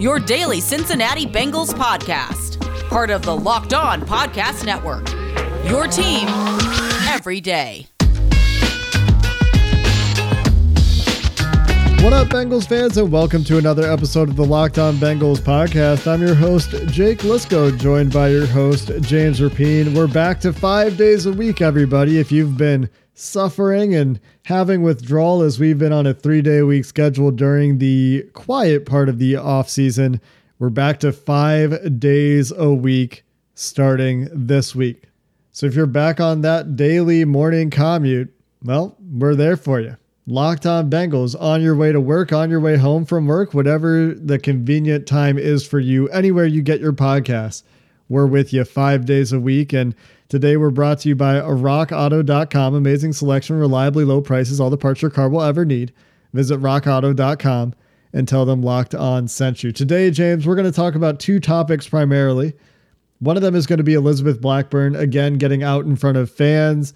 your 0.00 0.18
daily 0.18 0.62
Cincinnati 0.62 1.26
Bengals 1.26 1.74
podcast, 1.74 2.58
part 2.88 3.10
of 3.10 3.20
the 3.20 3.36
Locked 3.36 3.74
On 3.74 4.00
Podcast 4.00 4.64
Network. 4.64 5.06
Your 5.68 5.86
team 5.86 6.26
every 7.06 7.38
day. 7.38 7.86
What 12.02 12.14
up, 12.14 12.28
Bengals 12.28 12.66
fans, 12.66 12.96
and 12.96 13.12
welcome 13.12 13.44
to 13.44 13.58
another 13.58 13.92
episode 13.92 14.30
of 14.30 14.36
the 14.36 14.44
Locked 14.44 14.78
On 14.78 14.94
Bengals 14.94 15.38
podcast. 15.38 16.10
I'm 16.10 16.22
your 16.22 16.34
host, 16.34 16.70
Jake 16.86 17.18
Liskow, 17.18 17.78
joined 17.78 18.10
by 18.10 18.28
your 18.28 18.46
host, 18.46 18.90
James 19.02 19.38
Rapien. 19.38 19.94
We're 19.94 20.08
back 20.08 20.40
to 20.40 20.54
five 20.54 20.96
days 20.96 21.26
a 21.26 21.32
week, 21.32 21.60
everybody. 21.60 22.18
If 22.18 22.32
you've 22.32 22.56
been 22.56 22.88
suffering 23.12 23.94
and 23.94 24.18
having 24.50 24.82
withdrawal 24.82 25.42
as 25.42 25.60
we've 25.60 25.78
been 25.78 25.92
on 25.92 26.08
a 26.08 26.12
three 26.12 26.42
day 26.42 26.60
week 26.60 26.84
schedule 26.84 27.30
during 27.30 27.78
the 27.78 28.28
quiet 28.32 28.84
part 28.84 29.08
of 29.08 29.20
the 29.20 29.36
off 29.36 29.70
season, 29.70 30.20
we're 30.58 30.68
back 30.68 30.98
to 30.98 31.12
five 31.12 32.00
days 32.00 32.50
a 32.50 32.68
week 32.68 33.22
starting 33.54 34.28
this 34.32 34.74
week. 34.74 35.04
So 35.52 35.66
if 35.66 35.76
you're 35.76 35.86
back 35.86 36.18
on 36.18 36.40
that 36.40 36.74
daily 36.74 37.24
morning 37.24 37.70
commute, 37.70 38.34
well, 38.64 38.96
we're 39.00 39.36
there 39.36 39.56
for 39.56 39.78
you. 39.78 39.96
Locked 40.26 40.66
on 40.66 40.90
Bengals 40.90 41.40
on 41.40 41.62
your 41.62 41.76
way 41.76 41.92
to 41.92 42.00
work, 42.00 42.32
on 42.32 42.50
your 42.50 42.60
way 42.60 42.76
home 42.76 43.04
from 43.04 43.28
work, 43.28 43.54
whatever 43.54 44.12
the 44.14 44.40
convenient 44.40 45.06
time 45.06 45.38
is 45.38 45.64
for 45.64 45.78
you, 45.78 46.08
anywhere 46.08 46.46
you 46.46 46.60
get 46.60 46.80
your 46.80 46.92
podcast. 46.92 47.62
We're 48.08 48.26
with 48.26 48.52
you 48.52 48.64
five 48.64 49.06
days 49.06 49.32
a 49.32 49.38
week. 49.38 49.72
And 49.72 49.94
today 50.30 50.56
we're 50.56 50.70
brought 50.70 51.00
to 51.00 51.10
you 51.10 51.14
by 51.14 51.34
rockauto.com. 51.34 52.74
Amazing 52.74 53.12
selection, 53.12 53.58
reliably 53.58 54.04
low 54.04 54.22
prices, 54.22 54.58
all 54.58 54.70
the 54.70 54.78
parts 54.78 55.02
your 55.02 55.10
car 55.10 55.28
will 55.28 55.42
ever 55.42 55.66
need. 55.66 55.92
Visit 56.32 56.58
rockauto.com 56.60 57.74
and 58.14 58.26
tell 58.26 58.46
them 58.46 58.62
Locked 58.62 58.94
On 58.94 59.28
sent 59.28 59.62
you. 59.62 59.72
Today, 59.72 60.10
James, 60.10 60.46
we're 60.46 60.56
going 60.56 60.64
to 60.64 60.72
talk 60.72 60.94
about 60.94 61.20
two 61.20 61.38
topics 61.38 61.86
primarily. 61.86 62.54
One 63.18 63.36
of 63.36 63.42
them 63.42 63.54
is 63.54 63.66
going 63.66 63.76
to 63.76 63.84
be 63.84 63.92
Elizabeth 63.92 64.40
Blackburn, 64.40 64.96
again, 64.96 65.34
getting 65.34 65.62
out 65.62 65.84
in 65.84 65.96
front 65.96 66.16
of 66.16 66.30
fans 66.30 66.94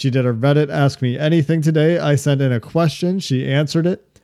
she 0.00 0.08
did 0.08 0.24
a 0.24 0.32
Reddit 0.32 0.70
Ask 0.70 1.02
Me 1.02 1.18
Anything 1.18 1.60
today. 1.60 1.98
I 1.98 2.14
sent 2.14 2.40
in 2.40 2.52
a 2.52 2.58
question. 2.58 3.20
She 3.20 3.46
answered 3.46 3.86
it. 3.86 4.18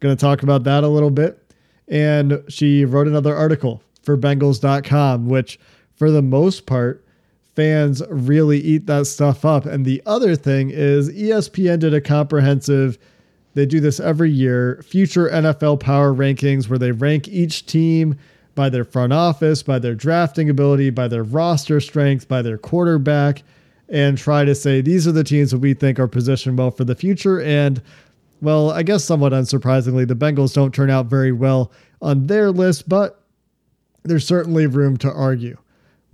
Going 0.00 0.14
to 0.14 0.20
talk 0.20 0.42
about 0.42 0.64
that 0.64 0.84
a 0.84 0.88
little 0.88 1.08
bit. 1.08 1.42
And 1.88 2.42
she 2.48 2.84
wrote 2.84 3.06
another 3.06 3.34
article 3.34 3.82
for 4.02 4.18
Bengals.com, 4.18 5.26
which 5.26 5.58
for 5.94 6.10
the 6.10 6.20
most 6.20 6.66
part, 6.66 7.02
fans 7.56 8.02
really 8.08 8.58
eat 8.58 8.86
that 8.86 9.06
stuff 9.06 9.44
up. 9.44 9.66
And 9.66 9.84
the 9.84 10.02
other 10.06 10.36
thing 10.36 10.70
is 10.70 11.10
ESPN 11.10 11.80
did 11.80 11.94
a 11.94 12.00
comprehensive, 12.00 12.98
they 13.54 13.66
do 13.66 13.80
this 13.80 13.98
every 13.98 14.30
year, 14.30 14.82
future 14.86 15.28
NFL 15.28 15.80
power 15.80 16.14
rankings 16.14 16.68
where 16.68 16.78
they 16.78 16.92
rank 16.92 17.26
each 17.26 17.66
team 17.66 18.16
by 18.54 18.68
their 18.68 18.84
front 18.84 19.12
office, 19.12 19.62
by 19.62 19.78
their 19.78 19.94
drafting 19.94 20.48
ability, 20.48 20.90
by 20.90 21.08
their 21.08 21.24
roster 21.24 21.80
strength, 21.80 22.28
by 22.28 22.42
their 22.42 22.58
quarterback 22.58 23.42
and 23.88 24.18
try 24.18 24.44
to 24.44 24.54
say 24.54 24.80
these 24.80 25.06
are 25.06 25.12
the 25.12 25.24
teams 25.24 25.50
that 25.50 25.58
we 25.58 25.74
think 25.74 25.98
are 25.98 26.08
positioned 26.08 26.58
well 26.58 26.70
for 26.70 26.84
the 26.84 26.94
future. 26.94 27.40
And, 27.40 27.80
well, 28.40 28.70
I 28.70 28.82
guess 28.82 29.04
somewhat 29.04 29.32
unsurprisingly, 29.32 30.06
the 30.06 30.16
Bengals 30.16 30.54
don't 30.54 30.74
turn 30.74 30.90
out 30.90 31.06
very 31.06 31.32
well 31.32 31.72
on 32.02 32.26
their 32.26 32.50
list, 32.50 32.88
but 32.88 33.22
there's 34.02 34.26
certainly 34.26 34.66
room 34.66 34.96
to 34.98 35.12
argue. 35.12 35.56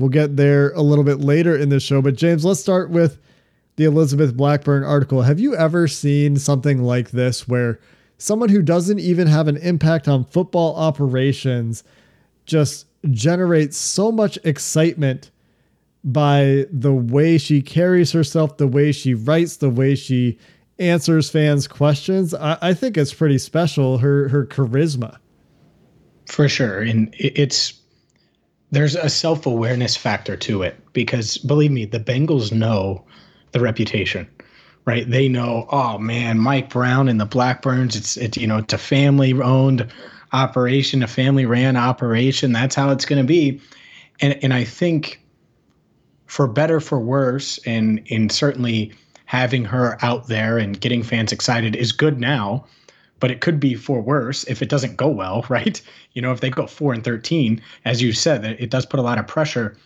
We'll 0.02 0.08
get 0.08 0.36
there 0.36 0.72
a 0.72 0.82
little 0.82 1.04
bit 1.04 1.20
later 1.20 1.56
in 1.56 1.68
the 1.68 1.78
show. 1.78 2.02
But, 2.02 2.16
James, 2.16 2.44
let's 2.44 2.58
start 2.58 2.90
with 2.90 3.20
the 3.76 3.84
Elizabeth 3.84 4.36
Blackburn 4.36 4.82
article. 4.82 5.22
Have 5.22 5.38
you 5.38 5.54
ever 5.54 5.86
seen 5.86 6.36
something 6.38 6.82
like 6.82 7.12
this 7.12 7.46
where 7.46 7.78
someone 8.18 8.48
who 8.48 8.62
doesn't 8.62 8.98
even 8.98 9.28
have 9.28 9.46
an 9.46 9.58
impact 9.58 10.08
on 10.08 10.24
football 10.24 10.74
operations 10.74 11.84
just 12.46 12.86
generates 13.12 13.76
so 13.76 14.10
much 14.10 14.40
excitement 14.42 15.30
by 16.02 16.66
the 16.72 16.92
way 16.92 17.38
she 17.38 17.62
carries 17.62 18.10
herself, 18.10 18.56
the 18.56 18.66
way 18.66 18.90
she 18.90 19.14
writes, 19.14 19.58
the 19.58 19.70
way 19.70 19.94
she 19.94 20.36
answers 20.80 21.30
fans' 21.30 21.68
questions. 21.68 22.34
I, 22.34 22.58
I 22.60 22.74
think 22.74 22.96
it's 22.96 23.14
pretty 23.14 23.38
special. 23.38 23.98
Her 23.98 24.26
her 24.30 24.46
charisma, 24.46 25.18
for 26.26 26.48
sure, 26.48 26.80
and 26.80 27.14
it's 27.16 27.81
there's 28.72 28.96
a 28.96 29.08
self 29.08 29.46
awareness 29.46 29.96
factor 29.96 30.36
to 30.36 30.62
it 30.62 30.76
because 30.92 31.38
believe 31.38 31.70
me, 31.70 31.84
the 31.84 32.00
Bengals 32.00 32.50
know 32.50 33.04
the 33.52 33.60
reputation, 33.60 34.28
right? 34.86 35.08
They 35.08 35.28
know, 35.28 35.66
oh 35.70 35.98
man, 35.98 36.38
Mike 36.38 36.70
Brown 36.70 37.06
and 37.06 37.20
the 37.20 37.26
Blackburns. 37.26 37.94
It's 37.94 38.16
it's 38.16 38.36
you 38.36 38.46
know 38.46 38.58
it's 38.58 38.72
a 38.72 38.78
family 38.78 39.34
owned 39.34 39.86
operation, 40.32 41.02
a 41.02 41.06
family 41.06 41.44
ran 41.46 41.76
operation. 41.76 42.52
That's 42.52 42.74
how 42.74 42.90
it's 42.90 43.04
going 43.04 43.20
to 43.20 43.28
be, 43.28 43.60
and 44.20 44.42
and 44.42 44.52
I 44.54 44.64
think 44.64 45.20
for 46.26 46.48
better 46.48 46.80
for 46.80 46.98
worse 46.98 47.58
and 47.66 48.02
in 48.06 48.30
certainly 48.30 48.90
having 49.26 49.66
her 49.66 49.98
out 50.02 50.28
there 50.28 50.56
and 50.56 50.80
getting 50.80 51.02
fans 51.02 51.30
excited 51.30 51.76
is 51.76 51.92
good 51.92 52.18
now 52.18 52.64
but 53.22 53.30
it 53.30 53.40
could 53.40 53.60
be 53.60 53.76
for 53.76 54.00
worse 54.00 54.42
if 54.48 54.62
it 54.62 54.68
doesn't 54.68 54.96
go 54.96 55.06
well 55.06 55.46
right? 55.48 55.80
You 56.12 56.20
know 56.20 56.32
if 56.32 56.40
they 56.40 56.50
go 56.50 56.66
4 56.66 56.92
and 56.92 57.04
13 57.04 57.62
as 57.84 58.02
you 58.02 58.12
said 58.12 58.44
it 58.44 58.68
does 58.68 58.84
put 58.84 58.98
a 58.98 59.02
lot 59.02 59.18
of 59.18 59.28
pressure 59.28 59.76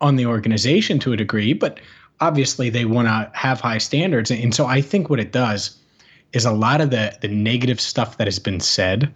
on 0.00 0.14
the 0.14 0.26
organization 0.26 1.00
to 1.00 1.12
a 1.12 1.16
degree 1.16 1.52
but 1.52 1.80
obviously 2.20 2.70
they 2.70 2.84
want 2.84 3.08
to 3.08 3.30
have 3.38 3.60
high 3.60 3.78
standards. 3.78 4.30
And 4.30 4.54
so 4.54 4.66
i 4.66 4.80
think 4.80 5.10
what 5.10 5.18
it 5.18 5.32
does 5.32 5.76
is 6.32 6.44
a 6.44 6.52
lot 6.52 6.80
of 6.80 6.90
the 6.90 7.18
the 7.20 7.28
negative 7.28 7.80
stuff 7.80 8.18
that 8.18 8.28
has 8.28 8.38
been 8.38 8.60
said 8.60 9.12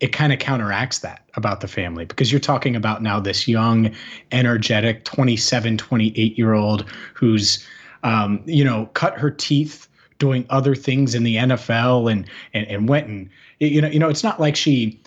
it 0.00 0.12
kind 0.12 0.32
of 0.32 0.38
counteracts 0.38 1.00
that 1.00 1.24
about 1.34 1.60
the 1.62 1.68
family 1.68 2.04
because 2.04 2.30
you're 2.30 2.38
talking 2.38 2.76
about 2.76 3.02
now 3.02 3.18
this 3.18 3.48
young, 3.48 3.90
energetic 4.30 5.04
27, 5.04 5.78
28 5.78 6.38
year 6.38 6.52
old 6.52 6.84
who's, 7.14 7.66
um, 8.02 8.42
you 8.44 8.62
know, 8.62 8.90
cut 8.92 9.18
her 9.18 9.30
teeth 9.30 9.88
doing 10.18 10.46
other 10.50 10.74
things 10.74 11.14
in 11.14 11.22
the 11.22 11.36
NFL 11.36 12.10
and, 12.10 12.28
and, 12.54 12.66
and 12.68 12.88
went 12.88 13.06
and, 13.06 13.28
you 13.58 13.80
know, 13.80 13.88
you 13.88 13.98
know, 13.98 14.08
it's 14.08 14.24
not 14.24 14.40
like 14.40 14.56
she 14.56 15.00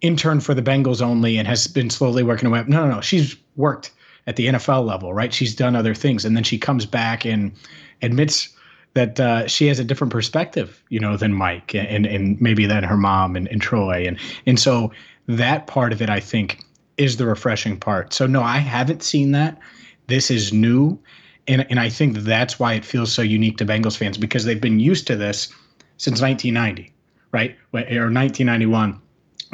interned 0.00 0.44
for 0.44 0.54
the 0.54 0.62
Bengals 0.62 1.00
only 1.00 1.38
and 1.38 1.46
has 1.48 1.66
been 1.66 1.90
slowly 1.90 2.22
working 2.22 2.48
away. 2.48 2.64
No, 2.66 2.86
no, 2.86 2.96
no. 2.96 3.00
She's 3.00 3.36
worked 3.56 3.92
at 4.26 4.36
the 4.36 4.46
NFL 4.46 4.84
level, 4.84 5.12
right? 5.14 5.32
She's 5.32 5.54
done 5.54 5.76
other 5.76 5.94
things. 5.94 6.24
And 6.24 6.36
then 6.36 6.44
she 6.44 6.58
comes 6.58 6.86
back 6.86 7.24
and 7.24 7.52
admits 8.02 8.48
that 8.94 9.18
uh, 9.18 9.46
she 9.46 9.66
has 9.68 9.78
a 9.78 9.84
different 9.84 10.12
perspective, 10.12 10.82
you 10.88 11.00
know, 11.00 11.16
than 11.16 11.32
Mike 11.32 11.74
and 11.74 12.06
and 12.06 12.40
maybe 12.40 12.66
than 12.66 12.84
her 12.84 12.96
mom 12.96 13.36
and, 13.36 13.48
and 13.48 13.60
Troy 13.62 14.04
and 14.06 14.18
and 14.46 14.60
so 14.60 14.92
that 15.26 15.66
part 15.66 15.92
of 15.92 16.02
it 16.02 16.10
I 16.10 16.20
think 16.20 16.62
is 16.98 17.16
the 17.16 17.26
refreshing 17.26 17.78
part. 17.78 18.12
So 18.12 18.26
no, 18.26 18.42
I 18.42 18.58
haven't 18.58 19.02
seen 19.02 19.32
that. 19.32 19.58
This 20.08 20.30
is 20.30 20.52
new, 20.52 20.98
and 21.48 21.66
and 21.70 21.80
I 21.80 21.88
think 21.88 22.18
that's 22.18 22.58
why 22.58 22.74
it 22.74 22.84
feels 22.84 23.12
so 23.12 23.22
unique 23.22 23.58
to 23.58 23.66
Bengals 23.66 23.96
fans 23.96 24.18
because 24.18 24.44
they've 24.44 24.60
been 24.60 24.80
used 24.80 25.06
to 25.08 25.16
this 25.16 25.48
since 25.96 26.20
1990, 26.20 26.92
right, 27.32 27.56
or 27.72 28.10
1991 28.10 29.00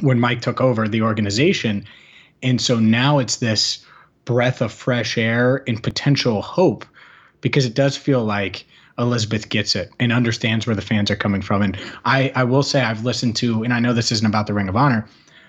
when 0.00 0.20
Mike 0.20 0.40
took 0.40 0.60
over 0.60 0.86
the 0.86 1.02
organization, 1.02 1.84
and 2.42 2.60
so 2.60 2.78
now 2.78 3.18
it's 3.18 3.36
this 3.36 3.84
breath 4.24 4.60
of 4.60 4.72
fresh 4.72 5.18
air 5.18 5.64
and 5.66 5.82
potential 5.82 6.42
hope 6.42 6.84
because 7.40 7.64
it 7.64 7.74
does 7.74 7.96
feel 7.96 8.24
like 8.24 8.66
Elizabeth 8.98 9.48
gets 9.48 9.76
it 9.76 9.90
and 10.00 10.12
understands 10.12 10.66
where 10.66 10.76
the 10.76 10.82
fans 10.82 11.10
are 11.10 11.16
coming 11.16 11.40
from. 11.40 11.62
And 11.62 11.78
I, 12.04 12.32
I 12.34 12.44
will 12.44 12.62
say 12.62 12.82
I've 12.82 13.04
listened 13.04 13.36
to, 13.36 13.62
and 13.62 13.72
I 13.72 13.80
know 13.80 13.94
this 13.94 14.12
isn't 14.12 14.26
about 14.26 14.46
the 14.46 14.54
Ring 14.54 14.68
of 14.68 14.76
Honor, 14.76 15.08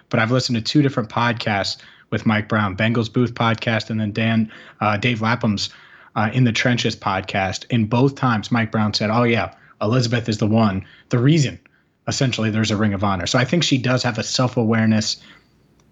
but 0.10 0.20
I've 0.20 0.32
listened 0.32 0.56
to 0.58 0.62
two 0.62 0.82
different 0.82 1.10
podcasts 1.10 1.78
with 2.12 2.26
Mike 2.26 2.48
Brown, 2.48 2.76
Bengals 2.76 3.12
Booth 3.12 3.34
podcast, 3.34 3.90
and 3.90 4.00
then 4.00 4.12
Dan 4.12 4.52
uh, 4.82 4.98
Dave 4.98 5.22
Lapham's 5.22 5.70
uh, 6.16 6.30
in 6.34 6.44
the 6.44 6.52
Trenches 6.52 6.96
podcast. 6.96 7.66
And 7.70 7.90
both 7.90 8.16
times 8.16 8.52
Mike 8.52 8.72
Brown 8.72 8.94
said, 8.94 9.10
"Oh 9.10 9.24
yeah, 9.24 9.54
Elizabeth 9.82 10.30
is 10.30 10.38
the 10.38 10.48
one, 10.48 10.86
the 11.10 11.20
reason." 11.20 11.60
Essentially, 12.08 12.50
there's 12.50 12.72
a 12.72 12.78
Ring 12.78 12.94
of 12.94 13.04
Honor. 13.04 13.28
So 13.28 13.38
I 13.38 13.46
think 13.46 13.64
she 13.64 13.78
does 13.78 14.02
have 14.04 14.18
a 14.18 14.24
self 14.24 14.58
awareness 14.58 15.22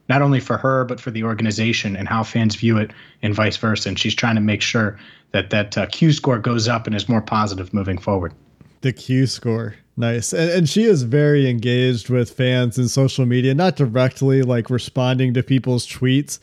not 0.10 0.22
only 0.22 0.40
for 0.40 0.58
her 0.58 0.86
but 0.86 1.02
for 1.02 1.12
the 1.12 1.24
organization 1.24 1.98
and 1.98 2.08
how 2.08 2.24
fans 2.24 2.56
view 2.56 2.78
it 2.78 2.92
and 3.22 3.36
vice 3.36 3.58
versa 3.58 3.90
and 3.90 4.00
she's 4.00 4.16
trying 4.16 4.36
to 4.36 4.42
make 4.42 4.62
sure 4.62 4.98
that 5.32 5.50
that 5.50 5.78
uh, 5.78 5.86
q 5.88 6.14
score 6.14 6.40
goes 6.40 6.66
up 6.66 6.88
and 6.88 6.96
is 6.96 7.10
more 7.10 7.22
positive 7.22 7.74
moving 7.74 7.98
forward 7.98 8.34
the 8.82 8.94
q 8.94 9.28
score 9.28 9.76
nice 9.98 10.32
and, 10.32 10.50
and 10.50 10.70
she 10.70 10.84
is 10.84 11.04
very 11.04 11.50
engaged 11.50 12.10
with 12.10 12.32
fans 12.32 12.78
and 12.78 12.90
social 12.90 13.26
media 13.26 13.54
not 13.54 13.76
directly 13.76 14.42
like 14.42 14.70
responding 14.70 15.34
to 15.34 15.44
people's 15.44 15.86
tweets 15.86 16.40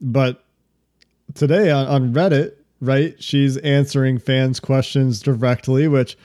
but 0.00 0.44
today 1.34 1.70
on, 1.70 1.86
on 1.86 2.12
Reddit, 2.12 2.54
right, 2.80 3.20
she's 3.22 3.56
answering 3.58 4.18
fans' 4.18 4.60
questions 4.60 5.20
directly, 5.20 5.88
which 5.88 6.16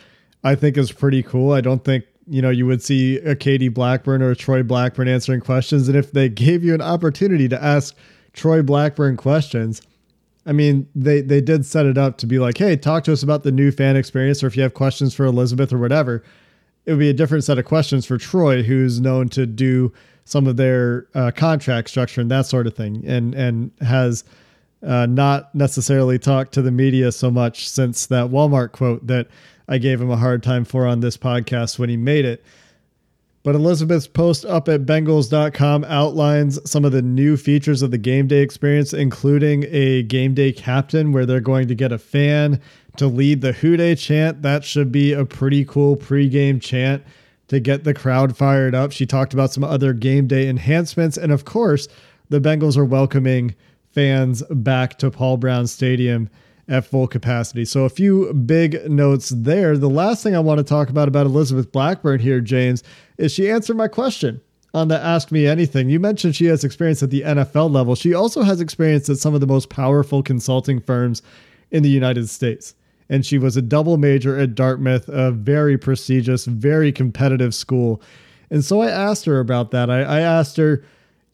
I 0.44 0.56
think 0.56 0.78
is 0.78 0.92
pretty 0.92 1.24
cool. 1.24 1.52
I 1.52 1.62
don't 1.62 1.84
think 1.84 2.06
you 2.28 2.42
know 2.42 2.50
you 2.50 2.66
would 2.66 2.82
see 2.82 3.18
a 3.20 3.36
Katie 3.36 3.70
Blackburn 3.70 4.22
or 4.22 4.32
a 4.32 4.36
Troy 4.36 4.64
Blackburn 4.64 5.08
answering 5.08 5.42
questions, 5.42 5.88
and 5.88 5.98
if 5.98 6.12
they 6.12 6.30
gave 6.30 6.64
you 6.64 6.74
an 6.74 6.82
opportunity 6.82 7.48
to 7.50 7.64
ask 7.64 7.96
Troy 8.34 8.62
Blackburn 8.62 9.18
questions. 9.18 9.82
I 10.48 10.52
mean, 10.52 10.88
they 10.94 11.22
they 11.22 11.42
did 11.42 11.66
set 11.66 11.88
it 11.88 11.98
up 11.98 12.18
to 12.20 12.28
be 12.28 12.38
like, 12.38 12.58
hey, 12.58 12.76
talk 12.76 13.04
to 13.06 13.14
us 13.14 13.24
about 13.24 13.44
the 13.44 13.52
new 13.52 13.72
fan 13.72 13.96
experience, 13.96 14.44
or 14.44 14.48
if 14.48 14.56
you 14.56 14.62
have 14.62 14.76
questions 14.76 15.16
for 15.16 15.26
Elizabeth 15.26 15.74
or 15.74 15.80
whatever, 15.80 16.24
it 16.86 16.92
would 16.92 17.00
be 17.00 17.10
a 17.10 17.14
different 17.14 17.44
set 17.44 17.58
of 17.58 17.66
questions 17.66 18.06
for 18.06 18.20
Troy, 18.20 18.62
who's 18.62 19.02
known 19.02 19.30
to 19.30 19.48
do 19.48 19.92
some 20.26 20.46
of 20.46 20.58
their 20.58 21.08
uh, 21.16 21.32
contract 21.32 21.90
structure 21.90 22.22
and 22.22 22.30
that 22.30 22.46
sort 22.46 22.68
of 22.68 22.76
thing, 22.76 23.04
and 23.08 23.34
and 23.34 23.72
has 23.82 24.24
uh, 24.86 25.06
not 25.06 25.54
necessarily 25.56 26.20
talked 26.20 26.54
to 26.54 26.62
the 26.62 26.72
media 26.72 27.12
so 27.12 27.32
much 27.32 27.68
since 27.68 28.06
that 28.08 28.30
Walmart 28.30 28.72
quote 28.72 29.06
that 29.08 29.28
I 29.68 29.78
gave 29.78 30.00
him 30.00 30.12
a 30.12 30.18
hard 30.18 30.44
time 30.44 30.66
for 30.66 30.86
on 30.86 31.00
this 31.00 31.18
podcast 31.18 31.80
when 31.80 31.90
he 31.90 31.98
made 31.98 32.26
it. 32.26 32.44
But 33.44 33.54
Elizabeth's 33.54 34.08
post 34.08 34.44
up 34.44 34.68
at 34.70 34.88
Bengals.com 34.88 35.84
outlines 35.84 36.60
some 36.70 36.84
of 36.84 36.92
the 36.92 37.04
new 37.04 37.38
features 37.38 37.84
of 37.84 37.92
the 37.92 37.98
game 38.00 38.26
day 38.26 38.42
experience, 38.42 38.92
including 38.92 39.66
a 39.70 40.02
game 40.02 40.34
day 40.34 40.52
captain 40.52 41.12
where 41.12 41.28
they're 41.28 41.40
going 41.40 41.68
to 41.68 41.76
get 41.76 41.92
a 41.92 42.00
fan 42.00 42.60
to 42.98 43.06
lead 43.06 43.42
the 43.42 43.52
Who 43.52 43.78
Dey 43.78 43.94
chant. 43.94 44.42
That 44.42 44.64
should 44.64 44.92
be 44.92 45.14
a 45.14 45.26
pretty 45.26 45.64
cool 45.64 45.96
pregame 45.96 46.60
chant 46.60 47.04
to 47.48 47.60
get 47.60 47.84
the 47.84 47.94
crowd 47.94 48.36
fired 48.36 48.74
up. 48.74 48.92
She 48.92 49.06
talked 49.06 49.34
about 49.34 49.54
some 49.54 49.64
other 49.64 49.94
game 49.94 50.26
day 50.26 50.48
enhancements. 50.48 51.16
And 51.16 51.32
of 51.32 51.46
course, 51.46 51.88
the 52.30 52.42
Bengals 52.42 52.78
are 52.78 52.86
welcoming 52.86 53.54
fans 53.96 54.44
back 54.52 55.00
to 55.00 55.10
Paul 55.10 55.38
Brown 55.38 55.66
Stadium 55.66 56.30
at 56.68 56.86
full 56.86 57.08
capacity. 57.08 57.64
So 57.64 57.86
a 57.86 57.90
few 57.90 58.34
big 58.34 58.90
notes 58.90 59.30
there. 59.30 59.78
The 59.78 59.90
last 59.90 60.22
thing 60.22 60.36
I 60.36 60.40
want 60.40 60.58
to 60.58 60.64
talk 60.64 60.90
about 60.90 61.08
about 61.08 61.26
Elizabeth 61.26 61.72
Blackburn 61.72 62.20
here, 62.20 62.42
James, 62.42 62.84
is 63.18 63.32
she 63.32 63.50
answered 63.50 63.78
my 63.78 63.88
question 63.88 64.42
on 64.74 64.90
the 64.90 65.00
Ask 65.00 65.32
Me 65.32 65.48
Anything. 65.48 65.90
You 65.90 66.00
mentioned 66.00 66.36
she 66.36 66.48
has 66.48 66.64
experience 66.64 67.02
at 67.02 67.10
the 67.10 67.22
NFL 67.22 67.72
level. 67.72 67.96
She 67.96 68.14
also 68.14 68.42
has 68.42 68.60
experience 68.60 69.10
at 69.10 69.18
some 69.18 69.34
of 69.34 69.40
the 69.42 69.48
most 69.48 69.70
powerful 69.70 70.22
consulting 70.22 70.82
firms 70.82 71.22
in 71.72 71.82
the 71.82 71.90
United 71.90 72.28
States. 72.28 72.76
And 73.08 73.26
she 73.26 73.38
was 73.38 73.56
a 73.56 73.62
double 73.62 73.98
major 73.98 74.38
at 74.38 74.56
Dartmouth, 74.56 75.08
a 75.08 75.32
very 75.32 75.78
prestigious, 75.78 76.46
very 76.46 76.92
competitive 76.92 77.56
school. 77.56 78.02
And 78.50 78.66
so 78.66 78.82
I 78.82 78.90
asked 78.90 79.26
her 79.26 79.40
about 79.40 79.72
that. 79.72 79.90
I, 79.90 80.02
I 80.02 80.20
asked 80.20 80.58
her, 80.58 80.84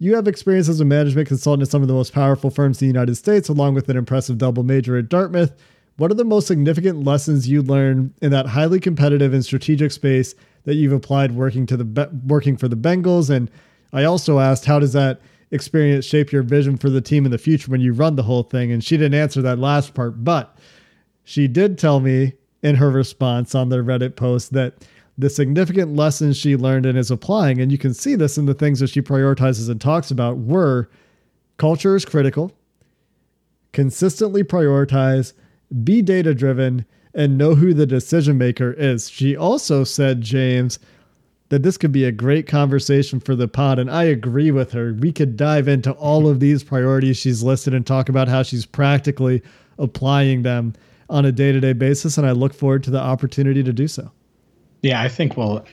you 0.02 0.16
have 0.16 0.28
experience 0.28 0.68
as 0.68 0.80
a 0.80 0.86
management 0.86 1.28
consultant 1.28 1.62
at 1.62 1.70
some 1.70 1.84
of 1.84 1.88
the 1.88 1.94
most 1.94 2.12
powerful 2.12 2.50
firms 2.50 2.82
in 2.82 2.88
the 2.88 2.92
United 2.92 3.14
States, 3.14 3.50
along 3.50 3.76
with 3.76 3.88
an 3.88 3.96
impressive 3.96 4.40
double 4.40 4.64
major 4.64 4.98
at 4.98 5.10
Dartmouth. 5.10 5.56
What 5.98 6.10
are 6.10 6.16
the 6.16 6.26
most 6.26 6.48
significant 6.48 7.04
lessons 7.04 7.48
you 7.48 7.62
learned 7.62 8.16
in 8.20 8.32
that 8.32 8.48
highly 8.48 8.80
competitive 8.80 9.32
and 9.32 9.46
strategic 9.46 9.92
space 9.92 10.34
that 10.64 10.74
you've 10.74 10.92
applied 10.92 11.34
working 11.34 11.68
to 11.68 11.78
the 11.78 12.10
working 12.26 12.58
for 12.58 12.68
the 12.68 12.76
Bengals? 12.76 13.30
And 13.30 13.52
I 13.94 14.04
also 14.06 14.40
asked, 14.40 14.66
how 14.66 14.80
does 14.80 14.94
that 14.94 15.22
experience 15.52 16.04
shape 16.04 16.32
your 16.32 16.42
vision 16.42 16.78
for 16.78 16.90
the 16.90 17.02
team 17.02 17.24
in 17.24 17.32
the 17.32 17.38
future 17.38 17.70
when 17.70 17.82
you 17.82 17.94
run 17.94 18.16
the 18.16 18.24
whole 18.24 18.42
thing? 18.42 18.72
And 18.72 18.84
she 18.84 18.98
didn't 18.98 19.20
answer 19.20 19.44
that 19.44 19.60
last 19.60 19.94
part, 19.94 20.24
but 20.24 20.58
she 21.24 21.48
did 21.48 21.78
tell 21.78 22.00
me 22.00 22.34
in 22.64 22.74
her 22.78 22.90
response 22.90 23.54
on 23.54 23.70
the 23.70 23.78
Reddit 23.78 24.16
post 24.16 24.52
that 24.54 24.84
the 25.22 25.30
significant 25.30 25.96
lessons 25.96 26.36
she 26.36 26.56
learned 26.56 26.86
and 26.86 26.98
is 26.98 27.12
applying, 27.12 27.62
and 27.62 27.72
you 27.72 27.78
can 27.78 27.94
see 27.94 28.16
this 28.16 28.38
in 28.38 28.48
the 28.48 28.54
things 28.54 28.80
that 28.80 28.90
she 28.90 29.02
prioritizes 29.02 29.70
and 29.70 29.80
talks 29.80 30.10
about, 30.10 30.38
were 30.38 30.90
culture 31.58 31.96
is 31.96 32.06
critical, 32.06 32.52
consistently 33.72 34.44
prioritize, 34.44 35.34
be 35.84 36.02
data 36.02 36.34
driven, 36.34 36.86
and 37.14 37.38
know 37.38 37.56
who 37.56 37.74
the 37.74 37.86
decision 37.86 38.38
maker 38.38 38.74
is. 38.74 39.10
She 39.10 39.36
also 39.36 39.84
said, 39.84 40.22
James, 40.22 40.80
that 41.50 41.62
this 41.62 41.78
could 41.78 41.92
be 41.92 42.06
a 42.06 42.12
great 42.12 42.48
conversation 42.48 43.20
for 43.20 43.36
the 43.36 43.48
pod. 43.48 43.78
And 43.78 43.92
I 43.92 44.06
agree 44.06 44.50
with 44.50 44.72
her. 44.72 44.94
We 44.94 45.12
could 45.12 45.38
dive 45.38 45.68
into 45.68 45.92
all 45.92 46.28
of 46.28 46.40
these 46.40 46.64
priorities 46.64 47.18
she's 47.18 47.44
listed 47.44 47.74
and 47.74 47.86
talk 47.86 48.10
about 48.10 48.28
how 48.28 48.42
she's 48.42 48.66
practically 48.66 49.44
applying 49.78 50.42
them 50.42 50.74
on 51.10 51.26
a 51.26 51.32
day 51.32 51.52
to 51.52 51.60
day 51.60 51.74
basis. 51.74 52.18
And 52.18 52.26
I 52.26 52.32
look 52.32 52.54
forward 52.54 52.84
to 52.86 52.92
the 52.92 53.02
opportunity 53.02 53.62
to 53.64 53.74
do 53.74 53.88
so. 53.88 54.12
Yeah, 54.82 55.02
I 55.02 55.10
think 55.10 55.38
we'll. 55.38 55.66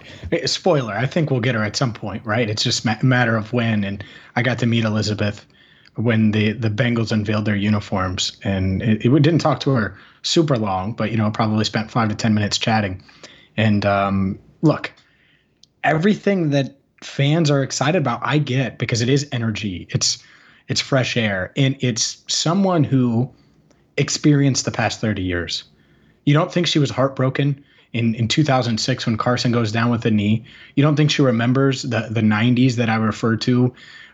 Spoiler: 0.44 0.92
I 0.92 1.06
think 1.06 1.30
we'll 1.30 1.40
get 1.40 1.54
her 1.54 1.64
at 1.64 1.76
some 1.76 1.92
point, 1.92 2.24
right? 2.26 2.48
It's 2.48 2.62
just 2.62 2.84
a 2.84 2.98
matter 3.02 3.36
of 3.36 3.52
when. 3.52 3.84
And 3.84 4.04
I 4.36 4.42
got 4.42 4.58
to 4.58 4.66
meet 4.66 4.84
Elizabeth 4.84 5.46
when 5.94 6.30
the 6.32 6.52
the 6.52 6.68
Bengals 6.68 7.10
unveiled 7.10 7.44
their 7.44 7.56
uniforms, 7.56 8.36
and 8.44 8.82
it, 8.82 9.04
it 9.04 9.22
didn't 9.22 9.40
talk 9.40 9.60
to 9.60 9.70
her 9.70 9.96
super 10.22 10.56
long, 10.56 10.92
but 10.92 11.10
you 11.10 11.16
know, 11.16 11.30
probably 11.30 11.64
spent 11.64 11.90
five 11.90 12.08
to 12.10 12.14
ten 12.14 12.34
minutes 12.34 12.58
chatting. 12.58 13.02
And 13.56 13.84
um, 13.86 14.38
look, 14.62 14.92
everything 15.84 16.50
that 16.50 16.76
fans 17.02 17.50
are 17.50 17.62
excited 17.62 17.98
about, 17.98 18.20
I 18.22 18.38
get 18.38 18.78
because 18.78 19.00
it 19.00 19.08
is 19.08 19.26
energy. 19.32 19.86
It's 19.90 20.22
it's 20.68 20.82
fresh 20.82 21.16
air, 21.16 21.52
and 21.56 21.76
it's 21.80 22.22
someone 22.28 22.84
who 22.84 23.30
experienced 23.96 24.66
the 24.66 24.70
past 24.70 25.00
thirty 25.00 25.22
years. 25.22 25.64
You 26.26 26.34
don't 26.34 26.52
think 26.52 26.66
she 26.66 26.78
was 26.78 26.90
heartbroken? 26.90 27.64
In, 27.94 28.14
in 28.14 28.28
2006 28.28 29.06
when 29.06 29.16
Carson 29.16 29.50
goes 29.50 29.72
down 29.72 29.90
with 29.90 30.04
a 30.04 30.10
knee. 30.10 30.44
You 30.74 30.82
don't 30.82 30.94
think 30.94 31.10
she 31.10 31.22
remembers 31.22 31.82
the, 31.82 32.08
the 32.10 32.20
90s 32.20 32.74
that 32.74 32.90
I 32.90 32.96
refer 32.96 33.36
to, 33.36 33.72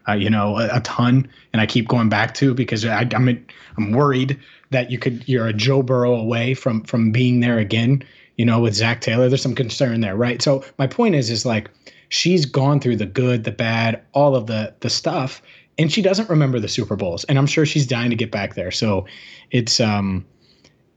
uh, 0.09 0.13
you 0.13 0.31
know, 0.31 0.59
a, 0.59 0.77
a, 0.77 0.81
ton, 0.81 1.29
and 1.53 1.61
I 1.61 1.67
keep 1.67 1.89
going 1.89 2.09
back 2.09 2.35
to 2.35 2.55
because 2.55 2.85
I, 2.85 3.09
I'm 3.15 3.47
I'm 3.77 3.93
worried 3.93 4.39
that 4.71 4.91
you 4.91 4.99
could 4.99 5.27
you're 5.27 5.47
a 5.47 5.53
Joe 5.53 5.83
Burrow 5.83 6.15
away 6.15 6.55
from 6.55 6.83
from 6.83 7.11
being 7.11 7.41
there 7.41 7.59
again. 7.59 8.03
You 8.37 8.45
know, 8.45 8.61
with 8.61 8.75
Zac 8.75 9.01
Taylor, 9.01 9.29
there's 9.29 9.43
some 9.43 9.55
concern 9.55 10.01
there, 10.01 10.17
right? 10.17 10.43
So 10.43 10.65
my 10.79 10.87
point 10.87 11.15
is, 11.15 11.31
is 11.31 11.47
like 11.47 11.71
she's 12.09 12.45
gone 12.45 12.81
through 12.81 12.97
the 12.97 13.07
good, 13.07 13.45
the 13.45 13.53
bad, 13.53 14.03
all 14.13 14.35
of 14.35 14.47
the 14.47 14.75
the 14.81 14.91
stuff, 14.91 15.41
and 15.79 15.91
she 15.91 16.03
doesn't 16.03 16.29
remember 16.29 16.61
the 16.61 16.69
Super 16.69 16.97
Bowls, 16.97 17.25
and 17.25 17.39
I'm 17.39 17.47
sure 17.47 17.65
she's 17.65 17.87
dying 17.87 18.11
to 18.11 18.17
get 18.17 18.31
back 18.31 18.55
there. 18.55 18.71
So 18.71 19.07
it's 19.51 19.81
um 19.81 20.27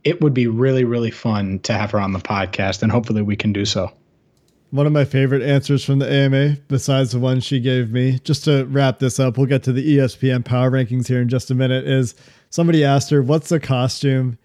it 0.07 0.21
would 0.21 0.33
be 0.33 0.48
really, 0.48 0.86
really 0.86 1.12
fun 1.12 1.59
to 1.59 1.74
have 1.74 1.92
her 1.92 2.00
on 2.00 2.13
the 2.13 2.19
podcast, 2.19 2.81
and 2.81 2.89
hopefully 2.89 3.21
we 3.21 3.36
can 3.36 3.51
do 3.51 3.65
so. 3.65 3.92
One 4.69 4.86
of 4.86 4.94
my 4.94 5.04
favorite 5.04 5.42
answers 5.42 5.83
from 5.83 6.00
the 6.00 6.09
AMA, 6.09 6.59
besides 6.69 7.12
the 7.12 7.19
one 7.19 7.42
she 7.42 7.59
gave 7.59 7.92
me, 7.92 8.19
just 8.24 8.45
to 8.45 8.63
wrap 8.68 9.00
this 9.00 9.19
up, 9.19 9.38
we'll 9.38 9.48
get 9.48 9.63
to 9.63 9.74
the 9.74 9.98
ESPN 9.98 10.45
power 10.45 10.71
rankings 10.71 11.07
here 11.07 11.21
in 11.21 11.28
just 11.28 11.52
a 11.52 11.56
minute. 11.56 11.85
Is 11.85 12.16
somebody 12.49 12.85
asked 12.85 13.09
her, 13.09 13.21
What's 13.21 13.49
the 13.49 13.59
costume 13.59 14.37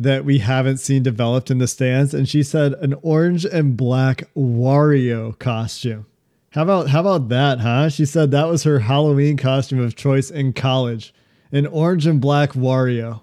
that 0.00 0.24
we 0.24 0.38
haven't 0.38 0.78
seen 0.78 1.04
developed 1.04 1.48
in 1.48 1.58
the 1.58 1.68
stands? 1.68 2.12
And 2.12 2.28
she 2.28 2.42
said, 2.42 2.72
An 2.74 2.94
orange 3.02 3.44
and 3.44 3.76
black 3.76 4.24
Wario 4.36 5.38
costume. 5.38 6.06
How 6.50 6.62
about 6.62 6.88
how 6.88 7.00
about 7.00 7.28
that, 7.28 7.60
huh? 7.60 7.88
She 7.88 8.04
said 8.04 8.32
that 8.32 8.48
was 8.48 8.64
her 8.64 8.80
Halloween 8.80 9.36
costume 9.36 9.78
of 9.78 9.94
choice 9.94 10.28
in 10.28 10.54
college. 10.54 11.14
An 11.52 11.66
orange 11.66 12.04
and 12.04 12.20
black 12.20 12.52
Wario 12.52 13.20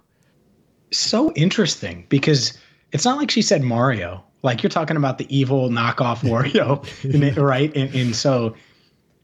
so 0.91 1.31
interesting 1.33 2.05
because 2.09 2.57
it's 2.91 3.05
not 3.05 3.17
like 3.17 3.31
she 3.31 3.41
said 3.41 3.61
Mario. 3.61 4.23
Like 4.43 4.63
you're 4.63 4.69
talking 4.69 4.97
about 4.97 5.17
the 5.17 5.35
evil 5.35 5.69
knockoff 5.69 6.19
Wario, 6.21 7.37
right? 7.37 7.75
And, 7.75 7.93
and 7.95 8.15
so, 8.15 8.55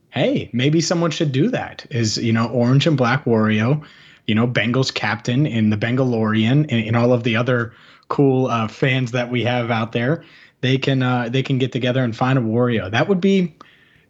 hey, 0.09 0.49
maybe 0.53 0.81
someone 0.81 1.11
should 1.11 1.31
do 1.31 1.49
that. 1.49 1.85
Is 1.89 2.17
you 2.17 2.33
know 2.33 2.47
orange 2.47 2.87
and 2.87 2.97
black 2.97 3.25
Wario, 3.25 3.83
you 4.27 4.35
know 4.35 4.47
Bengals 4.47 4.93
captain 4.93 5.45
in 5.45 5.69
the 5.69 5.77
Bengalorian 5.77 6.65
and, 6.69 6.71
and 6.71 6.95
all 6.95 7.13
of 7.13 7.23
the 7.23 7.35
other 7.35 7.73
cool 8.07 8.47
uh, 8.47 8.67
fans 8.67 9.11
that 9.11 9.31
we 9.31 9.43
have 9.43 9.71
out 9.71 9.91
there. 9.91 10.23
They 10.61 10.77
can 10.77 11.01
uh, 11.01 11.29
they 11.29 11.43
can 11.43 11.57
get 11.57 11.71
together 11.71 12.03
and 12.03 12.15
find 12.15 12.37
a 12.37 12.41
Wario. 12.41 12.89
That 12.89 13.07
would 13.07 13.21
be 13.21 13.55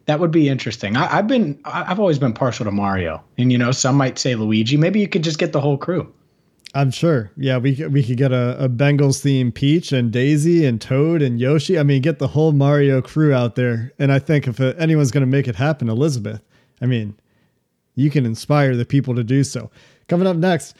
that 0.06 0.20
would 0.20 0.30
be 0.30 0.48
interesting. 0.48 0.96
I, 0.96 1.06
have 1.06 1.26
been 1.26 1.60
I've 1.64 2.00
always 2.00 2.18
been 2.18 2.32
partial 2.32 2.64
to 2.64 2.72
Mario, 2.72 3.22
and 3.38 3.52
you 3.52 3.58
know 3.58 3.70
some 3.70 3.96
might 3.96 4.18
say 4.18 4.34
Luigi. 4.34 4.76
Maybe 4.76 5.00
you 5.00 5.08
could 5.08 5.24
just 5.24 5.38
get 5.38 5.52
the 5.52 5.60
whole 5.60 5.78
crew. 5.78 6.12
I'm 6.74 6.90
sure. 6.90 7.30
Yeah, 7.36 7.58
we 7.58 7.74
we 7.86 8.02
could 8.02 8.16
get 8.16 8.32
a, 8.32 8.64
a 8.64 8.68
Bengals 8.68 9.20
theme 9.20 9.52
Peach 9.52 9.92
and 9.92 10.10
Daisy 10.10 10.64
and 10.64 10.80
Toad 10.80 11.20
and 11.20 11.38
Yoshi. 11.38 11.78
I 11.78 11.82
mean, 11.82 12.00
get 12.00 12.18
the 12.18 12.28
whole 12.28 12.52
Mario 12.52 13.02
crew 13.02 13.34
out 13.34 13.56
there. 13.56 13.92
And 13.98 14.10
I 14.10 14.18
think 14.18 14.46
if 14.46 14.58
uh, 14.58 14.72
anyone's 14.78 15.10
going 15.10 15.22
to 15.22 15.26
make 15.26 15.48
it 15.48 15.56
happen, 15.56 15.90
Elizabeth. 15.90 16.40
I 16.80 16.86
mean, 16.86 17.14
you 17.94 18.10
can 18.10 18.24
inspire 18.24 18.74
the 18.74 18.86
people 18.86 19.14
to 19.14 19.24
do 19.24 19.44
so. 19.44 19.70
Coming 20.08 20.26
up 20.26 20.36
next, 20.36 20.74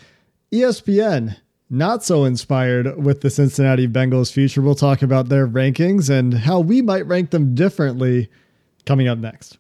ESPN 0.50 1.36
not 1.68 2.04
so 2.04 2.24
inspired 2.24 3.02
with 3.02 3.20
the 3.20 3.30
Cincinnati 3.30 3.88
Bengals 3.88 4.32
future. 4.32 4.60
We'll 4.60 4.74
talk 4.74 5.02
about 5.02 5.28
their 5.28 5.46
rankings 5.46 6.10
and 6.10 6.34
how 6.34 6.60
we 6.60 6.82
might 6.82 7.06
rank 7.06 7.30
them 7.30 7.54
differently 7.54 8.28
coming 8.84 9.08
up 9.08 9.18
next. 9.18 9.58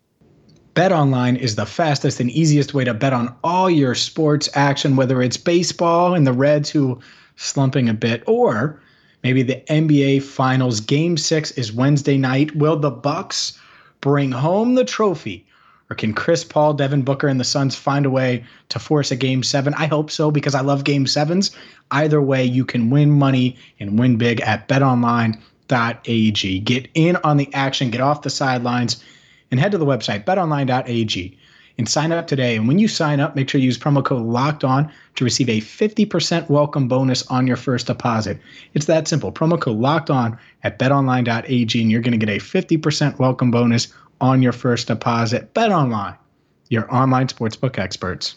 BetOnline 0.74 1.38
is 1.38 1.56
the 1.56 1.66
fastest 1.66 2.18
and 2.18 2.30
easiest 2.30 2.72
way 2.72 2.82
to 2.84 2.94
bet 2.94 3.12
on 3.12 3.34
all 3.44 3.68
your 3.68 3.94
sports 3.94 4.48
action, 4.54 4.96
whether 4.96 5.20
it's 5.20 5.36
baseball 5.36 6.14
and 6.14 6.26
the 6.26 6.32
Reds 6.32 6.70
who 6.70 6.98
slumping 7.36 7.90
a 7.90 7.94
bit, 7.94 8.22
or 8.26 8.80
maybe 9.22 9.42
the 9.42 9.62
NBA 9.68 10.22
Finals. 10.22 10.80
Game 10.80 11.18
six 11.18 11.50
is 11.52 11.74
Wednesday 11.74 12.16
night. 12.16 12.56
Will 12.56 12.76
the 12.76 12.90
Bucks 12.90 13.58
bring 14.00 14.32
home 14.32 14.74
the 14.74 14.84
trophy, 14.84 15.46
Or 15.90 15.94
can 15.94 16.14
Chris 16.14 16.42
Paul, 16.42 16.72
Devin 16.72 17.02
Booker, 17.02 17.28
and 17.28 17.38
the 17.38 17.44
Suns 17.44 17.76
find 17.76 18.06
a 18.06 18.10
way 18.10 18.42
to 18.70 18.78
force 18.78 19.10
a 19.10 19.16
game 19.16 19.42
seven? 19.42 19.74
I 19.74 19.86
hope 19.86 20.10
so 20.10 20.30
because 20.30 20.54
I 20.54 20.62
love 20.62 20.84
game 20.84 21.06
sevens. 21.06 21.50
Either 21.90 22.22
way, 22.22 22.46
you 22.46 22.64
can 22.64 22.88
win 22.88 23.10
money 23.10 23.58
and 23.78 23.98
win 23.98 24.16
big 24.16 24.40
at 24.40 24.68
betonline.ag. 24.68 26.60
Get 26.60 26.88
in 26.94 27.16
on 27.16 27.36
the 27.36 27.52
action, 27.52 27.90
get 27.90 28.00
off 28.00 28.22
the 28.22 28.30
sidelines, 28.30 29.04
and 29.52 29.60
head 29.60 29.70
to 29.70 29.78
the 29.78 29.86
website 29.86 30.24
betonline.ag 30.24 31.38
and 31.78 31.88
sign 31.88 32.12
up 32.12 32.26
today. 32.26 32.56
And 32.56 32.66
when 32.66 32.78
you 32.78 32.88
sign 32.88 33.20
up, 33.20 33.36
make 33.36 33.48
sure 33.48 33.60
you 33.60 33.66
use 33.66 33.78
promo 33.78 34.04
code 34.04 34.22
locked 34.22 34.64
on 34.64 34.90
to 35.14 35.24
receive 35.24 35.48
a 35.48 35.60
50% 35.60 36.48
welcome 36.50 36.88
bonus 36.88 37.24
on 37.28 37.46
your 37.46 37.56
first 37.56 37.86
deposit. 37.86 38.38
It's 38.74 38.86
that 38.86 39.08
simple. 39.08 39.32
Promo 39.32 39.60
code 39.60 39.78
locked 39.78 40.10
on 40.10 40.38
at 40.64 40.78
betonline.ag, 40.78 41.80
and 41.80 41.90
you're 41.90 42.00
going 42.02 42.18
to 42.18 42.26
get 42.26 42.34
a 42.34 42.40
50% 42.40 43.18
welcome 43.18 43.50
bonus 43.50 43.88
on 44.20 44.42
your 44.42 44.52
first 44.52 44.88
deposit. 44.88 45.54
BetOnline, 45.54 46.16
your 46.68 46.92
online 46.94 47.28
sportsbook 47.28 47.78
experts. 47.78 48.36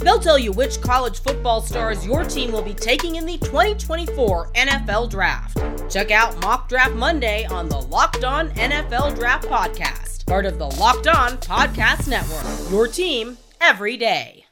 They'll 0.00 0.18
tell 0.18 0.38
you 0.38 0.52
which 0.52 0.80
college 0.80 1.20
football 1.20 1.60
stars 1.60 2.06
your 2.06 2.24
team 2.24 2.52
will 2.52 2.62
be 2.62 2.74
taking 2.74 3.16
in 3.16 3.26
the 3.26 3.38
2024 3.38 4.52
NFL 4.52 5.10
Draft. 5.10 5.58
Check 5.90 6.10
out 6.10 6.40
Mock 6.40 6.68
Draft 6.68 6.94
Monday 6.94 7.44
on 7.46 7.68
the 7.68 7.80
Locked 7.80 8.24
On 8.24 8.48
NFL 8.50 9.14
Draft 9.14 9.46
Podcast, 9.46 10.26
part 10.26 10.46
of 10.46 10.58
the 10.58 10.66
Locked 10.66 11.06
On 11.06 11.32
Podcast 11.38 12.08
Network. 12.08 12.70
Your 12.70 12.88
team 12.88 13.36
every 13.60 13.96
day. 13.96 14.46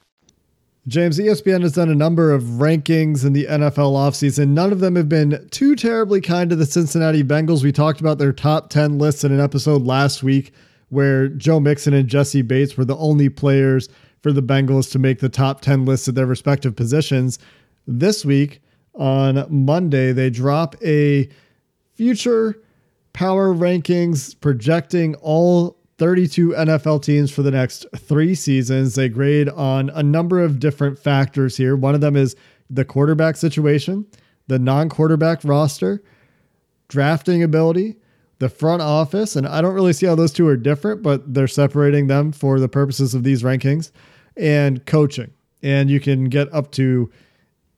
James, 0.86 1.18
ESPN 1.18 1.62
has 1.62 1.72
done 1.72 1.90
a 1.90 1.94
number 1.94 2.32
of 2.32 2.42
rankings 2.42 3.24
in 3.24 3.34
the 3.34 3.44
NFL 3.44 3.92
offseason. 3.92 4.48
None 4.48 4.72
of 4.72 4.80
them 4.80 4.96
have 4.96 5.08
been 5.08 5.46
too 5.50 5.76
terribly 5.76 6.22
kind 6.22 6.48
to 6.48 6.56
the 6.56 6.64
Cincinnati 6.64 7.22
Bengals. 7.22 7.62
We 7.62 7.72
talked 7.72 8.00
about 8.00 8.16
their 8.16 8.32
top 8.32 8.70
10 8.70 8.98
lists 8.98 9.22
in 9.22 9.30
an 9.30 9.40
episode 9.40 9.82
last 9.82 10.22
week 10.22 10.52
where 10.88 11.28
Joe 11.28 11.60
Mixon 11.60 11.92
and 11.92 12.08
Jessie 12.08 12.40
Bates 12.40 12.78
were 12.78 12.86
the 12.86 12.96
only 12.96 13.28
players 13.28 13.90
for 14.22 14.32
the 14.32 14.42
Bengals 14.42 14.90
to 14.92 14.98
make 14.98 15.20
the 15.20 15.28
top 15.28 15.60
10 15.60 15.84
lists 15.84 16.08
at 16.08 16.14
their 16.14 16.26
respective 16.26 16.76
positions. 16.76 17.38
This 17.86 18.24
week, 18.24 18.60
on 18.94 19.46
Monday, 19.48 20.12
they 20.12 20.28
drop 20.28 20.74
a 20.82 21.28
future 21.94 22.60
power 23.12 23.54
rankings 23.54 24.38
projecting 24.40 25.14
all 25.16 25.78
32 25.98 26.50
NFL 26.50 27.02
teams 27.02 27.30
for 27.30 27.42
the 27.42 27.50
next 27.50 27.86
three 27.96 28.34
seasons. 28.34 28.94
They 28.94 29.08
grade 29.08 29.48
on 29.48 29.90
a 29.90 30.02
number 30.02 30.40
of 30.40 30.60
different 30.60 30.98
factors 30.98 31.56
here. 31.56 31.76
One 31.76 31.94
of 31.94 32.00
them 32.00 32.16
is 32.16 32.36
the 32.70 32.84
quarterback 32.84 33.36
situation, 33.36 34.06
the 34.46 34.58
non 34.58 34.88
quarterback 34.88 35.42
roster, 35.44 36.02
drafting 36.88 37.42
ability, 37.42 37.96
the 38.38 38.48
front 38.48 38.82
office. 38.82 39.36
And 39.36 39.46
I 39.46 39.60
don't 39.60 39.74
really 39.74 39.92
see 39.92 40.06
how 40.06 40.14
those 40.14 40.32
two 40.32 40.46
are 40.46 40.56
different, 40.56 41.02
but 41.02 41.34
they're 41.34 41.48
separating 41.48 42.06
them 42.06 42.32
for 42.32 42.60
the 42.60 42.68
purposes 42.68 43.14
of 43.14 43.24
these 43.24 43.42
rankings, 43.42 43.90
and 44.36 44.84
coaching. 44.86 45.32
And 45.62 45.90
you 45.90 46.00
can 46.00 46.24
get 46.24 46.52
up 46.52 46.70
to 46.72 47.10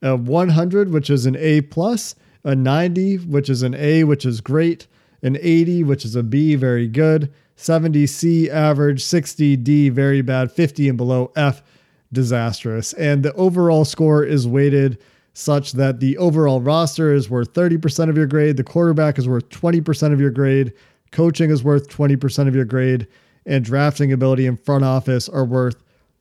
a 0.02 0.16
100, 0.16 0.92
which 0.92 1.10
is 1.10 1.26
an 1.26 1.36
A 1.36 1.62
plus, 1.62 2.14
a 2.44 2.54
90, 2.54 3.18
which 3.18 3.48
is 3.48 3.62
an 3.62 3.74
A, 3.74 4.04
which 4.04 4.24
is 4.24 4.40
great, 4.40 4.86
an 5.22 5.38
80, 5.40 5.84
which 5.84 6.04
is 6.04 6.16
a 6.16 6.22
B, 6.22 6.54
very 6.54 6.88
good 6.88 7.32
70 7.60 8.06
C 8.06 8.50
average, 8.50 9.04
60 9.04 9.56
D 9.56 9.90
very 9.90 10.22
bad, 10.22 10.50
50 10.50 10.88
and 10.88 10.96
below 10.96 11.30
F 11.36 11.62
disastrous. 12.10 12.94
And 12.94 13.22
the 13.22 13.34
overall 13.34 13.84
score 13.84 14.24
is 14.24 14.48
weighted 14.48 14.96
such 15.32 15.72
that 15.72 16.00
the 16.00 16.18
overall 16.18 16.60
roster 16.60 17.12
is 17.12 17.30
worth 17.30 17.52
30% 17.52 18.08
of 18.08 18.16
your 18.16 18.26
grade, 18.26 18.56
the 18.56 18.64
quarterback 18.64 19.18
is 19.18 19.28
worth 19.28 19.48
20% 19.48 20.12
of 20.12 20.20
your 20.20 20.30
grade, 20.30 20.72
coaching 21.12 21.50
is 21.50 21.62
worth 21.62 21.88
20% 21.88 22.48
of 22.48 22.54
your 22.54 22.64
grade, 22.64 23.06
and 23.46 23.64
drafting 23.64 24.12
ability 24.12 24.46
and 24.46 24.60
front 24.60 24.84
office 24.84 25.28
are 25.28 25.44
worth 25.44 25.76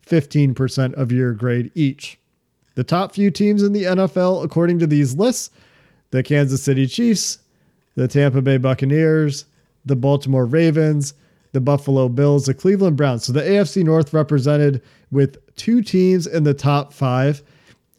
15% 0.06 0.94
of 0.94 1.12
your 1.12 1.34
grade 1.34 1.72
each. 1.76 2.20
The 2.76 2.84
top 2.84 3.14
few 3.14 3.30
teams 3.30 3.62
in 3.62 3.74
the 3.74 3.84
NFL, 3.84 4.44
according 4.44 4.80
to 4.80 4.88
these 4.88 5.16
lists, 5.16 5.50
the 6.12 6.24
Kansas 6.24 6.64
City 6.64 6.88
Chiefs, 6.88 7.40
the 7.96 8.08
Tampa 8.08 8.42
Bay 8.42 8.58
Buccaneers, 8.58 9.46
the 9.86 9.96
Baltimore 9.96 10.46
Ravens, 10.46 11.14
the 11.52 11.62
Buffalo 11.62 12.10
Bills, 12.10 12.46
the 12.46 12.54
Cleveland 12.54 12.96
Browns. 12.96 13.26
So 13.26 13.34
the 13.34 13.42
AFC 13.42 13.84
North 13.84 14.14
represented 14.14 14.82
with 15.12 15.38
two 15.56 15.82
teams 15.82 16.28
in 16.28 16.44
the 16.44 16.54
top 16.54 16.94
five. 16.94 17.44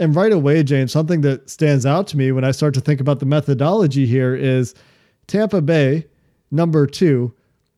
And 0.00 0.16
right 0.16 0.33
away, 0.33 0.62
James, 0.64 0.90
something 0.90 1.21
that 1.21 1.49
stands 1.49 1.87
out 1.87 2.09
to 2.09 2.16
me 2.16 2.33
when 2.33 2.45
I 2.45 2.50
start 2.50 2.75
to 2.75 2.80
think 2.80 3.00
about 3.00 3.21
the 3.21 3.26
methodology 3.26 4.07
here 4.07 4.35
is 4.35 4.75
Tampa 5.28 5.61
Bay, 5.61 6.07
number 6.50 6.87
two. 6.87 7.33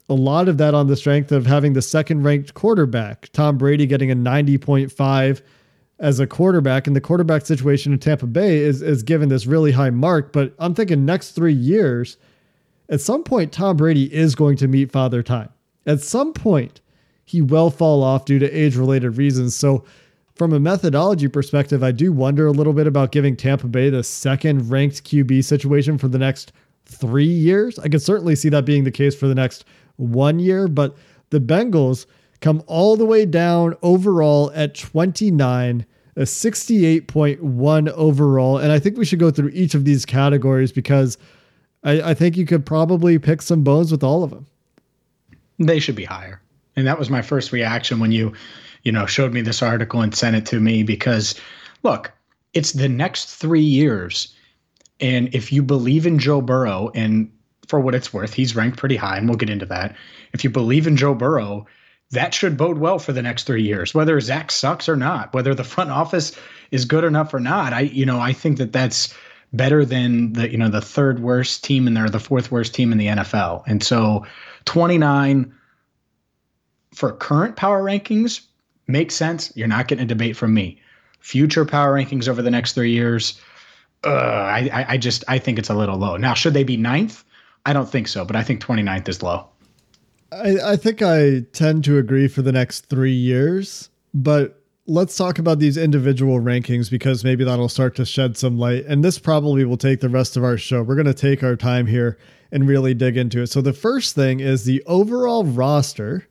A 0.09 0.15
lot 0.15 0.49
of 0.49 0.57
that 0.59 0.75
on 0.75 0.87
the 0.87 0.97
strength 0.97 1.33
of 1.33 1.47
having 1.47 1.75
the 1.75 1.83
second 1.83 2.23
ranked 2.23 2.55
quarterback, 2.55 3.29
Tom 3.33 3.59
Brady 3.59 3.87
getting 3.87 4.11
a 4.11 4.17
90.5 4.17 5.43
as 5.99 6.21
a 6.21 6.27
quarterback. 6.27 6.87
And 6.87 6.97
the 6.97 7.01
quarterback 7.01 7.45
situation 7.45 7.93
in 7.93 7.99
Tampa 7.99 8.27
Bay 8.27 8.59
is, 8.59 8.83
is 8.83 9.03
given 9.03 9.29
this 9.29 9.47
really 9.47 9.73
high 9.73 9.91
mark. 9.91 10.33
But 10.33 10.55
I'm 10.59 10.75
thinking 10.75 11.05
next 11.05 11.33
three 11.33 11.53
years, 11.53 12.17
at 12.89 13.01
some 13.01 13.23
point, 13.23 13.53
Tom 13.53 13.77
Brady 13.77 14.13
is 14.13 14.35
going 14.35 14.57
to 14.57 14.69
meet 14.69 14.91
father 14.91 15.23
time 15.23 15.51
at 15.87 16.01
some 16.01 16.33
point, 16.33 16.81
he 17.25 17.41
will 17.41 17.71
fall 17.71 18.03
off 18.03 18.25
due 18.25 18.39
to 18.39 18.51
age 18.51 18.77
related 18.77 19.17
reasons. 19.17 19.55
So, 19.55 19.85
from 20.43 20.53
a 20.53 20.59
methodology 20.59 21.29
perspective, 21.29 21.85
I 21.85 21.93
do 21.93 22.13
wonder 22.13 22.49
a 22.49 22.51
little 22.51 22.73
bit 22.73 22.89
about 22.89 23.13
giving 23.13 23.37
Tampa 23.37 23.69
Bay 23.69 23.91
the 23.91 24.03
second 24.03 24.69
ranked 24.69 25.05
QB 25.05 25.45
situation 25.45 25.99
for 25.99 26.09
the 26.09 26.19
next 26.19 26.53
three 26.85 27.25
years. 27.25 27.79
I 27.79 27.89
could 27.89 28.03
certainly 28.03 28.35
see 28.35 28.49
that 28.49 28.65
being 28.65 28.83
the 28.83 28.91
case 28.91 29.15
for 29.15 29.29
the 29.29 29.37
next 29.37 29.65
one 29.97 30.41
year, 30.41 30.67
but 30.67 30.97
the 31.31 31.39
Bengals 31.39 32.07
come 32.41 32.61
all 32.67 32.97
the 32.97 33.07
way 33.07 33.25
down 33.25 33.77
overall 33.83 34.51
at 34.53 34.75
29, 34.75 35.87
a 36.17 36.21
68.1 36.23 37.89
overall. 37.91 38.59
And 38.59 38.73
I 38.73 38.81
think 38.81 38.99
we 38.99 39.05
should 39.05 39.21
go 39.21 39.31
through 39.31 39.51
each 39.51 39.77
of 39.77 39.85
these 39.85 40.05
categories 40.05 40.73
because 40.73 41.19
I, 41.85 42.03
I 42.03 42.15
think 42.15 42.37
you 42.37 42.47
could 42.47 42.67
probably 42.67 43.17
pick 43.21 43.43
some 43.43 43.63
bones 43.63 43.93
with 43.93 44.03
all 44.03 44.25
of 44.25 44.31
them 44.31 44.49
they 45.67 45.79
should 45.79 45.97
be 45.97 46.05
higher. 46.05 46.41
And 46.77 46.87
that 46.87 46.99
was 46.99 47.11
my 47.11 47.23
first 47.23 47.53
reaction 47.53 47.99
when 47.99 48.13
you, 48.13 48.33
you 48.83 48.93
know, 48.93 49.07
showed 49.07 49.33
me 49.33 49.41
this 49.41 49.63
article 49.63 50.01
and 50.01 50.15
sent 50.15 50.37
it 50.37 50.47
to 50.47 50.61
me 50.61 50.83
because 50.83 51.35
look, 51.83 52.13
it's 52.53 52.73
the 52.73 52.89
next 52.89 53.35
3 53.35 53.61
years. 53.61 54.35
And 55.01 55.35
if 55.35 55.53
you 55.53 55.63
believe 55.63 56.07
in 56.07 56.19
Joe 56.19 56.41
Burrow 56.41 56.91
and 56.95 57.31
for 57.67 57.81
what 57.81 57.95
it's 57.95 58.13
worth, 58.13 58.35
he's 58.35 58.55
ranked 58.55 58.79
pretty 58.79 58.97
high 58.97 59.17
and 59.17 59.29
we'll 59.29 59.39
get 59.39 59.51
into 59.51 59.67
that. 59.67 59.97
If 60.33 60.45
you 60.45 60.51
believe 60.51 60.87
in 60.87 60.97
Joe 60.97 61.15
Burrow, 61.15 61.67
that 62.11 62.35
should 62.35 62.57
bode 62.57 62.79
well 62.79 62.99
for 62.99 63.13
the 63.13 63.23
next 63.23 63.45
3 63.45 63.63
years, 63.63 63.95
whether 63.95 64.21
Zac 64.21 64.51
sucks 64.51 64.89
or 64.89 64.97
not, 64.97 65.33
whether 65.33 65.55
the 65.55 65.65
front 65.75 65.91
office 65.91 66.37
is 66.71 66.85
good 66.85 67.05
enough 67.05 67.33
or 67.33 67.41
not. 67.41 67.73
I 67.73 67.81
you 67.81 68.07
know, 68.07 68.21
I 68.21 68.33
think 68.33 68.59
that 68.59 68.73
that's 68.73 69.15
better 69.53 69.85
than 69.85 70.33
the 70.33 70.51
you 70.51 70.59
know 70.59 70.69
the 70.69 70.81
third 70.81 71.21
worst 71.21 71.63
team 71.63 71.87
in 71.87 71.95
there, 71.95 72.09
the 72.09 72.21
fourth 72.21 72.51
worst 72.51 72.75
team 72.75 72.93
in 72.93 72.99
the 72.99 73.07
NFL. 73.07 73.63
And 73.67 73.83
so 73.83 74.27
29 74.65 75.53
for 76.95 77.13
current 77.13 77.57
power 77.57 77.83
rankings 77.83 78.43
makes 78.93 79.15
sense. 79.15 79.53
You're 79.57 79.69
not 79.69 79.89
getting 79.89 80.05
a 80.05 80.07
debate 80.07 80.37
from 80.37 80.55
me. 80.55 80.81
Future 81.21 81.65
power 81.65 81.95
rankings 81.95 82.29
over 82.29 82.43
the 82.43 82.51
next 82.51 82.75
three 82.75 82.93
years, 82.93 83.41
uh, 84.05 84.09
I, 84.11 84.85
I 84.89 84.97
just 84.97 85.25
I 85.29 85.39
think 85.39 85.59
it's 85.59 85.71
a 85.71 85.75
little 85.75 85.97
low. 85.97 86.17
Now, 86.17 86.35
should 86.35 86.55
they 86.55 86.65
be 86.65 86.77
ninth? 86.77 87.25
I 87.65 87.73
don't 87.73 87.89
think 87.89 88.09
so, 88.09 88.25
but 88.25 88.37
I 88.37 88.43
think 88.43 88.61
29th 88.61 89.09
is 89.09 89.23
low. 89.23 89.49
I, 90.33 90.73
I 90.73 90.77
think 90.77 91.03
I 91.03 91.41
tend 91.53 91.85
to 91.85 91.99
agree 91.99 92.29
for 92.29 92.43
the 92.43 92.53
next 92.53 92.87
three 92.87 93.13
years, 93.13 93.91
but 94.15 94.63
let's 94.87 95.17
talk 95.17 95.39
about 95.39 95.59
these 95.59 95.77
individual 95.77 96.41
rankings 96.41 96.91
because 96.91 97.23
maybe 97.23 97.45
that'll 97.45 97.69
start 97.69 97.95
to 97.97 98.05
shed 98.05 98.37
some 98.37 98.59
light. 98.59 98.85
And 98.87 99.05
this 99.05 99.19
probably 99.19 99.65
will 99.65 99.77
take 99.77 100.01
the 100.01 100.09
rest 100.09 100.37
of 100.37 100.43
our 100.43 100.57
show. 100.57 100.83
We're 100.83 100.97
going 100.97 101.07
to 101.07 101.15
take 101.15 101.43
our 101.43 101.57
time 101.57 101.87
here 101.87 102.19
and 102.51 102.67
really 102.67 102.95
dig 102.95 103.17
into 103.17 103.43
it. 103.43 103.47
So, 103.49 103.61
the 103.61 103.73
first 103.73 104.15
thing 104.15 104.41
is 104.41 104.65
the 104.65 104.83
overall 104.87 105.45
roster 105.45 106.27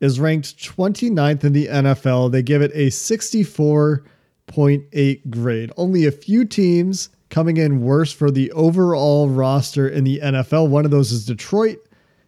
is 0.00 0.18
ranked 0.18 0.58
29th 0.58 1.44
in 1.44 1.52
the 1.52 1.66
NFL. 1.66 2.32
They 2.32 2.42
give 2.42 2.62
it 2.62 2.72
a 2.74 2.88
64.8 2.88 5.30
grade. 5.30 5.70
Only 5.76 6.06
a 6.06 6.12
few 6.12 6.46
teams 6.46 7.10
coming 7.28 7.58
in 7.58 7.82
worse 7.82 8.12
for 8.12 8.30
the 8.30 8.50
overall 8.52 9.28
roster 9.28 9.88
in 9.88 10.04
the 10.04 10.20
NFL. 10.20 10.68
One 10.68 10.84
of 10.84 10.90
those 10.90 11.12
is 11.12 11.26
Detroit, 11.26 11.78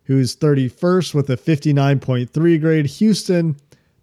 who's 0.05 0.37
31st 0.37 1.14
with 1.14 1.31
a 1.31 1.37
59.3 1.37 2.61
grade. 2.61 2.87
Houston, 2.87 3.57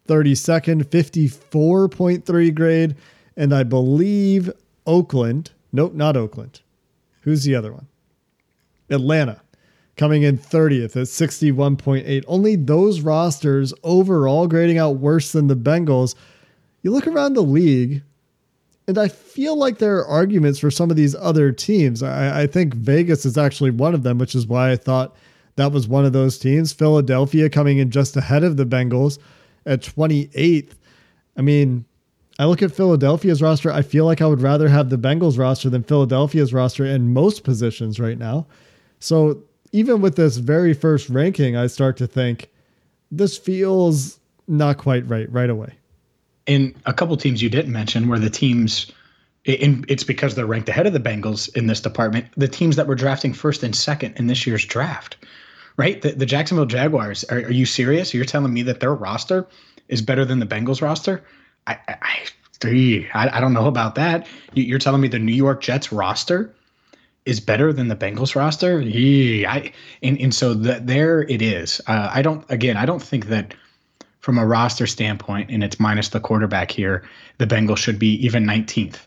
32nd, 0.08 0.86
54.3 0.86 2.56
grade. 2.56 2.96
And 3.38 3.54
I 3.54 3.62
believe 3.64 4.52
Oakland, 4.86 5.52
nope, 5.72 5.94
not 5.94 6.18
Oakland. 6.18 6.60
Who's 7.22 7.44
the 7.44 7.56
other 7.56 7.72
one? 7.72 7.88
Atlanta 8.90 9.42
coming 10.00 10.24
in 10.24 10.38
30th 10.38 10.96
at 10.96 11.08
61.8. 11.08 12.24
Only 12.26 12.56
those 12.56 13.02
rosters 13.02 13.74
overall 13.84 14.48
grading 14.48 14.78
out 14.78 14.96
worse 14.96 15.34
than 15.34 15.48
the 15.48 15.58
Bengals. 15.58 16.16
You 16.82 16.92
look 16.92 17.06
around 17.06 17.34
the 17.34 17.44
league, 17.44 18.02
and 18.88 18.98
I 18.98 19.10
feel 19.10 19.58
like 19.58 19.78
there 19.78 19.98
are 19.98 20.08
arguments 20.08 20.58
for 20.58 20.72
some 20.72 20.90
of 20.90 20.96
these 20.96 21.16
other 21.16 21.52
teams. 21.52 22.02
I, 22.02 22.44
I 22.44 22.48
think 22.48 22.74
Vegas 22.76 23.26
is 23.26 23.38
actually 23.38 23.72
one 23.72 23.94
of 23.94 24.04
them, 24.04 24.18
which 24.18 24.36
is 24.36 24.48
why 24.48 24.72
I 24.72 24.78
thought 24.78 25.18
that 25.58 25.74
was 25.74 25.86
one 25.86 26.06
of 26.06 26.14
those 26.14 26.40
teams. 26.40 26.72
Philadelphia 26.72 27.50
coming 27.50 27.80
in 27.80 27.92
just 27.92 28.16
ahead 28.16 28.46
of 28.46 28.56
the 28.56 28.66
Bengals 28.66 29.20
at 29.66 29.82
28th. 29.82 30.76
I 31.36 31.42
mean, 31.42 31.84
I 32.40 32.46
look 32.46 32.62
at 32.62 32.72
Philadelphia's 32.72 33.42
roster. 33.42 33.70
I 33.70 33.82
feel 33.82 34.06
like 34.06 34.22
I 34.22 34.28
would 34.28 34.42
rather 34.42 34.70
have 34.70 34.90
the 34.90 34.98
Bengals 34.98 35.38
roster 35.38 35.70
than 35.70 35.84
Philadelphia's 35.84 36.54
roster 36.54 36.86
in 36.86 37.12
most 37.12 37.44
positions 37.44 38.00
right 38.00 38.18
now. 38.18 38.48
So 39.00 39.44
even 39.72 40.02
with 40.02 40.16
this 40.16 40.38
very 40.38 40.74
first 40.74 41.10
ranking, 41.10 41.56
I 41.56 41.68
start 41.68 41.98
to 41.98 42.08
think 42.08 42.50
this 43.12 43.38
feels 43.38 44.20
not 44.48 44.78
quite 44.78 45.08
right 45.08 45.32
right 45.32 45.50
away. 45.50 45.74
And 46.48 46.74
a 46.86 46.94
couple 46.94 47.16
teams 47.18 47.42
you 47.42 47.50
didn't 47.50 47.72
mention 47.72 48.08
were 48.08 48.18
the 48.18 48.30
teams, 48.30 48.92
and 49.46 49.86
it's 49.88 50.04
because 50.04 50.34
they're 50.34 50.48
ranked 50.48 50.70
ahead 50.70 50.88
of 50.88 50.94
the 50.94 51.00
Bengals 51.00 51.56
in 51.56 51.68
this 51.68 51.80
department, 51.80 52.26
the 52.38 52.48
teams 52.48 52.76
that 52.76 52.88
were 52.88 52.96
drafting 52.96 53.34
first 53.34 53.62
and 53.62 53.76
second 53.76 54.16
in 54.18 54.28
this 54.28 54.48
year's 54.48 54.66
draft, 54.66 55.18
right? 55.78 56.02
The, 56.02 56.14
the 56.14 56.26
Jacksonville 56.26 56.66
Jaguars, 56.66 57.24
are, 57.26 57.38
are 57.38 57.52
you 57.52 57.68
serious? 57.68 58.14
You're 58.14 58.26
telling 58.26 58.52
me 58.52 58.64
that 58.64 58.80
their 58.80 58.96
roster 58.96 59.46
is 59.90 60.02
better 60.02 60.26
than 60.26 60.40
the 60.40 60.46
Bengals 60.48 60.82
roster? 60.82 61.24
I, 61.68 61.78
I, 61.88 61.98
I, 63.14 63.30
I 63.38 63.40
don't 63.40 63.54
know 63.54 63.68
about 63.68 63.96
that. 63.96 64.28
You're 64.54 64.80
telling 64.80 65.02
me 65.02 65.08
the 65.08 65.20
New 65.20 65.34
York 65.34 65.62
Jets 65.62 65.92
roster 65.92 66.54
is 67.30 67.40
better 67.40 67.72
than 67.72 67.88
the 67.88 67.96
Bengals 67.96 68.36
roster? 68.36 68.82
I, 68.82 69.72
and, 70.02 70.20
and 70.20 70.34
so 70.34 70.54
that 70.56 70.88
there 70.88 71.22
it 71.22 71.42
is. 71.42 71.80
Uh, 71.88 72.10
I 72.12 72.22
don't, 72.22 72.44
again, 72.50 72.76
I 72.76 72.86
don't 72.86 73.02
think 73.02 73.28
that 73.28 73.54
from 74.20 74.38
a 74.38 74.46
roster 74.46 74.88
standpoint, 74.88 75.50
and 75.50 75.64
it's 75.64 75.80
minus 75.80 76.10
the 76.10 76.20
quarterback 76.20 76.72
here, 76.72 77.08
the 77.38 77.48
Bengals 77.48 77.78
should 77.78 78.00
be 78.00 78.14
even 78.26 78.46
19th. 78.46 78.98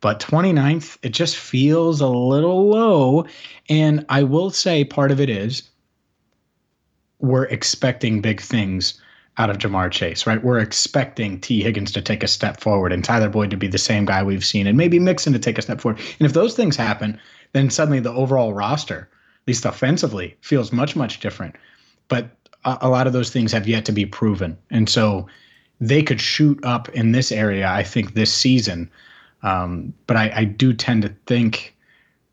But 0.00 0.18
29th, 0.20 0.96
it 1.02 1.10
just 1.10 1.36
feels 1.36 2.00
a 2.00 2.08
little 2.08 2.68
low. 2.68 3.26
And 3.68 4.04
I 4.08 4.22
will 4.22 4.50
say 4.50 4.84
part 4.84 5.10
of 5.10 5.20
it 5.20 5.28
is 5.28 5.62
we're 7.18 7.44
expecting 7.44 8.22
big 8.22 8.40
things 8.40 8.98
out 9.36 9.50
of 9.50 9.58
Ja'Marr 9.58 9.90
Chase, 9.90 10.26
right? 10.26 10.42
We're 10.42 10.58
expecting 10.58 11.40
Tee 11.40 11.62
Higgins 11.62 11.92
to 11.92 12.02
take 12.02 12.22
a 12.22 12.28
step 12.28 12.60
forward 12.60 12.92
and 12.92 13.04
Tyler 13.04 13.28
Boyd 13.28 13.50
to 13.50 13.56
be 13.56 13.68
the 13.68 13.78
same 13.78 14.04
guy 14.04 14.22
we've 14.22 14.44
seen 14.44 14.66
and 14.66 14.76
maybe 14.76 14.98
Mixon 14.98 15.32
to 15.32 15.38
take 15.38 15.58
a 15.58 15.62
step 15.62 15.80
forward. 15.80 16.00
And 16.18 16.26
if 16.26 16.32
those 16.32 16.54
things 16.54 16.76
happen, 16.76 17.18
then 17.52 17.70
suddenly 17.70 18.00
the 18.00 18.12
overall 18.12 18.52
roster, 18.52 19.08
at 19.42 19.48
least 19.48 19.64
offensively, 19.64 20.36
feels 20.40 20.72
much, 20.72 20.96
much 20.96 21.20
different. 21.20 21.56
But 22.08 22.30
a, 22.64 22.78
a 22.82 22.88
lot 22.88 23.06
of 23.06 23.12
those 23.12 23.30
things 23.30 23.52
have 23.52 23.68
yet 23.68 23.84
to 23.86 23.92
be 23.92 24.06
proven. 24.06 24.56
And 24.70 24.88
so 24.88 25.26
they 25.80 26.02
could 26.02 26.20
shoot 26.20 26.62
up 26.64 26.88
in 26.90 27.12
this 27.12 27.32
area, 27.32 27.68
I 27.68 27.82
think, 27.82 28.14
this 28.14 28.32
season. 28.32 28.90
Um, 29.42 29.94
but 30.06 30.16
I, 30.16 30.32
I 30.34 30.44
do 30.44 30.72
tend 30.72 31.02
to 31.02 31.14
think 31.26 31.74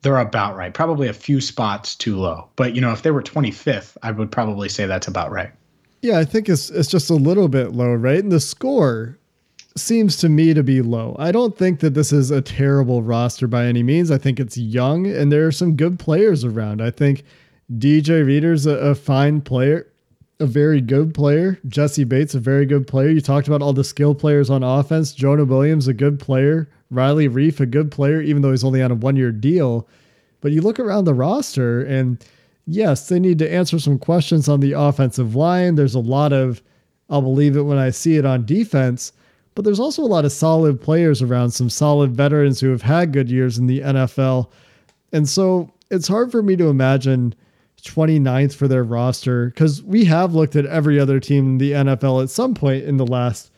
they're 0.01 0.17
about 0.17 0.55
right. 0.55 0.73
Probably 0.73 1.07
a 1.07 1.13
few 1.13 1.41
spots 1.41 1.95
too 1.95 2.17
low. 2.17 2.49
But 2.55 2.75
you 2.75 2.81
know, 2.81 2.91
if 2.91 3.01
they 3.01 3.11
were 3.11 3.23
25th, 3.23 3.97
I 4.03 4.11
would 4.11 4.31
probably 4.31 4.69
say 4.69 4.85
that's 4.85 5.07
about 5.07 5.31
right. 5.31 5.51
Yeah, 6.01 6.19
I 6.19 6.25
think 6.25 6.47
it's 6.47 6.69
it's 6.69 6.89
just 6.89 7.09
a 7.09 7.15
little 7.15 7.47
bit 7.47 7.71
low, 7.71 7.93
right? 7.93 8.19
And 8.19 8.31
the 8.31 8.39
score 8.39 9.17
seems 9.79 10.17
to 10.17 10.29
me 10.29 10.53
to 10.53 10.63
be 10.63 10.81
low. 10.81 11.15
I 11.19 11.31
don't 11.31 11.57
think 11.57 11.79
that 11.79 11.93
this 11.93 12.11
is 12.11 12.31
a 12.31 12.41
terrible 12.41 13.01
roster 13.01 13.47
by 13.47 13.65
any 13.65 13.83
means. 13.83 14.11
I 14.11 14.17
think 14.17 14.39
it's 14.39 14.57
young 14.57 15.07
and 15.07 15.31
there 15.31 15.47
are 15.47 15.51
some 15.51 15.75
good 15.75 15.99
players 15.99 16.43
around. 16.43 16.81
I 16.81 16.91
think 16.91 17.23
DJ 17.77 18.25
Reader's 18.25 18.65
a, 18.65 18.71
a 18.71 18.95
fine 18.95 19.41
player, 19.41 19.87
a 20.39 20.45
very 20.45 20.81
good 20.81 21.13
player. 21.13 21.59
Jessie 21.67 22.03
Bates, 22.03 22.35
a 22.35 22.39
very 22.39 22.65
good 22.65 22.87
player. 22.87 23.09
You 23.09 23.21
talked 23.21 23.47
about 23.47 23.61
all 23.61 23.73
the 23.73 23.83
skill 23.83 24.15
players 24.15 24.49
on 24.49 24.63
offense. 24.63 25.13
Jonah 25.13 25.45
Williams, 25.45 25.87
a 25.87 25.93
good 25.93 26.19
player. 26.19 26.69
Riley 26.89 27.27
Reiff, 27.27 27.59
a 27.59 27.65
good 27.65 27.91
player, 27.91 28.21
even 28.21 28.41
though 28.41 28.51
he's 28.51 28.63
only 28.63 28.81
on 28.81 28.91
a 28.91 28.95
one 28.95 29.17
year 29.17 29.31
deal. 29.31 29.87
But 30.39 30.51
you 30.51 30.61
look 30.61 30.79
around 30.79 31.05
the 31.05 31.13
roster, 31.13 31.83
and 31.83 32.23
yes, 32.65 33.09
they 33.09 33.19
need 33.19 33.39
to 33.39 33.51
answer 33.51 33.79
some 33.79 33.99
questions 33.99 34.47
on 34.47 34.61
the 34.61 34.73
offensive 34.73 35.35
line. 35.35 35.75
There's 35.75 35.95
a 35.95 35.99
lot 35.99 36.31
of, 36.31 36.61
I'll 37.09 37.21
believe 37.21 37.57
it 37.57 37.63
when 37.63 37.77
I 37.77 37.89
see 37.89 38.15
it 38.15 38.25
on 38.25 38.45
defense 38.45 39.11
but 39.57 39.65
there's 39.65 39.79
also 39.79 40.03
a 40.03 40.05
lot 40.05 40.23
of 40.23 40.31
solid 40.31 40.79
players 40.79 41.23
around, 41.23 41.49
some 41.49 41.67
solid 41.67 42.15
veterans 42.15 42.59
who 42.59 42.69
have 42.69 42.83
had 42.83 43.11
good 43.11 43.27
years 43.27 43.57
in 43.57 43.65
the 43.65 43.79
NFL. 43.79 44.51
And 45.11 45.27
so 45.27 45.73
it's 45.89 46.07
hard 46.07 46.31
for 46.31 46.43
me 46.43 46.55
to 46.57 46.67
imagine 46.67 47.33
29th 47.81 48.53
for 48.53 48.67
their 48.67 48.83
roster 48.83 49.47
because 49.47 49.81
we 49.81 50.05
have 50.05 50.35
looked 50.35 50.55
at 50.55 50.67
every 50.67 50.99
other 50.99 51.19
team 51.19 51.47
in 51.47 51.57
the 51.57 51.71
NFL 51.71 52.21
at 52.21 52.29
some 52.29 52.53
point 52.53 52.83
in 52.83 52.97
the 52.97 53.07
last 53.07 53.49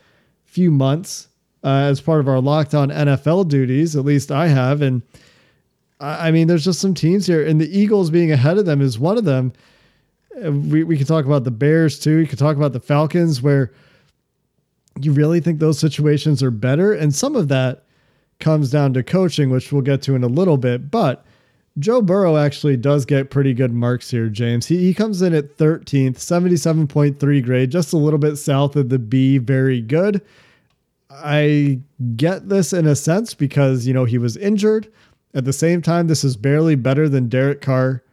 few 0.46 0.72
months 0.72 1.28
uh, 1.66 1.68
as 1.68 2.00
part 2.00 2.22
of 2.22 2.30
our 2.30 2.40
Locked 2.40 2.74
On 2.74 2.90
NFL 2.90 3.50
duties. 3.50 3.98
At 3.98 4.06
least 4.06 4.32
I 4.32 4.48
have. 4.48 4.82
And 4.82 5.02
I, 6.00 6.32
mean, 6.32 6.48
there's 6.48 6.64
just 6.64 6.80
some 6.80 6.94
teams 6.94 7.28
here, 7.28 7.46
and 7.46 7.60
the 7.60 7.78
Eagles 7.78 8.10
being 8.10 8.32
ahead 8.32 8.58
of 8.58 8.66
them 8.66 8.80
is 8.80 8.98
one 8.98 9.18
of 9.18 9.26
them. 9.26 9.52
Uh, 10.42 10.54
we, 10.54 10.86
we 10.86 10.98
could 10.98 11.08
talk 11.08 11.26
about 11.26 11.44
the 11.44 11.52
Bears 11.52 12.00
too. 12.00 12.20
We 12.20 12.26
could 12.26 12.40
talk 12.40 12.56
about 12.56 12.72
the 12.72 12.80
Falcons, 12.80 13.42
where 13.42 13.74
you 15.02 15.12
really 15.12 15.40
think 15.40 15.60
those 15.60 15.80
situations 15.80 16.44
are 16.44 16.52
better? 16.52 16.94
And 16.94 17.14
some 17.14 17.36
of 17.36 17.48
that 17.50 17.84
comes 18.40 18.72
down 18.72 18.94
to 18.94 19.04
coaching, 19.04 19.50
which 19.50 19.72
we'll 19.72 19.82
get 19.82 20.02
to 20.04 20.16
in 20.16 20.24
a 20.24 20.28
little 20.28 20.58
bit. 20.58 20.90
But 20.92 21.26
Joe 21.78 22.02
Burrow 22.02 22.38
actually 22.38 22.78
does 22.78 23.06
get 23.06 23.30
pretty 23.30 23.54
good 23.54 23.74
marks 23.74 24.12
here, 24.12 24.30
James. 24.30 24.66
He, 24.66 24.78
he 24.78 24.94
comes 24.94 25.22
in 25.22 25.34
at 25.34 25.58
13th, 25.58 26.18
77.3 26.18 27.44
grade, 27.44 27.72
just 27.72 27.94
a 27.94 27.98
little 27.98 28.20
bit 28.20 28.36
south 28.38 28.76
of 28.76 28.90
the 28.90 29.00
B, 29.00 29.38
very 29.38 29.82
good. 29.82 30.22
I 31.12 31.80
get 32.16 32.50
this 32.50 32.74
in 32.74 32.86
a 32.86 32.96
sense 32.96 33.34
because, 33.34 33.88
you 33.88 33.94
know, 33.94 34.06
he 34.06 34.18
was 34.18 34.38
injured. 34.38 34.92
At 35.34 35.46
the 35.46 35.54
same 35.54 35.82
time, 35.82 36.08
this 36.08 36.24
is 36.24 36.36
barely 36.36 36.76
better 36.76 37.08
than 37.08 37.30
Derek 37.30 37.62
Carr. 37.62 38.04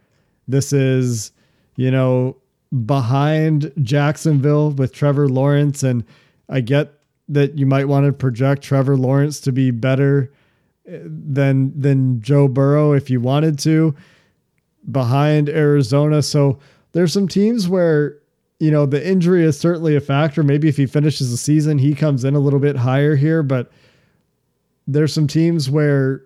This 0.49 0.73
is, 0.73 1.33
you 1.77 1.91
know, 1.91 2.37
behind 2.85 3.73
Jacksonville 3.83 4.71
with 4.73 4.93
Trevor 4.93 5.29
Lawrence 5.29 5.83
and 5.83 6.05
I 6.49 6.61
get 6.61 6.93
that 7.29 7.59
you 7.59 7.67
might 7.67 7.89
want 7.89 8.07
to 8.07 8.13
project 8.13 8.63
Trevor 8.63 8.97
Lawrence 8.97 9.41
to 9.41 9.53
be 9.53 9.71
better 9.71 10.33
eh, 10.87 10.99
than 11.03 11.79
than 11.79 12.21
Joe 12.21 12.49
Burrow 12.49 12.93
if 12.93 13.11
you 13.11 13.21
wanted 13.21 13.59
to 13.61 13.95
behind 14.91 15.49
Arizona. 15.49 16.23
So 16.23 16.59
there's 16.93 17.13
some 17.13 17.29
teams 17.29 17.69
where 17.69 18.19
you 18.61 18.71
know 18.71 18.87
the 18.87 19.07
injury 19.07 19.45
is 19.45 19.59
certainly 19.59 19.97
a 19.97 20.01
factor. 20.01 20.43
Maybe 20.43 20.69
if 20.69 20.77
he 20.77 20.87
finishes 20.87 21.31
the 21.31 21.37
season, 21.37 21.79
he 21.79 21.95
comes 21.95 22.25
in 22.25 22.35
a 22.35 22.41
little 22.41 22.61
bit 22.61 22.77
higher 22.77 23.17
here, 23.17 23.43
but 23.43 23.71
there's 24.87 25.13
some 25.13 25.27
teams 25.27 25.69
where 25.69 26.23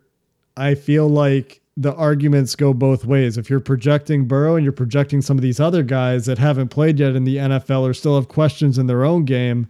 I 0.56 0.74
feel 0.74 1.08
like 1.08 1.60
the 1.76 1.94
arguments 1.94 2.54
go 2.56 2.74
both 2.74 3.06
ways. 3.06 3.38
If 3.38 3.48
you're 3.48 3.58
projecting 3.58 4.26
Burrow 4.26 4.56
and 4.56 4.64
you're 4.64 4.72
projecting 4.72 5.22
some 5.22 5.38
of 5.38 5.42
these 5.42 5.60
other 5.60 5.82
guys 5.82 6.26
that 6.26 6.36
haven't 6.36 6.68
played 6.68 6.98
yet 6.98 7.16
in 7.16 7.24
the 7.24 7.36
NFL 7.36 7.88
or 7.88 7.94
still 7.94 8.16
have 8.16 8.28
questions 8.28 8.76
in 8.76 8.86
their 8.86 9.02
own 9.02 9.24
game, 9.24 9.66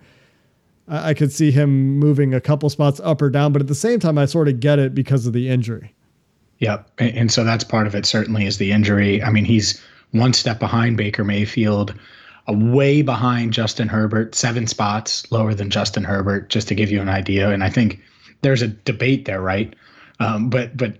I, 0.90 1.14
could 1.14 1.32
see 1.32 1.50
him 1.50 1.98
moving 1.98 2.34
a 2.34 2.40
couple 2.40 2.68
spots 2.68 3.00
up 3.04 3.22
or 3.22 3.30
down, 3.30 3.52
but 3.52 3.62
at 3.62 3.68
the 3.68 3.74
same 3.74 4.00
time, 4.00 4.18
I 4.18 4.26
sort 4.26 4.48
of 4.48 4.58
get 4.58 4.78
it 4.78 4.94
because 4.94 5.26
of 5.26 5.32
the 5.32 5.48
injury. 5.48 5.94
Yep. 6.58 6.90
And, 6.98 7.32
so 7.32 7.44
that's 7.44 7.64
part 7.64 7.86
of 7.86 7.94
it, 7.94 8.04
certainly, 8.04 8.46
is 8.46 8.58
the 8.58 8.72
injury. 8.72 9.22
I 9.22 9.30
mean, 9.30 9.44
he's 9.44 9.80
one 10.10 10.32
step 10.32 10.58
behind 10.58 10.96
Baker 10.96 11.24
Mayfield, 11.24 11.94
way 12.48 13.02
behind 13.02 13.52
Justin 13.52 13.88
Herbert, 13.88 14.34
seven 14.34 14.66
spots 14.66 15.30
lower 15.30 15.54
than 15.54 15.70
Justin 15.70 16.04
Herbert, 16.04 16.50
just 16.50 16.68
to 16.68 16.74
give 16.74 16.90
you 16.90 17.00
an 17.00 17.08
idea. 17.08 17.50
And 17.50 17.62
I 17.62 17.70
think 17.70 18.00
there's 18.42 18.62
a 18.62 18.68
debate 18.68 19.24
there, 19.24 19.40
right? 19.40 19.74
Um, 20.18 20.50
but 20.50 20.76
but 20.76 20.96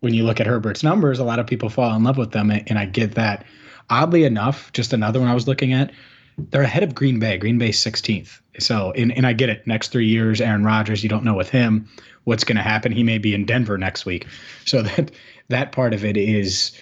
when 0.00 0.14
you 0.14 0.24
look 0.24 0.40
at 0.40 0.46
Herbert's 0.46 0.82
numbers, 0.82 1.18
a 1.18 1.24
lot 1.24 1.38
of 1.38 1.46
people 1.46 1.68
fall 1.68 1.94
in 1.94 2.04
love 2.04 2.18
with 2.18 2.32
them, 2.32 2.50
and 2.50 2.78
I 2.78 2.86
get 2.86 3.14
that. 3.14 3.44
Oddly 3.90 4.24
enough, 4.24 4.72
just 4.72 4.92
another 4.92 5.20
one 5.20 5.28
I 5.28 5.34
was 5.34 5.46
looking 5.46 5.72
at, 5.72 5.92
they're 6.36 6.62
ahead 6.62 6.82
of 6.82 6.94
Green 6.94 7.18
Bay. 7.18 7.38
Green 7.38 7.58
Bay 7.58 7.70
16th. 7.70 8.40
So, 8.58 8.92
and, 8.92 9.12
and 9.12 9.26
I 9.26 9.32
get 9.32 9.48
it. 9.48 9.66
Next 9.66 9.88
three 9.88 10.06
years, 10.06 10.40
Aaron 10.40 10.64
Rodgers, 10.64 11.02
you 11.02 11.08
don't 11.08 11.24
know 11.24 11.34
with 11.34 11.50
him 11.50 11.88
what's 12.24 12.44
going 12.44 12.56
to 12.56 12.62
happen. 12.62 12.92
He 12.92 13.02
may 13.02 13.18
be 13.18 13.34
in 13.34 13.44
Denver 13.44 13.78
next 13.78 14.04
week. 14.04 14.26
So 14.64 14.82
that 14.82 15.10
that 15.48 15.72
part 15.72 15.94
of 15.94 16.04
it 16.04 16.16
is 16.16 16.72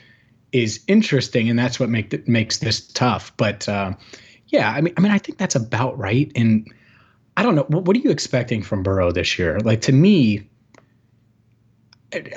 is 0.52 0.84
interesting, 0.86 1.48
and 1.48 1.58
that's 1.58 1.80
what 1.80 1.88
make 1.88 2.28
makes 2.28 2.58
this 2.58 2.86
tough. 2.88 3.34
But 3.36 3.68
uh, 3.68 3.92
yeah, 4.48 4.70
I 4.70 4.80
mean, 4.80 4.94
I 4.96 5.00
mean, 5.00 5.12
I 5.12 5.18
think 5.18 5.38
that's 5.38 5.54
about 5.54 5.98
right. 5.98 6.30
And 6.36 6.72
I 7.36 7.42
don't 7.42 7.54
know, 7.54 7.64
what, 7.68 7.84
what 7.84 7.96
are 7.96 8.00
you 8.00 8.10
expecting 8.10 8.62
from 8.62 8.82
Burrow 8.82 9.12
this 9.12 9.38
year? 9.38 9.58
Like 9.60 9.80
to 9.82 9.92
me, 9.92 10.46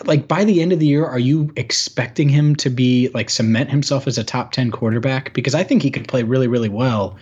like 0.06 0.28
by 0.28 0.44
the 0.44 0.62
end 0.62 0.72
of 0.72 0.80
the 0.80 0.88
year, 0.88 1.06
are 1.06 1.20
you 1.20 1.52
expecting 1.56 2.30
him 2.30 2.56
to 2.58 2.70
be 2.70 3.10
like 3.14 3.30
cement 3.30 3.70
himself 3.70 4.08
as 4.08 4.18
a 4.18 4.24
top 4.24 4.52
10 4.52 4.72
quarterback? 4.72 5.34
Because 5.34 5.56
I 5.56 5.64
think 5.64 5.82
he 5.82 5.92
could 5.92 6.08
play 6.08 6.24
really, 6.24 6.48
really 6.48 6.70
well. 6.70 7.18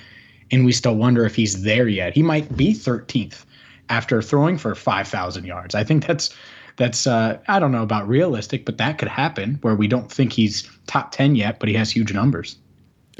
And 0.51 0.65
we 0.65 0.71
still 0.71 0.95
wonder 0.95 1.25
if 1.25 1.35
he's 1.35 1.63
there 1.63 1.87
yet. 1.87 2.13
He 2.13 2.21
might 2.21 2.55
be 2.55 2.73
13th 2.73 3.45
after 3.89 4.21
throwing 4.21 4.57
for 4.57 4.75
5,000 4.75 5.45
yards. 5.45 5.73
I 5.73 5.83
think 5.83 6.05
that's 6.05 6.33
that's 6.75 7.05
uh, 7.05 7.37
I 7.47 7.59
don't 7.59 7.71
know 7.71 7.83
about 7.83 8.07
realistic, 8.07 8.65
but 8.65 8.77
that 8.79 8.97
could 8.97 9.07
happen 9.07 9.59
where 9.61 9.75
we 9.75 9.87
don't 9.87 10.11
think 10.11 10.33
he's 10.33 10.67
top 10.87 11.11
ten 11.11 11.35
yet, 11.35 11.59
but 11.59 11.69
he 11.69 11.75
has 11.75 11.91
huge 11.91 12.11
numbers. 12.11 12.57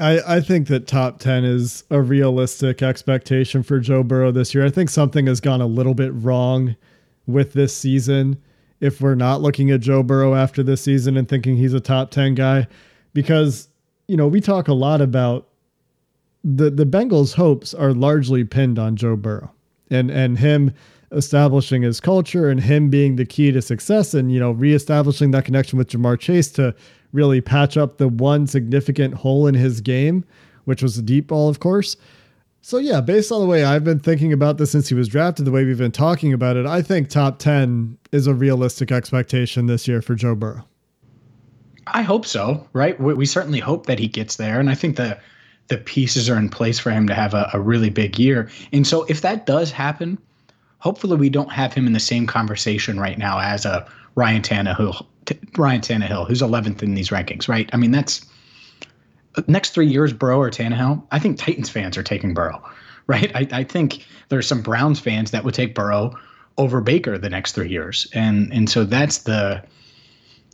I, 0.00 0.20
I 0.26 0.40
think 0.40 0.66
that 0.68 0.88
top 0.88 1.20
10 1.20 1.44
is 1.44 1.84
a 1.88 2.00
realistic 2.00 2.82
expectation 2.82 3.62
for 3.62 3.78
Joe 3.78 4.02
Burrow 4.02 4.32
this 4.32 4.52
year. 4.52 4.66
I 4.66 4.70
think 4.70 4.90
something 4.90 5.28
has 5.28 5.40
gone 5.40 5.60
a 5.60 5.68
little 5.68 5.94
bit 5.94 6.12
wrong 6.12 6.74
with 7.28 7.52
this 7.52 7.76
season 7.76 8.42
if 8.84 9.00
we're 9.00 9.14
not 9.14 9.40
looking 9.40 9.70
at 9.70 9.80
Joe 9.80 10.02
Burrow 10.02 10.34
after 10.34 10.62
this 10.62 10.82
season 10.82 11.16
and 11.16 11.26
thinking 11.26 11.56
he's 11.56 11.72
a 11.72 11.80
top 11.80 12.10
10 12.10 12.34
guy 12.34 12.66
because 13.14 13.68
you 14.08 14.16
know 14.16 14.28
we 14.28 14.42
talk 14.42 14.68
a 14.68 14.74
lot 14.74 15.00
about 15.00 15.48
the 16.44 16.68
the 16.68 16.84
Bengals 16.84 17.34
hopes 17.34 17.72
are 17.72 17.94
largely 17.94 18.44
pinned 18.44 18.78
on 18.78 18.94
Joe 18.94 19.16
Burrow 19.16 19.50
and 19.90 20.10
and 20.10 20.38
him 20.38 20.70
establishing 21.12 21.80
his 21.80 21.98
culture 21.98 22.50
and 22.50 22.60
him 22.60 22.90
being 22.90 23.16
the 23.16 23.24
key 23.24 23.50
to 23.52 23.62
success 23.62 24.12
and 24.12 24.30
you 24.30 24.38
know 24.38 24.50
reestablishing 24.50 25.30
that 25.30 25.46
connection 25.46 25.78
with 25.78 25.88
Ja'Marr 25.88 26.20
Chase 26.20 26.50
to 26.50 26.74
really 27.12 27.40
patch 27.40 27.78
up 27.78 27.96
the 27.96 28.08
one 28.08 28.46
significant 28.46 29.14
hole 29.14 29.46
in 29.46 29.54
his 29.54 29.80
game, 29.80 30.24
which 30.64 30.82
was 30.82 30.96
the 30.96 31.02
deep 31.02 31.28
ball, 31.28 31.48
of 31.48 31.60
course. 31.60 31.96
So 32.66 32.78
yeah, 32.78 33.02
based 33.02 33.30
on 33.30 33.42
the 33.42 33.46
way 33.46 33.62
I've 33.62 33.84
been 33.84 34.00
thinking 34.00 34.32
about 34.32 34.56
this 34.56 34.70
since 34.70 34.88
he 34.88 34.94
was 34.94 35.06
drafted, 35.06 35.44
the 35.44 35.50
way 35.50 35.66
we've 35.66 35.76
been 35.76 35.92
talking 35.92 36.32
about 36.32 36.56
it, 36.56 36.64
I 36.64 36.80
think 36.80 37.10
top 37.10 37.38
10 37.38 37.98
is 38.10 38.26
a 38.26 38.32
realistic 38.32 38.90
expectation 38.90 39.66
this 39.66 39.86
year 39.86 40.00
for 40.00 40.14
Joe 40.14 40.34
Burrow. 40.34 40.66
I 41.88 42.00
hope 42.00 42.24
so, 42.24 42.66
right? 42.72 42.98
We, 42.98 43.12
we 43.12 43.26
certainly 43.26 43.60
hope 43.60 43.84
that 43.84 43.98
he 43.98 44.08
gets 44.08 44.36
there. 44.36 44.60
And 44.60 44.70
I 44.70 44.74
think 44.74 44.96
the 44.96 45.20
the 45.68 45.76
pieces 45.76 46.30
are 46.30 46.38
in 46.38 46.48
place 46.48 46.78
for 46.78 46.90
him 46.90 47.06
to 47.08 47.14
have 47.14 47.34
a, 47.34 47.50
a 47.52 47.60
really 47.60 47.90
big 47.90 48.18
year. 48.18 48.48
And 48.72 48.86
so 48.86 49.04
if 49.10 49.20
that 49.20 49.44
does 49.44 49.70
happen, 49.70 50.16
hopefully 50.78 51.18
we 51.18 51.28
don't 51.28 51.52
have 51.52 51.74
him 51.74 51.86
in 51.86 51.92
the 51.92 52.00
same 52.00 52.26
conversation 52.26 52.98
right 52.98 53.18
now 53.18 53.40
as 53.40 53.66
a 53.66 53.86
Ryan 54.14 54.40
Tannehill, 54.40 55.04
Ryan 55.58 55.82
Tannehill, 55.82 56.26
who's 56.26 56.40
11th 56.40 56.82
in 56.82 56.94
these 56.94 57.10
rankings, 57.10 57.46
right? 57.46 57.68
I 57.74 57.76
mean, 57.76 57.90
that's 57.90 58.24
next 59.46 59.70
three 59.70 59.86
years, 59.86 60.12
Burrow 60.12 60.40
or 60.40 60.50
Tannehill. 60.50 61.02
I 61.10 61.18
think 61.18 61.38
Titans 61.38 61.70
fans 61.70 61.96
are 61.96 62.02
taking 62.02 62.34
Burrow, 62.34 62.62
right? 63.06 63.34
I, 63.34 63.60
I 63.60 63.64
think 63.64 64.04
there's 64.28 64.46
some 64.46 64.62
Browns 64.62 65.00
fans 65.00 65.30
that 65.30 65.44
would 65.44 65.54
take 65.54 65.74
Burrow 65.74 66.14
over 66.56 66.80
Baker 66.80 67.18
the 67.18 67.30
next 67.30 67.52
three 67.52 67.68
years, 67.68 68.06
and 68.12 68.52
and 68.52 68.68
so 68.70 68.84
that's 68.84 69.18
the 69.18 69.62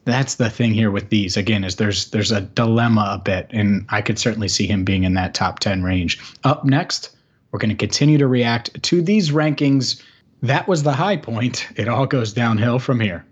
that's 0.04 0.36
the 0.36 0.48
thing 0.48 0.72
here 0.72 0.90
with 0.90 1.10
these 1.10 1.36
again 1.36 1.62
is 1.62 1.76
there's 1.76 2.10
there's 2.10 2.32
a 2.32 2.40
dilemma 2.40 3.06
a 3.12 3.18
bit, 3.18 3.48
and 3.50 3.84
I 3.90 4.02
could 4.02 4.18
certainly 4.18 4.48
see 4.48 4.66
him 4.66 4.84
being 4.84 5.04
in 5.04 5.14
that 5.14 5.34
top 5.34 5.58
10 5.58 5.82
range. 5.82 6.18
Up 6.44 6.64
next, 6.64 7.16
we're 7.52 7.58
going 7.58 7.70
to 7.70 7.76
continue 7.76 8.18
to 8.18 8.26
react 8.26 8.82
to 8.82 9.02
these 9.02 9.30
rankings. 9.30 10.02
That 10.42 10.66
was 10.66 10.82
the 10.82 10.92
high 10.92 11.18
point. 11.18 11.68
It 11.76 11.86
all 11.86 12.06
goes 12.06 12.32
downhill 12.32 12.78
from 12.78 12.98
here 12.98 13.26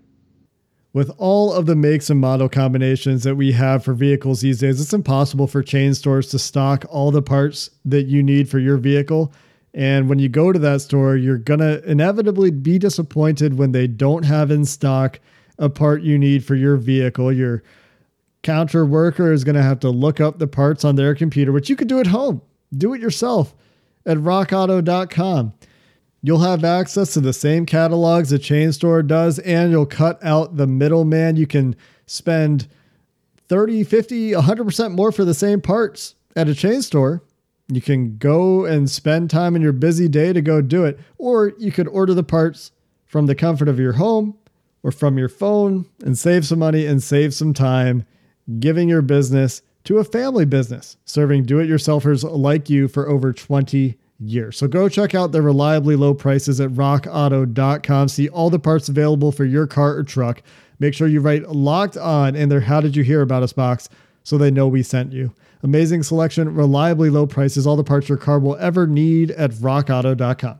with 0.93 1.11
all 1.17 1.53
of 1.53 1.65
the 1.65 1.75
makes 1.75 2.09
and 2.09 2.19
model 2.19 2.49
combinations 2.49 3.23
that 3.23 3.35
we 3.35 3.51
have 3.51 3.83
for 3.83 3.93
vehicles 3.93 4.41
these 4.41 4.59
days, 4.59 4.81
it's 4.81 4.93
impossible 4.93 5.47
for 5.47 5.61
chain 5.61 5.93
stores 5.93 6.29
to 6.29 6.39
stock 6.39 6.83
all 6.89 7.11
the 7.11 7.21
parts 7.21 7.69
that 7.85 8.07
you 8.07 8.23
need 8.23 8.49
for 8.49 8.59
your 8.59 8.77
vehicle. 8.77 9.31
And 9.73 10.09
when 10.09 10.17
you 10.17 10.29
go 10.29 10.51
to 10.51 10.59
that 10.59 10.81
store, 10.81 11.15
you're 11.15 11.37
going 11.37 11.59
to 11.59 11.83
inevitably 11.89 12.49
be 12.49 12.79
disappointed 12.79 13.57
when 13.57 13.71
they 13.71 13.85
don't 13.85 14.25
have 14.25 14.49
in 14.49 14.65
stock 14.65 15.19
a 15.59 15.69
part 15.69 16.01
you 16.01 16.17
need 16.17 16.43
for 16.43 16.55
your 16.55 16.75
vehicle. 16.75 17.31
Your 17.31 17.61
counter 18.41 18.85
worker 18.85 19.31
is 19.31 19.43
going 19.43 19.55
to 19.55 19.61
have 19.61 19.79
to 19.81 19.89
look 19.89 20.19
up 20.19 20.39
the 20.39 20.47
parts 20.47 20.83
on 20.83 20.95
their 20.95 21.13
computer, 21.13 21.51
which 21.51 21.69
you 21.69 21.75
could 21.75 21.87
do 21.87 21.99
at 21.99 22.07
home. 22.07 22.41
Do 22.75 22.93
it 22.93 23.01
yourself 23.01 23.53
at 24.05 24.17
rockauto.com. 24.17 25.53
You'll 26.21 26.39
have 26.39 26.63
access 26.63 27.13
to 27.13 27.21
the 27.21 27.33
same 27.33 27.65
catalogs 27.65 28.31
a 28.31 28.39
chain 28.39 28.73
store 28.73 29.01
does, 29.01 29.39
and 29.39 29.71
you'll 29.71 29.85
cut 29.85 30.23
out 30.23 30.57
the 30.57 30.67
middleman. 30.67 31.37
You 31.37 31.47
can 31.47 31.75
spend 32.07 32.67
30, 33.47 33.83
50, 33.83 34.31
100% 34.31 34.91
more 34.91 35.11
for 35.11 35.23
the 35.23 35.33
same 35.33 35.61
parts 35.61 36.15
at 36.35 36.49
a 36.49 36.55
chain 36.55 36.81
store. 36.81 37.23
You 37.71 37.81
can 37.81 38.17
go 38.17 38.65
and 38.65 38.89
spend 38.89 39.29
time 39.29 39.55
in 39.55 39.61
your 39.61 39.71
busy 39.71 40.07
day 40.09 40.33
to 40.33 40.41
go 40.41 40.61
do 40.61 40.83
it, 40.83 40.99
or 41.17 41.53
you 41.57 41.71
could 41.71 41.87
order 41.87 42.13
the 42.13 42.23
parts 42.23 42.71
from 43.05 43.25
the 43.25 43.35
comfort 43.35 43.67
of 43.67 43.79
your 43.79 43.93
home 43.93 44.37
or 44.83 44.91
from 44.91 45.17
your 45.17 45.29
phone 45.29 45.85
and 46.03 46.17
save 46.17 46.45
some 46.45 46.59
money 46.59 46.85
and 46.85 47.01
save 47.03 47.33
some 47.33 47.53
time 47.53 48.05
giving 48.59 48.89
your 48.89 49.01
business 49.01 49.61
to 49.83 49.97
a 49.97 50.03
family 50.03 50.45
business 50.45 50.97
serving 51.05 51.43
do 51.43 51.59
it 51.59 51.67
yourselfers 51.67 52.23
like 52.23 52.69
you 52.69 52.87
for 52.87 53.09
over 53.09 53.33
20 53.33 53.97
year. 54.19 54.51
So 54.51 54.67
go 54.67 54.89
check 54.89 55.15
out 55.15 55.31
the 55.31 55.41
reliably 55.41 55.95
low 55.95 56.13
prices 56.13 56.59
at 56.59 56.71
rockauto.com. 56.71 58.07
See 58.09 58.29
all 58.29 58.49
the 58.49 58.59
parts 58.59 58.89
available 58.89 59.31
for 59.31 59.45
your 59.45 59.67
car 59.67 59.95
or 59.95 60.03
truck. 60.03 60.41
Make 60.79 60.93
sure 60.93 61.07
you 61.07 61.21
write 61.21 61.49
locked 61.49 61.97
on 61.97 62.35
in 62.35 62.49
their 62.49 62.61
How 62.61 62.81
Did 62.81 62.95
You 62.95 63.03
Hear 63.03 63.21
About 63.21 63.43
Us 63.43 63.53
box 63.53 63.89
so 64.23 64.37
they 64.37 64.51
know 64.51 64.67
we 64.67 64.83
sent 64.83 65.11
you. 65.13 65.33
Amazing 65.61 66.03
selection, 66.03 66.53
reliably 66.53 67.09
low 67.09 67.27
prices, 67.27 67.67
all 67.67 67.75
the 67.75 67.83
parts 67.83 68.07
your 68.07 68.17
car 68.17 68.39
will 68.39 68.55
ever 68.57 68.87
need 68.87 69.31
at 69.31 69.51
rockauto.com. 69.51 70.59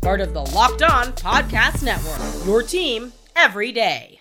part 0.00 0.20
of 0.20 0.32
the 0.32 0.40
Locked 0.40 0.82
On 0.82 1.06
Podcast 1.12 1.82
Network. 1.82 2.46
Your 2.46 2.62
team 2.62 3.12
every 3.36 3.70
day. 3.70 4.20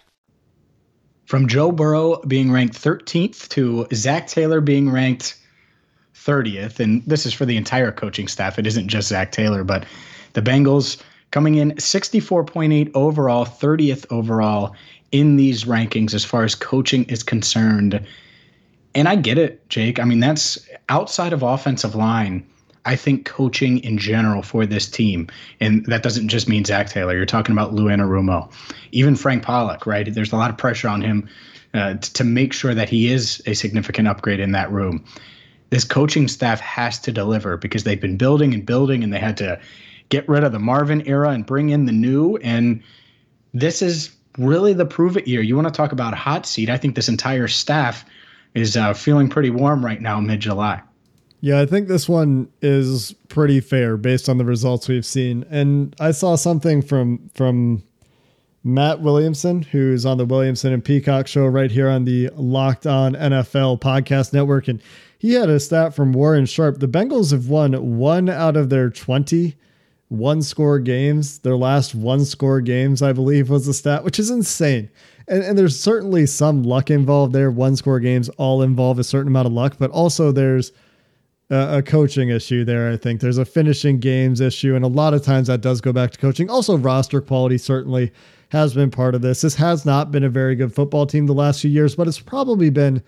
From 1.25 1.47
Joe 1.47 1.71
Burrow 1.71 2.21
being 2.27 2.51
ranked 2.51 2.75
13th 2.75 3.47
to 3.49 3.87
Zac 3.93 4.27
Taylor 4.27 4.61
being 4.61 4.89
ranked 4.89 5.37
30th, 6.15 6.79
and 6.79 7.03
this 7.05 7.25
is 7.25 7.33
for 7.33 7.45
the 7.45 7.55
entire 7.55 7.91
coaching 7.91 8.27
staff. 8.27 8.59
It 8.59 8.67
isn't 8.67 8.89
just 8.89 9.07
Zac 9.07 9.31
Taylor, 9.31 9.63
but 9.63 9.85
the 10.33 10.41
Bengals 10.41 11.01
coming 11.31 11.55
in 11.55 11.71
64.8 11.73 12.91
overall, 12.93 13.45
30th 13.45 14.05
overall 14.11 14.75
in 15.11 15.37
these 15.37 15.63
rankings 15.63 16.13
as 16.13 16.25
far 16.25 16.43
as 16.43 16.55
coaching 16.55 17.05
is 17.05 17.23
concerned. 17.23 18.05
And 18.95 19.07
I 19.07 19.15
get 19.15 19.37
it, 19.37 19.67
Jake. 19.69 19.99
I 19.99 20.03
mean, 20.03 20.19
that's 20.19 20.59
outside 20.89 21.31
of 21.31 21.41
offensive 21.41 21.95
line 21.95 22.45
I 22.85 22.95
think 22.95 23.25
coaching 23.25 23.79
in 23.79 23.97
general 23.97 24.41
for 24.41 24.65
this 24.65 24.89
team, 24.89 25.27
and 25.59 25.85
that 25.87 26.03
doesn't 26.03 26.29
just 26.29 26.47
mean 26.47 26.65
Zac 26.65 26.89
Taylor. 26.89 27.15
You're 27.15 27.25
talking 27.25 27.53
about 27.53 27.73
Lou 27.73 27.85
Anarumo, 27.85 28.51
even 28.91 29.15
Frank 29.15 29.43
Pollack, 29.43 29.85
right? 29.85 30.11
There's 30.11 30.31
a 30.31 30.37
lot 30.37 30.49
of 30.49 30.57
pressure 30.57 30.87
on 30.87 31.01
him 31.01 31.29
uh, 31.73 31.95
to 31.95 32.23
make 32.23 32.53
sure 32.53 32.73
that 32.73 32.89
he 32.89 33.11
is 33.11 33.41
a 33.45 33.53
significant 33.53 34.07
upgrade 34.07 34.39
in 34.39 34.53
that 34.53 34.71
room. 34.71 35.03
This 35.69 35.83
coaching 35.83 36.27
staff 36.27 36.59
has 36.61 36.99
to 37.01 37.11
deliver 37.11 37.57
because 37.57 37.83
they've 37.83 38.01
been 38.01 38.17
building 38.17 38.53
and 38.53 38.65
building, 38.65 39.03
and 39.03 39.13
they 39.13 39.19
had 39.19 39.37
to 39.37 39.59
get 40.09 40.27
rid 40.27 40.43
of 40.43 40.51
the 40.51 40.59
Marvin 40.59 41.05
era 41.07 41.29
and 41.29 41.45
bring 41.45 41.69
in 41.69 41.85
the 41.85 41.91
new. 41.91 42.37
And 42.37 42.81
this 43.53 43.81
is 43.81 44.11
really 44.37 44.73
the 44.73 44.85
prove 44.85 45.17
it 45.17 45.27
year. 45.27 45.41
You 45.41 45.55
want 45.55 45.67
to 45.67 45.73
talk 45.73 45.91
about 45.91 46.15
hot 46.15 46.45
seat? 46.45 46.69
I 46.69 46.77
think 46.77 46.95
this 46.95 47.09
entire 47.09 47.47
staff 47.47 48.05
is 48.55 48.75
uh, 48.75 48.93
feeling 48.93 49.29
pretty 49.29 49.49
warm 49.49 49.85
right 49.85 50.01
now, 50.01 50.19
mid 50.19 50.39
July. 50.39 50.81
Yeah, 51.41 51.61
I 51.61 51.65
think 51.65 51.87
this 51.87 52.09
one 52.09 52.49
is 52.61 53.13
pretty 53.29 53.61
fair 53.61 53.95
based 53.95 54.27
on 54.27 54.37
the 54.37 54.45
results 54.45 54.89
we've 54.89 55.05
seen. 55.05 55.45
And 55.49 55.95
I 55.99 56.11
saw 56.11 56.35
something 56.35 56.81
from 56.81 57.29
from 57.33 57.83
Matt 58.63 58.99
Williamson, 58.99 59.61
who's 59.61 60.05
on 60.05 60.17
the 60.17 60.25
Williamson 60.25 60.73
and 60.73 60.83
Peacock 60.83 61.27
show 61.27 61.45
right 61.45 61.71
here 61.71 61.89
on 61.89 62.03
the 62.03 62.29
Locked 62.35 62.85
On 62.85 63.13
NFL 63.13 63.79
podcast 63.79 64.33
network. 64.33 64.67
And 64.67 64.81
he 65.17 65.33
had 65.33 65.49
a 65.49 65.59
stat 65.59 65.93
from 65.93 66.11
Warren 66.11 66.45
Sharp. 66.45 66.79
The 66.79 66.87
Bengals 66.87 67.31
have 67.31 67.47
won 67.47 67.97
one 67.97 68.27
out 68.29 68.57
of 68.57 68.69
their 68.69 68.89
20 68.89 69.55
one 70.09 70.41
score 70.41 70.79
games. 70.79 71.39
Their 71.39 71.55
last 71.55 71.95
one 71.95 72.25
score 72.25 72.61
games, 72.61 73.01
I 73.01 73.13
believe, 73.13 73.49
was 73.49 73.65
the 73.65 73.73
stat, 73.73 74.03
which 74.03 74.19
is 74.19 74.29
insane. 74.29 74.89
And, 75.27 75.43
and 75.43 75.57
there's 75.57 75.79
certainly 75.79 76.25
some 76.25 76.63
luck 76.63 76.89
involved 76.89 77.33
there. 77.33 77.51
One 77.51 77.75
score 77.75 77.99
games 77.99 78.27
all 78.29 78.61
involve 78.61 78.99
a 78.99 79.03
certain 79.03 79.27
amount 79.27 79.47
of 79.47 79.53
luck, 79.53 79.75
but 79.79 79.91
also 79.91 80.31
there's 80.31 80.71
Uh, 81.51 81.77
a 81.79 81.81
coaching 81.81 82.29
issue 82.29 82.63
there. 82.63 82.91
I 82.91 82.97
think 82.97 83.21
there's 83.21 83.39
a 83.39 83.45
finishing 83.45 83.99
games 83.99 84.39
issue, 84.39 84.75
and 84.75 84.85
a 84.85 84.87
lot 84.87 85.15
of 85.15 85.23
times 85.23 85.47
that 85.47 85.61
does 85.61 85.81
go 85.81 85.91
back 85.91 86.11
to 86.11 86.19
coaching. 86.19 86.47
Also, 86.47 86.77
roster 86.77 87.21
quality 87.21 87.57
certainly 87.57 88.11
has 88.49 88.75
been 88.75 88.91
part 88.91 89.15
of 89.15 89.21
this. 89.23 89.41
This 89.41 89.55
has 89.55 89.83
not 89.83 90.11
been 90.11 90.23
a 90.23 90.29
very 90.29 90.55
good 90.55 90.73
football 90.75 91.07
team 91.07 91.25
the 91.25 91.33
last 91.33 91.61
few 91.61 91.71
years, 91.71 91.95
but 91.95 92.07
it's 92.07 92.19
probably 92.19 92.69
been. 92.69 93.01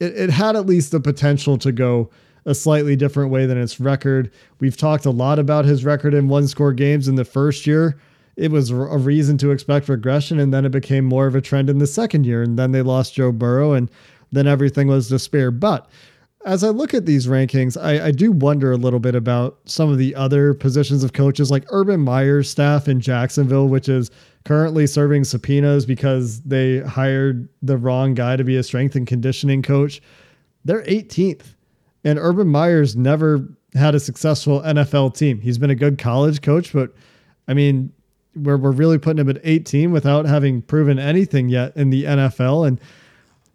It, 0.00 0.16
it 0.16 0.30
had 0.30 0.54
at 0.54 0.66
least 0.66 0.92
the 0.92 1.00
potential 1.00 1.58
to 1.58 1.72
go 1.72 2.08
a 2.46 2.54
slightly 2.54 2.96
different 2.96 3.30
way 3.30 3.46
than 3.46 3.58
its 3.58 3.80
record. 3.80 4.30
We've 4.60 4.76
talked 4.76 5.04
a 5.04 5.10
lot 5.10 5.38
about 5.38 5.64
his 5.64 5.84
record 5.84 6.14
in 6.14 6.28
one 6.28 6.46
score 6.48 6.72
games 6.72 7.08
in 7.08 7.16
the 7.16 7.24
first 7.24 7.66
year. 7.66 7.98
it 8.36 8.52
was 8.52 8.70
a 8.70 8.74
reason 8.76 9.36
to 9.38 9.50
expect 9.50 9.88
regression. 9.88 10.38
And 10.38 10.54
then 10.54 10.64
it 10.64 10.70
became 10.70 11.04
more 11.04 11.26
of 11.26 11.34
a 11.34 11.40
trend 11.40 11.68
in 11.68 11.78
the 11.78 11.86
second 11.86 12.24
year. 12.24 12.42
And 12.42 12.58
then 12.58 12.72
they 12.72 12.82
lost 12.82 13.14
Joe 13.14 13.32
Burrow 13.32 13.72
and 13.72 13.90
then 14.30 14.46
everything 14.46 14.86
was 14.86 15.08
despair. 15.08 15.50
But 15.50 15.90
as 16.44 16.62
I 16.62 16.68
look 16.68 16.94
at 16.94 17.06
these 17.06 17.26
rankings, 17.26 17.80
I, 17.80 18.06
I, 18.06 18.10
do 18.10 18.30
wonder 18.30 18.70
a 18.70 18.76
little 18.76 19.00
bit 19.00 19.14
about 19.14 19.58
some 19.64 19.90
of 19.90 19.98
the 19.98 20.14
other 20.14 20.54
positions 20.54 21.02
of 21.02 21.12
coaches, 21.12 21.50
like 21.50 21.64
Urban 21.70 22.00
Meyer's 22.00 22.48
staff 22.48 22.86
in 22.86 23.00
Jacksonville, 23.00 23.66
which 23.68 23.88
is 23.88 24.10
currently 24.44 24.86
serving 24.86 25.24
subpoenas 25.24 25.84
because 25.84 26.40
they 26.42 26.78
hired 26.80 27.48
the 27.60 27.76
wrong 27.76 28.14
guy 28.14 28.36
to 28.36 28.44
be 28.44 28.56
a 28.56 28.62
strength 28.62 28.94
and 28.94 29.06
conditioning 29.06 29.62
coach. 29.62 30.00
They're 30.64 30.84
18th. 30.84 31.54
And 32.04 32.18
Urban 32.18 32.46
Meyer's 32.46 32.94
never 32.94 33.46
had 33.74 33.94
a 33.94 34.00
successful 34.00 34.60
NFL 34.60 35.16
team. 35.16 35.40
He's 35.40 35.58
been 35.58 35.70
a 35.70 35.74
good 35.74 35.98
college 35.98 36.40
coach, 36.40 36.72
but 36.72 36.94
I 37.48 37.54
mean, 37.54 37.92
we're, 38.36 38.56
we're 38.56 38.70
really 38.70 38.98
putting 38.98 39.18
him 39.18 39.28
at 39.28 39.40
18 39.42 39.90
without 39.90 40.24
having 40.24 40.62
proven 40.62 40.98
anything 40.98 41.48
yet 41.48 41.76
in 41.76 41.90
the 41.90 42.04
NFL. 42.04 42.68
And 42.68 42.80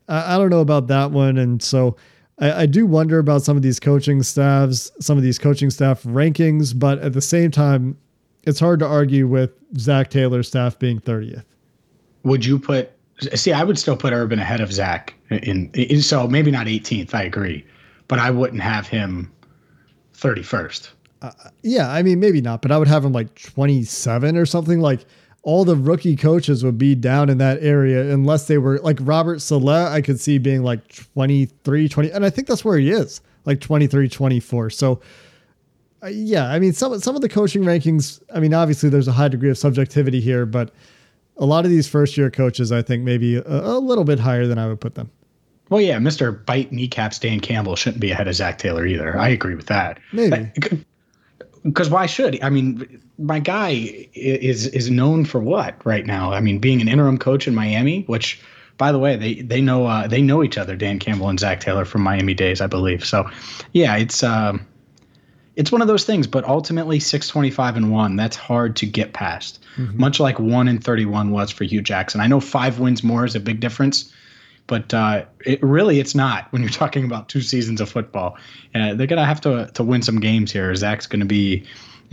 I, 0.07 0.35
I 0.35 0.37
don't 0.37 0.49
know 0.49 0.59
about 0.59 0.87
that 0.87 1.11
one. 1.11 1.37
And 1.37 1.63
so 1.63 1.95
I, 2.39 2.63
I 2.63 2.65
do 2.65 2.85
wonder 2.85 3.19
about 3.19 3.43
some 3.43 3.57
of 3.57 3.63
these 3.63 3.79
coaching 3.79 4.23
staffs, 4.23 4.91
some 4.99 5.17
of 5.17 5.23
these 5.23 5.39
coaching 5.39 5.69
staff 5.69 6.03
rankings, 6.03 6.77
but 6.77 6.99
at 6.99 7.13
the 7.13 7.21
same 7.21 7.51
time, 7.51 7.97
it's 8.43 8.59
hard 8.59 8.79
to 8.79 8.85
argue 8.85 9.27
with 9.27 9.51
Zac 9.77 10.09
Taylor's 10.09 10.47
staff 10.47 10.77
being 10.77 10.99
30th. 10.99 11.45
Would 12.23 12.45
you 12.45 12.59
put 12.59 12.91
see, 13.35 13.53
I 13.53 13.63
would 13.63 13.77
still 13.77 13.95
put 13.95 14.13
Urban 14.13 14.39
ahead 14.39 14.59
of 14.59 14.71
Zac 14.71 15.13
in, 15.29 15.69
in 15.73 16.01
so 16.01 16.27
maybe 16.27 16.51
not 16.51 16.67
18th, 16.67 17.13
I 17.13 17.23
agree, 17.23 17.65
but 18.07 18.19
I 18.19 18.31
wouldn't 18.31 18.61
have 18.61 18.87
him 18.87 19.31
31st. 20.15 20.89
Uh, 21.21 21.31
yeah, 21.61 21.89
I 21.89 22.03
mean 22.03 22.19
maybe 22.19 22.41
not, 22.41 22.61
but 22.61 22.71
I 22.71 22.77
would 22.77 22.87
have 22.87 23.05
him 23.05 23.13
like 23.13 23.33
27 23.35 24.35
or 24.37 24.45
something 24.45 24.81
like 24.81 25.05
all 25.43 25.65
the 25.65 25.75
rookie 25.75 26.15
coaches 26.15 26.63
would 26.63 26.77
be 26.77 26.95
down 26.95 27.29
in 27.29 27.37
that 27.37 27.61
area 27.61 28.13
unless 28.13 28.47
they 28.47 28.57
were 28.57 28.79
like 28.79 28.97
Robert 29.01 29.41
Saleh. 29.41 29.91
I 29.91 30.01
could 30.01 30.19
see 30.19 30.37
being 30.37 30.63
like 30.63 30.87
23, 31.13 31.89
20, 31.89 32.11
and 32.11 32.25
I 32.25 32.29
think 32.29 32.47
that's 32.47 32.63
where 32.63 32.77
he 32.77 32.89
is, 32.89 33.21
like 33.45 33.59
23, 33.59 34.07
24. 34.07 34.69
So, 34.69 35.01
uh, 36.01 36.07
yeah, 36.07 36.45
I 36.49 36.59
mean, 36.59 36.71
some 36.71 36.97
some 36.99 37.15
of 37.15 37.21
the 37.21 37.29
coaching 37.29 37.63
rankings. 37.63 38.21
I 38.33 38.39
mean, 38.39 38.53
obviously 38.53 38.89
there's 38.89 39.07
a 39.07 39.11
high 39.11 39.27
degree 39.27 39.49
of 39.49 39.57
subjectivity 39.57 40.21
here, 40.21 40.45
but 40.45 40.71
a 41.37 41.45
lot 41.45 41.65
of 41.65 41.71
these 41.71 41.89
first 41.89 42.17
year 42.17 42.31
coaches, 42.31 42.71
I 42.71 42.81
think, 42.81 43.03
maybe 43.03 43.35
a, 43.35 43.43
a 43.45 43.79
little 43.79 44.05
bit 44.05 44.19
higher 44.19 44.47
than 44.47 44.57
I 44.57 44.67
would 44.67 44.79
put 44.79 44.95
them. 44.95 45.11
Well, 45.69 45.81
yeah, 45.81 45.97
Mr. 45.97 46.45
Bite 46.45 46.71
Kneecaps 46.71 47.19
Dan 47.19 47.39
Campbell 47.39 47.75
shouldn't 47.75 48.01
be 48.01 48.11
ahead 48.11 48.27
of 48.27 48.35
Zac 48.35 48.59
Taylor 48.59 48.85
either. 48.85 49.17
I 49.17 49.29
agree 49.29 49.55
with 49.55 49.67
that. 49.67 49.99
Maybe 50.11 50.51
because 51.63 51.89
why 51.89 52.05
should 52.05 52.35
he? 52.35 52.43
I 52.43 52.49
mean, 52.49 53.01
my 53.17 53.39
guy 53.39 54.07
is 54.13 54.67
is 54.67 54.89
known 54.89 55.25
for 55.25 55.39
what 55.39 55.85
right 55.85 56.05
now? 56.05 56.31
I 56.31 56.39
mean, 56.39 56.59
being 56.59 56.81
an 56.81 56.87
interim 56.87 57.17
coach 57.17 57.47
in 57.47 57.55
Miami, 57.55 58.03
which 58.03 58.41
by 58.77 58.91
the 58.91 58.99
way, 58.99 59.15
they 59.15 59.35
they 59.35 59.61
know 59.61 59.85
uh, 59.85 60.07
they 60.07 60.21
know 60.21 60.43
each 60.43 60.57
other, 60.57 60.75
Dan 60.75 60.99
Campbell 60.99 61.29
and 61.29 61.39
Zac 61.39 61.59
Taylor 61.59 61.85
from 61.85 62.01
Miami 62.01 62.33
days, 62.33 62.59
I 62.61 62.67
believe. 62.67 63.05
So, 63.05 63.29
yeah, 63.71 63.95
it's 63.97 64.23
um, 64.23 64.65
it's 65.55 65.71
one 65.71 65.81
of 65.81 65.87
those 65.87 66.05
things. 66.05 66.27
But 66.27 66.43
ultimately, 66.45 66.99
six 66.99 67.27
twenty 67.27 67.51
five 67.51 67.77
and 67.77 67.91
one, 67.91 68.15
that's 68.15 68.35
hard 68.35 68.75
to 68.77 68.85
get 68.85 69.13
past. 69.13 69.63
Mm-hmm. 69.77 69.99
Much 69.99 70.19
like 70.19 70.39
one 70.39 70.67
and 70.67 70.83
thirty 70.83 71.05
one 71.05 71.31
was 71.31 71.51
for 71.51 71.63
Hue 71.63 71.81
Jackson. 71.81 72.19
I 72.19 72.27
know 72.27 72.39
five 72.39 72.79
wins 72.79 73.03
more 73.03 73.25
is 73.25 73.35
a 73.35 73.39
big 73.39 73.59
difference, 73.59 74.11
but 74.67 74.93
uh, 74.93 75.25
it 75.45 75.61
really 75.61 75.99
it's 75.99 76.15
not 76.15 76.51
when 76.51 76.61
you're 76.61 76.71
talking 76.71 77.05
about 77.05 77.29
two 77.29 77.41
seasons 77.41 77.81
of 77.81 77.89
football. 77.89 78.37
Uh, 78.75 78.93
they're 78.93 79.07
gonna 79.07 79.25
have 79.25 79.41
to 79.41 79.69
to 79.73 79.83
win 79.83 80.01
some 80.01 80.19
games 80.19 80.51
here. 80.51 80.73
Zac's 80.75 81.07
gonna 81.07 81.25
be 81.25 81.65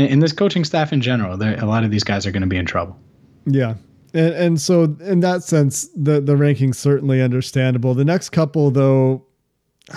and 0.09 0.23
this 0.23 0.33
coaching 0.33 0.65
staff 0.65 0.93
in 0.93 1.01
general, 1.01 1.41
a 1.43 1.67
lot 1.67 1.85
of 1.85 1.91
these 1.91 2.05
guys 2.05 2.27
are 2.27 2.31
going 2.31 2.43
to 2.43 2.49
be 2.49 2.57
in 2.57 2.67
trouble. 2.67 2.97
Yeah. 3.47 3.75
And, 4.15 4.35
and 4.35 4.61
so 4.61 4.85
in 5.01 5.21
that 5.21 5.43
sense, 5.43 5.89
the, 5.95 6.21
the 6.21 6.37
ranking's 6.37 6.79
certainly 6.79 7.21
understandable. 7.21 7.95
The 7.95 8.05
next 8.05 8.31
couple, 8.31 8.71
though, 8.71 9.27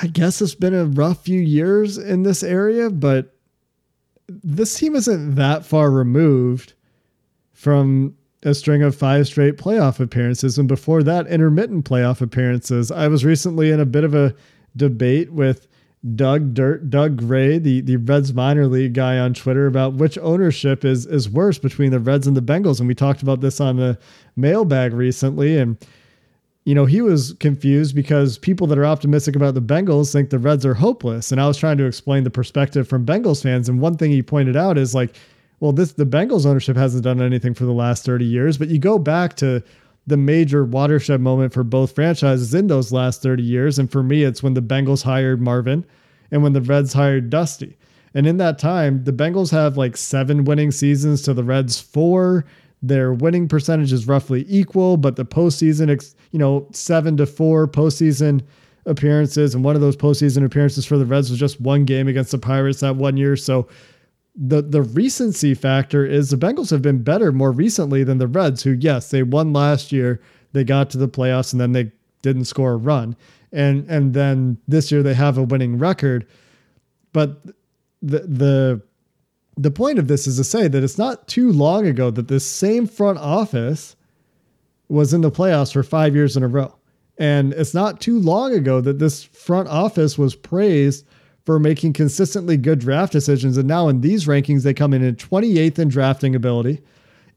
I 0.01 0.07
guess 0.07 0.41
it's 0.41 0.55
been 0.55 0.73
a 0.73 0.85
rough 0.85 1.23
few 1.23 1.39
years 1.39 1.97
in 1.97 2.23
this 2.23 2.43
area, 2.43 2.89
but 2.89 3.35
this 4.27 4.77
team 4.77 4.95
isn't 4.95 5.35
that 5.35 5.65
far 5.65 5.91
removed 5.91 6.73
from 7.53 8.15
a 8.43 8.53
string 8.53 8.83
of 8.83 8.95
five 8.95 9.27
straight 9.27 9.57
playoff 9.57 9.99
appearances. 9.99 10.57
And 10.57 10.67
before 10.67 11.03
that, 11.03 11.27
intermittent 11.27 11.85
playoff 11.85 12.21
appearances. 12.21 12.91
I 12.91 13.07
was 13.07 13.25
recently 13.25 13.71
in 13.71 13.79
a 13.79 13.85
bit 13.85 14.03
of 14.03 14.13
a 14.13 14.35
debate 14.75 15.31
with 15.31 15.67
Doug 16.15 16.53
Dirt, 16.53 16.89
Doug 16.89 17.17
Gray, 17.17 17.57
the, 17.57 17.79
the 17.79 17.95
Reds 17.95 18.33
minor 18.33 18.67
league 18.67 18.93
guy 18.93 19.17
on 19.17 19.33
Twitter 19.33 19.67
about 19.67 19.93
which 19.93 20.17
ownership 20.17 20.83
is 20.83 21.05
is 21.05 21.29
worse 21.29 21.57
between 21.57 21.91
the 21.91 21.99
Reds 21.99 22.27
and 22.27 22.35
the 22.35 22.41
Bengals. 22.41 22.79
And 22.79 22.87
we 22.87 22.95
talked 22.95 23.21
about 23.21 23.39
this 23.39 23.61
on 23.61 23.77
the 23.77 23.97
mailbag 24.35 24.93
recently. 24.93 25.57
And, 25.57 25.77
you 26.65 26.75
know, 26.75 26.85
he 26.85 27.01
was 27.01 27.33
confused 27.39 27.95
because 27.95 28.37
people 28.37 28.67
that 28.67 28.77
are 28.77 28.85
optimistic 28.85 29.37
about 29.37 29.53
the 29.53 29.61
Bengals 29.61 30.11
think 30.11 30.29
the 30.29 30.39
Reds 30.39 30.65
are 30.65 30.73
hopeless. 30.73 31.31
And 31.31 31.39
I 31.39 31.47
was 31.47 31.57
trying 31.57 31.77
to 31.77 31.85
explain 31.85 32.25
the 32.25 32.29
perspective 32.29 32.85
from 32.85 33.05
Bengals 33.05 33.41
fans. 33.41 33.69
And 33.69 33.79
one 33.79 33.95
thing 33.95 34.11
he 34.11 34.21
pointed 34.21 34.57
out 34.57 34.77
is 34.77 34.93
like, 34.93 35.15
well, 35.63 35.71
this 35.71 35.93
the 35.93 36.05
Bengals 36.05 36.45
ownership 36.45 36.75
hasn't 36.75 37.05
done 37.05 37.21
anything 37.21 37.53
for 37.53 37.63
the 37.63 37.71
last 37.71 38.03
30 38.03 38.25
years, 38.25 38.57
but 38.57 38.67
you 38.67 38.77
go 38.77 38.99
back 38.99 39.37
to 39.37 39.63
the 40.05 40.17
major 40.17 40.65
watershed 40.65 41.21
moment 41.21 41.53
for 41.53 41.63
both 41.63 41.95
franchises 41.95 42.53
in 42.53 42.67
those 42.67 42.91
last 42.91 43.21
30 43.21 43.43
years. 43.43 43.79
And 43.79 43.89
for 43.89 44.03
me, 44.03 44.23
it's 44.23 44.43
when 44.43 44.55
the 44.55 44.61
Bengals 44.61 45.03
hired 45.03 45.39
Marvin 45.39 45.85
and 46.31 46.43
when 46.43 46.51
the 46.51 46.59
Reds 46.59 46.91
hired 46.91 47.29
Dusty. 47.29 47.77
And 48.13 48.27
in 48.27 48.35
that 48.39 48.59
time, 48.59 49.05
the 49.05 49.13
Bengals 49.13 49.51
have 49.51 49.77
like 49.77 49.95
seven 49.95 50.43
winning 50.43 50.69
seasons 50.69 51.21
to 51.21 51.33
the 51.33 51.45
Reds 51.45 51.79
four. 51.79 52.43
Their 52.81 53.13
winning 53.13 53.47
percentage 53.47 53.93
is 53.93 54.05
roughly 54.05 54.45
equal, 54.49 54.97
but 54.97 55.15
the 55.15 55.23
postseason, 55.23 56.13
you 56.31 56.39
know, 56.39 56.67
seven 56.73 57.15
to 57.15 57.25
four 57.25 57.69
postseason 57.69 58.41
appearances. 58.85 59.55
And 59.55 59.63
one 59.63 59.75
of 59.75 59.81
those 59.81 59.95
postseason 59.95 60.43
appearances 60.45 60.85
for 60.85 60.97
the 60.97 61.05
Reds 61.05 61.29
was 61.29 61.39
just 61.39 61.61
one 61.61 61.85
game 61.85 62.09
against 62.09 62.31
the 62.31 62.37
Pirates 62.37 62.81
that 62.81 62.97
one 62.97 63.15
year. 63.15 63.37
So 63.37 63.69
the 64.35 64.61
the 64.61 64.81
recency 64.81 65.53
factor 65.53 66.05
is 66.05 66.29
the 66.29 66.37
Bengals 66.37 66.71
have 66.71 66.81
been 66.81 67.03
better 67.03 67.31
more 67.31 67.51
recently 67.51 68.03
than 68.03 68.17
the 68.17 68.27
Reds, 68.27 68.63
who 68.63 68.71
yes, 68.71 69.09
they 69.11 69.23
won 69.23 69.53
last 69.53 69.91
year, 69.91 70.21
they 70.53 70.63
got 70.63 70.89
to 70.91 70.97
the 70.97 71.07
playoffs, 71.07 71.51
and 71.51 71.61
then 71.61 71.71
they 71.71 71.91
didn't 72.21 72.45
score 72.45 72.73
a 72.73 72.77
run, 72.77 73.15
and 73.51 73.87
and 73.89 74.13
then 74.13 74.57
this 74.67 74.91
year 74.91 75.03
they 75.03 75.13
have 75.13 75.37
a 75.37 75.43
winning 75.43 75.77
record, 75.77 76.27
but 77.11 77.43
the 78.01 78.19
the 78.19 78.81
the 79.55 79.71
point 79.71 79.99
of 79.99 80.07
this 80.07 80.25
is 80.25 80.37
to 80.37 80.43
say 80.43 80.67
that 80.67 80.83
it's 80.83 80.97
not 80.97 81.27
too 81.27 81.51
long 81.51 81.85
ago 81.85 82.09
that 82.09 82.27
this 82.27 82.45
same 82.45 82.87
front 82.87 83.19
office 83.19 83.95
was 84.89 85.13
in 85.13 85.21
the 85.21 85.31
playoffs 85.31 85.73
for 85.73 85.83
five 85.83 86.15
years 86.15 86.35
in 86.35 86.43
a 86.43 86.47
row. 86.47 86.75
And 87.17 87.53
it's 87.53 87.73
not 87.73 88.01
too 88.01 88.19
long 88.19 88.53
ago 88.53 88.81
that 88.81 88.97
this 88.97 89.23
front 89.23 89.69
office 89.69 90.17
was 90.17 90.35
praised 90.35 91.05
for 91.45 91.59
making 91.59 91.93
consistently 91.93 92.57
good 92.57 92.79
draft 92.79 93.11
decisions. 93.11 93.57
And 93.57 93.67
now 93.67 93.89
in 93.89 94.01
these 94.01 94.25
rankings, 94.25 94.63
they 94.63 94.73
come 94.73 94.93
in 94.93 95.03
at 95.03 95.17
28th 95.17 95.77
in 95.79 95.89
drafting 95.89 96.35
ability 96.35 96.81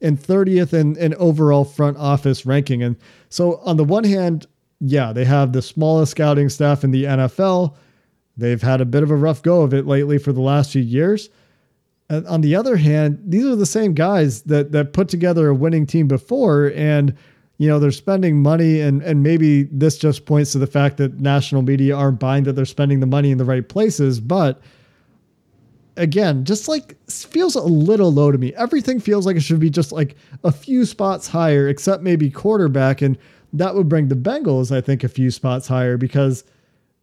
and 0.01 0.21
30th 0.21 0.73
in, 0.73 0.97
in 0.97 1.15
overall 1.15 1.65
front 1.65 1.97
office 1.97 2.47
ranking. 2.47 2.83
And 2.83 2.97
so, 3.29 3.57
on 3.59 3.77
the 3.77 3.85
one 3.85 4.05
hand, 4.05 4.47
yeah, 4.81 5.13
they 5.13 5.25
have 5.25 5.53
the 5.53 5.63
smallest 5.63 6.13
scouting 6.13 6.49
staff 6.49 6.85
in 6.85 6.91
the 6.91 7.05
NFL. 7.05 7.75
They've 8.37 8.61
had 8.61 8.81
a 8.81 8.85
bit 8.85 9.03
of 9.03 9.11
a 9.11 9.17
rough 9.17 9.43
go 9.43 9.63
of 9.63 9.73
it 9.73 9.87
lately 9.87 10.19
for 10.19 10.33
the 10.33 10.43
last 10.43 10.73
few 10.73 10.83
years. 10.83 11.31
And 12.09 12.27
on 12.27 12.43
the 12.43 12.55
other 12.55 12.77
hand, 12.77 13.21
these 13.25 13.45
are 13.45 13.57
the 13.57 13.67
same 13.67 13.95
guys 13.95 14.43
that 14.43 14.73
that 14.73 14.93
put 14.93 15.09
together 15.09 15.49
a 15.49 15.55
winning 15.55 15.87
team 15.87 16.07
before 16.07 16.73
and 16.75 17.17
you 17.59 17.69
know, 17.69 17.79
they're 17.79 17.91
spending 17.91 18.43
money 18.43 18.81
and 18.81 19.03
and 19.03 19.23
maybe 19.23 19.65
this 19.65 19.97
just 19.99 20.27
points 20.27 20.53
to 20.53 20.59
the 20.59 20.67
fact 20.67 20.97
that 20.99 21.21
national 21.21 21.63
media 21.63 21.97
aren't 21.97 22.21
buying 22.21 22.45
that 22.45 22.53
they're 22.53 22.65
spending 22.65 23.01
the 23.01 23.07
money 23.07 23.31
in 23.31 23.39
the 23.39 23.45
right 23.45 23.69
places, 23.69 24.21
but 24.21 24.61
again, 25.97 26.45
just 26.45 26.69
like 26.69 26.97
feels 27.11 27.55
a 27.55 27.63
little 27.63 28.13
low 28.13 28.31
to 28.31 28.39
me. 28.39 28.55
Everything 28.55 29.01
feels 29.01 29.27
like 29.27 29.37
it 29.37 29.43
should 29.43 29.61
be 29.61 29.71
just 29.71 29.93
like 29.93 30.15
a 30.45 30.53
few 30.53 30.85
spots 30.85 31.29
higher, 31.29 31.69
except 31.69 32.03
maybe 32.03 32.31
quarterback. 32.31 33.03
And 33.03 33.19
that 33.53 33.75
would 33.75 33.89
bring 33.89 34.09
the 34.09 34.15
Bengals, 34.15 34.75
I 34.75 34.81
think, 34.81 35.05
a 35.05 35.09
few 35.09 35.31
spots 35.31 35.67
higher 35.67 35.97
because 35.97 36.45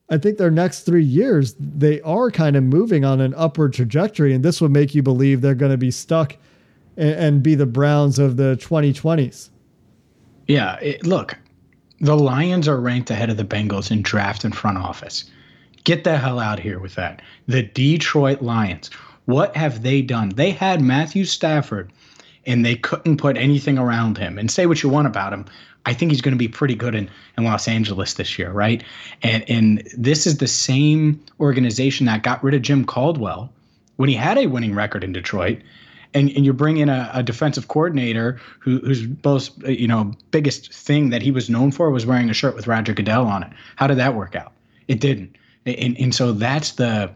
I 0.09 0.17
think 0.17 0.37
their 0.37 0.51
next 0.51 0.81
three 0.81 1.03
years, 1.03 1.55
they 1.59 2.01
are 2.01 2.29
kind 2.29 2.55
of 2.55 2.63
moving 2.63 3.03
on 3.03 3.21
an 3.21 3.33
upward 3.35 3.73
trajectory. 3.73 4.33
And 4.33 4.43
this 4.43 4.61
would 4.61 4.71
make 4.71 4.93
you 4.93 5.01
believe 5.01 5.41
they're 5.41 5.55
going 5.55 5.71
to 5.71 5.77
be 5.77 5.91
stuck 5.91 6.37
and, 6.97 7.11
and 7.11 7.43
be 7.43 7.55
the 7.55 7.65
Browns 7.65 8.19
of 8.19 8.37
the 8.37 8.57
2020s. 8.61 9.49
Yeah, 10.47 10.77
it, 10.81 11.05
look, 11.05 11.37
the 11.99 12.17
Lions 12.17 12.67
are 12.67 12.79
ranked 12.79 13.09
ahead 13.09 13.29
of 13.29 13.37
the 13.37 13.45
Bengals 13.45 13.91
in 13.91 14.01
draft 14.01 14.43
and 14.43 14.55
front 14.55 14.77
office. 14.77 15.25
Get 15.83 16.03
the 16.03 16.17
hell 16.17 16.39
out 16.39 16.59
here 16.59 16.79
with 16.79 16.95
that. 16.95 17.21
The 17.47 17.63
Detroit 17.63 18.41
Lions. 18.41 18.89
What 19.25 19.55
have 19.55 19.83
they 19.83 20.01
done? 20.01 20.29
They 20.29 20.51
had 20.51 20.81
Matthew 20.81 21.25
Stafford 21.25 21.91
and 22.45 22.65
they 22.65 22.75
couldn't 22.75 23.17
put 23.17 23.37
anything 23.37 23.77
around 23.77 24.17
him. 24.17 24.37
And 24.37 24.51
say 24.51 24.65
what 24.65 24.83
you 24.83 24.89
want 24.89 25.07
about 25.07 25.33
him. 25.33 25.45
I 25.85 25.93
think 25.93 26.11
he's 26.11 26.21
going 26.21 26.33
to 26.33 26.37
be 26.37 26.47
pretty 26.47 26.75
good 26.75 26.95
in, 26.95 27.09
in 27.37 27.43
Los 27.43 27.67
Angeles 27.67 28.13
this 28.13 28.39
year, 28.39 28.51
right? 28.51 28.83
And 29.21 29.43
and 29.49 29.87
this 29.97 30.25
is 30.25 30.37
the 30.37 30.47
same 30.47 31.19
organization 31.39 32.05
that 32.05 32.23
got 32.23 32.43
rid 32.43 32.53
of 32.53 32.61
Jim 32.61 32.85
Caldwell 32.85 33.51
when 33.97 34.09
he 34.09 34.15
had 34.15 34.37
a 34.37 34.47
winning 34.47 34.75
record 34.75 35.03
in 35.03 35.11
Detroit 35.11 35.59
and, 36.13 36.29
and 36.31 36.45
you 36.45 36.53
bring 36.53 36.77
in 36.77 36.89
a, 36.89 37.09
a 37.13 37.23
defensive 37.23 37.67
coordinator 37.67 38.39
who, 38.59 38.79
whose 38.79 39.05
both 39.05 39.49
you 39.67 39.87
know 39.87 40.13
biggest 40.31 40.73
thing 40.73 41.09
that 41.09 41.21
he 41.21 41.31
was 41.31 41.49
known 41.49 41.71
for 41.71 41.89
was 41.89 42.05
wearing 42.05 42.29
a 42.29 42.33
shirt 42.33 42.55
with 42.55 42.67
Roger 42.67 42.93
Goodell 42.93 43.25
on 43.25 43.43
it. 43.43 43.51
How 43.75 43.87
did 43.87 43.97
that 43.97 44.15
work 44.15 44.35
out? 44.35 44.53
It 44.87 44.99
didn't, 44.99 45.37
and, 45.65 45.97
and 45.97 46.13
so 46.13 46.31
that's 46.31 46.73
the, 46.73 47.11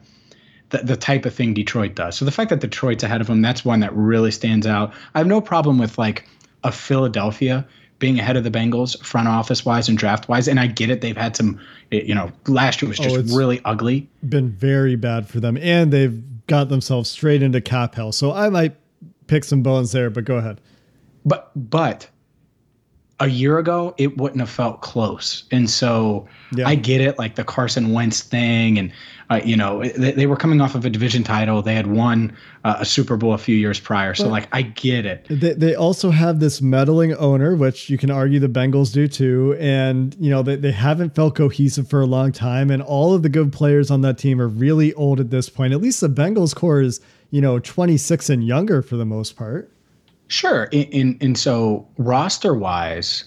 the 0.69 0.79
the 0.79 0.97
type 0.97 1.25
of 1.25 1.33
thing 1.33 1.53
Detroit 1.53 1.95
does. 1.95 2.15
So 2.17 2.25
the 2.25 2.31
fact 2.31 2.49
that 2.49 2.59
Detroit's 2.59 3.03
ahead 3.03 3.21
of 3.21 3.27
them, 3.27 3.41
that's 3.41 3.63
one 3.65 3.81
that 3.81 3.93
really 3.93 4.31
stands 4.31 4.65
out. 4.65 4.93
I 5.15 5.19
have 5.19 5.27
no 5.27 5.41
problem 5.41 5.77
with 5.77 5.97
like 5.97 6.27
a 6.63 6.71
Philadelphia 6.71 7.67
being 7.99 8.19
ahead 8.19 8.37
of 8.37 8.43
the 8.43 8.51
Bengals 8.51 8.97
front 9.03 9.27
office 9.27 9.65
wise 9.65 9.89
and 9.89 9.97
draft 9.97 10.29
wise. 10.29 10.47
And 10.47 10.59
I 10.59 10.67
get 10.67 10.89
it. 10.89 11.01
They've 11.01 11.17
had 11.17 11.35
some, 11.35 11.59
you 11.89 12.13
know, 12.13 12.31
last 12.47 12.81
year 12.81 12.89
was 12.89 12.99
oh, 12.99 13.03
just 13.03 13.33
oh, 13.33 13.37
really 13.37 13.59
ugly. 13.65 14.07
Been 14.27 14.49
very 14.49 14.95
bad 14.95 15.27
for 15.27 15.39
them. 15.39 15.57
And 15.57 15.91
they've 15.91 16.21
got 16.47 16.69
themselves 16.69 17.09
straight 17.09 17.41
into 17.41 17.59
cap 17.59 17.95
hell. 17.95 18.11
So 18.11 18.33
I 18.33 18.49
might 18.49 18.75
pick 19.27 19.43
some 19.43 19.61
bones 19.61 19.91
there, 19.91 20.09
but 20.09 20.25
go 20.25 20.37
ahead. 20.37 20.61
But, 21.25 21.51
but 21.55 22.09
a 23.19 23.27
year 23.27 23.57
ago, 23.57 23.95
it 23.97 24.17
wouldn't 24.17 24.39
have 24.39 24.49
felt 24.49 24.81
close. 24.81 25.43
And 25.51 25.67
so 25.69 26.27
yeah. 26.55 26.67
I 26.67 26.75
get 26.75 27.01
it, 27.01 27.17
like 27.17 27.35
the 27.35 27.43
Carson 27.43 27.91
Wentz 27.91 28.21
thing. 28.21 28.77
And, 28.77 28.91
uh, 29.31 29.41
you 29.43 29.57
know, 29.57 29.81
they, 29.83 30.11
they, 30.11 30.27
were 30.27 30.35
coming 30.35 30.61
off 30.61 30.75
of 30.75 30.85
a 30.85 30.89
division 30.89 31.23
title. 31.23 31.63
They 31.63 31.73
had 31.73 31.87
won 31.87 32.37
uh, 32.63 32.77
a 32.79 32.85
Super 32.85 33.17
Bowl 33.17 33.33
a 33.33 33.39
few 33.39 33.55
years 33.55 33.79
prior. 33.79 34.13
So, 34.13 34.25
but 34.25 34.31
like, 34.31 34.47
I 34.51 34.61
get 34.61 35.07
it. 35.07 35.25
They, 35.29 35.53
they 35.53 35.73
also 35.73 36.11
have 36.11 36.39
this 36.39 36.61
meddling 36.61 37.15
owner, 37.15 37.55
which 37.55 37.89
you 37.89 37.97
can 37.97 38.11
argue 38.11 38.39
the 38.39 38.47
Bengals 38.47 38.93
do 38.93 39.07
too. 39.07 39.57
And, 39.59 40.15
you 40.19 40.29
know, 40.29 40.43
they, 40.43 40.55
they 40.55 40.71
haven't 40.71 41.15
felt 41.15 41.35
cohesive 41.35 41.89
for 41.89 42.01
a 42.01 42.05
long 42.05 42.31
time. 42.31 42.69
And 42.69 42.83
all 42.83 43.15
of 43.15 43.23
the 43.23 43.29
good 43.29 43.51
players 43.51 43.89
on 43.89 44.01
that 44.01 44.19
team 44.19 44.39
are 44.39 44.47
really 44.47 44.93
old 44.93 45.19
at 45.19 45.31
this 45.31 45.49
point. 45.49 45.73
At 45.73 45.81
least 45.81 46.01
the 46.01 46.09
Bengals 46.09 46.53
core 46.53 46.81
is, 46.81 47.01
you 47.31 47.41
know, 47.41 47.59
26 47.59 48.29
and 48.29 48.45
younger 48.45 48.81
for 48.81 48.95
the 48.95 49.05
most 49.05 49.35
part. 49.35 49.71
Sure. 50.27 50.69
And, 50.73 51.21
and 51.21 51.37
so 51.37 51.87
roster 51.97 52.53
wise, 52.53 53.25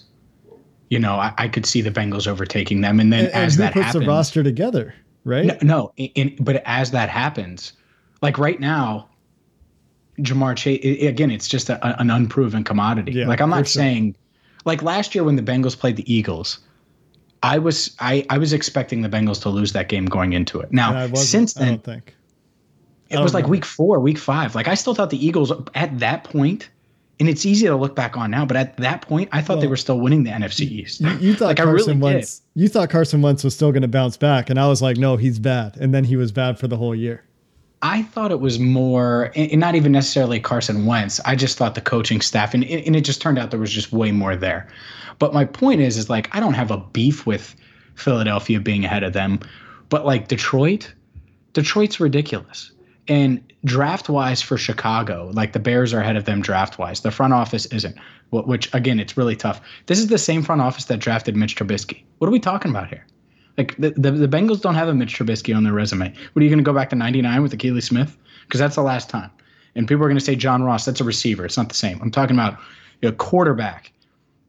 you 0.89 0.99
know, 0.99 1.15
I, 1.15 1.33
I, 1.37 1.47
could 1.47 1.65
see 1.65 1.81
the 1.81 1.89
Bengals 1.89 2.27
overtaking 2.27 2.81
them. 2.81 2.99
And 2.99 3.11
then 3.11 3.25
and, 3.25 3.33
as 3.33 3.53
and 3.53 3.63
that 3.63 3.73
puts 3.73 3.85
happens, 3.87 4.03
the 4.03 4.09
roster 4.09 4.43
together, 4.43 4.93
right? 5.23 5.45
No, 5.45 5.57
no 5.61 5.93
in, 5.97 6.35
but 6.39 6.61
as 6.65 6.91
that 6.91 7.09
happens, 7.09 7.73
like 8.21 8.37
right 8.37 8.59
now, 8.59 9.09
Ja'Marr 10.19 10.55
Chase, 10.55 11.03
again, 11.03 11.31
it's 11.31 11.47
just 11.47 11.69
a, 11.69 11.99
an 11.99 12.11
unproven 12.11 12.63
commodity. 12.63 13.13
Yeah, 13.13 13.27
like 13.27 13.41
I'm 13.41 13.49
not 13.49 13.67
sure. 13.67 13.81
saying, 13.81 14.15
like 14.65 14.83
last 14.83 15.15
year 15.15 15.23
when 15.23 15.35
the 15.35 15.41
Bengals 15.41 15.77
played 15.77 15.95
the 15.95 16.13
Eagles, 16.13 16.59
I 17.41 17.57
was 17.57 17.95
I, 17.99 18.25
I 18.29 18.37
was 18.37 18.53
expecting 18.53 19.01
the 19.01 19.09
Bengals 19.09 19.41
to 19.43 19.49
lose 19.49 19.73
that 19.73 19.89
game 19.89 20.05
going 20.05 20.33
into 20.33 20.59
it. 20.59 20.71
Now 20.71 21.07
since 21.13 21.53
then, 21.53 21.81
It 23.11 23.23
was 23.23 23.33
like 23.33 23.45
oh, 23.45 23.49
week 23.49 23.65
four, 23.65 23.99
week 23.99 24.17
five. 24.17 24.55
Like 24.55 24.67
I 24.67 24.75
still 24.75 24.95
thought 24.95 25.09
the 25.09 25.23
Eagles 25.23 25.51
at 25.75 25.99
that 25.99 26.23
point 26.23 26.69
and 27.21 27.29
it's 27.29 27.45
easy 27.45 27.67
to 27.67 27.75
look 27.75 27.95
back 27.95 28.17
on 28.17 28.31
now, 28.31 28.47
but 28.47 28.57
at 28.57 28.75
that 28.77 29.03
point, 29.03 29.29
I 29.31 29.43
thought 29.43 29.57
well, 29.57 29.61
they 29.61 29.67
were 29.67 29.77
still 29.77 29.99
winning 29.99 30.23
the 30.23 30.31
NFC 30.31 30.61
East. 30.61 31.01
You, 31.01 31.09
you 31.19 31.35
thought 31.35 31.49
like, 31.49 31.57
Carson 31.57 31.99
really 31.99 32.15
Wentz, 32.15 32.39
did. 32.39 32.61
you 32.63 32.67
thought 32.67 32.89
Carson 32.89 33.21
Wentz 33.21 33.43
was 33.43 33.53
still 33.53 33.71
going 33.71 33.83
to 33.83 33.87
bounce 33.87 34.17
back, 34.17 34.49
and 34.49 34.59
I 34.59 34.67
was 34.67 34.81
like, 34.81 34.97
no, 34.97 35.17
he's 35.17 35.37
bad, 35.37 35.77
and 35.77 35.93
then 35.93 36.03
he 36.03 36.15
was 36.15 36.31
bad 36.31 36.57
for 36.57 36.67
the 36.67 36.77
whole 36.77 36.95
year. 36.95 37.23
I 37.83 38.01
thought 38.01 38.31
it 38.31 38.39
was 38.39 38.57
more, 38.57 39.31
and 39.35 39.59
not 39.59 39.75
even 39.75 39.91
necessarily 39.91 40.39
Carson 40.39 40.87
Wentz. 40.87 41.19
I 41.23 41.35
just 41.35 41.59
thought 41.59 41.75
the 41.75 41.81
coaching 41.81 42.21
staff, 42.21 42.55
and, 42.55 42.63
and 42.63 42.95
it 42.95 43.01
just 43.01 43.21
turned 43.21 43.37
out 43.37 43.51
there 43.51 43.59
was 43.59 43.71
just 43.71 43.91
way 43.91 44.11
more 44.11 44.35
there. 44.35 44.67
But 45.19 45.31
my 45.31 45.45
point 45.45 45.79
is, 45.79 45.97
is 45.97 46.09
like 46.09 46.35
I 46.35 46.39
don't 46.39 46.55
have 46.55 46.71
a 46.71 46.77
beef 46.77 47.27
with 47.27 47.55
Philadelphia 47.93 48.59
being 48.59 48.83
ahead 48.83 49.03
of 49.03 49.13
them, 49.13 49.39
but 49.89 50.07
like 50.07 50.27
Detroit, 50.27 50.91
Detroit's 51.53 51.99
ridiculous. 51.99 52.71
And 53.07 53.41
draft 53.65 54.09
wise 54.09 54.41
for 54.41 54.57
Chicago, 54.57 55.31
like 55.33 55.53
the 55.53 55.59
Bears 55.59 55.93
are 55.93 56.01
ahead 56.01 56.15
of 56.15 56.25
them 56.25 56.41
draft 56.41 56.79
wise. 56.79 57.01
The 57.01 57.11
front 57.11 57.33
office 57.33 57.65
isn't, 57.67 57.97
which 58.31 58.73
again, 58.73 58.99
it's 58.99 59.17
really 59.17 59.35
tough. 59.35 59.61
This 59.87 59.99
is 59.99 60.07
the 60.07 60.17
same 60.17 60.43
front 60.43 60.61
office 60.61 60.85
that 60.85 60.99
drafted 60.99 61.35
Mitch 61.35 61.55
Trubisky. 61.55 62.03
What 62.19 62.27
are 62.27 62.31
we 62.31 62.39
talking 62.39 62.71
about 62.71 62.87
here? 62.87 63.05
Like 63.57 63.75
the, 63.77 63.91
the, 63.91 64.11
the 64.11 64.27
Bengals 64.27 64.61
don't 64.61 64.75
have 64.75 64.87
a 64.87 64.93
Mitch 64.93 65.17
Trubisky 65.17 65.55
on 65.55 65.63
their 65.63 65.73
resume. 65.73 66.13
What 66.33 66.39
are 66.39 66.43
you 66.43 66.49
going 66.49 66.59
to 66.59 66.63
go 66.63 66.73
back 66.73 66.89
to 66.91 66.95
99 66.95 67.41
with 67.41 67.57
Akili 67.57 67.83
Smith? 67.83 68.17
Because 68.43 68.59
that's 68.59 68.75
the 68.75 68.83
last 68.83 69.09
time. 69.09 69.29
And 69.75 69.87
people 69.87 70.03
are 70.03 70.07
going 70.07 70.17
to 70.17 70.23
say 70.23 70.35
John 70.35 70.63
Ross, 70.63 70.85
that's 70.85 71.01
a 71.01 71.05
receiver. 71.05 71.45
It's 71.45 71.57
not 71.57 71.69
the 71.69 71.75
same. 71.75 71.99
I'm 72.01 72.11
talking 72.11 72.35
about 72.35 72.59
a 73.03 73.11
quarterback 73.11 73.91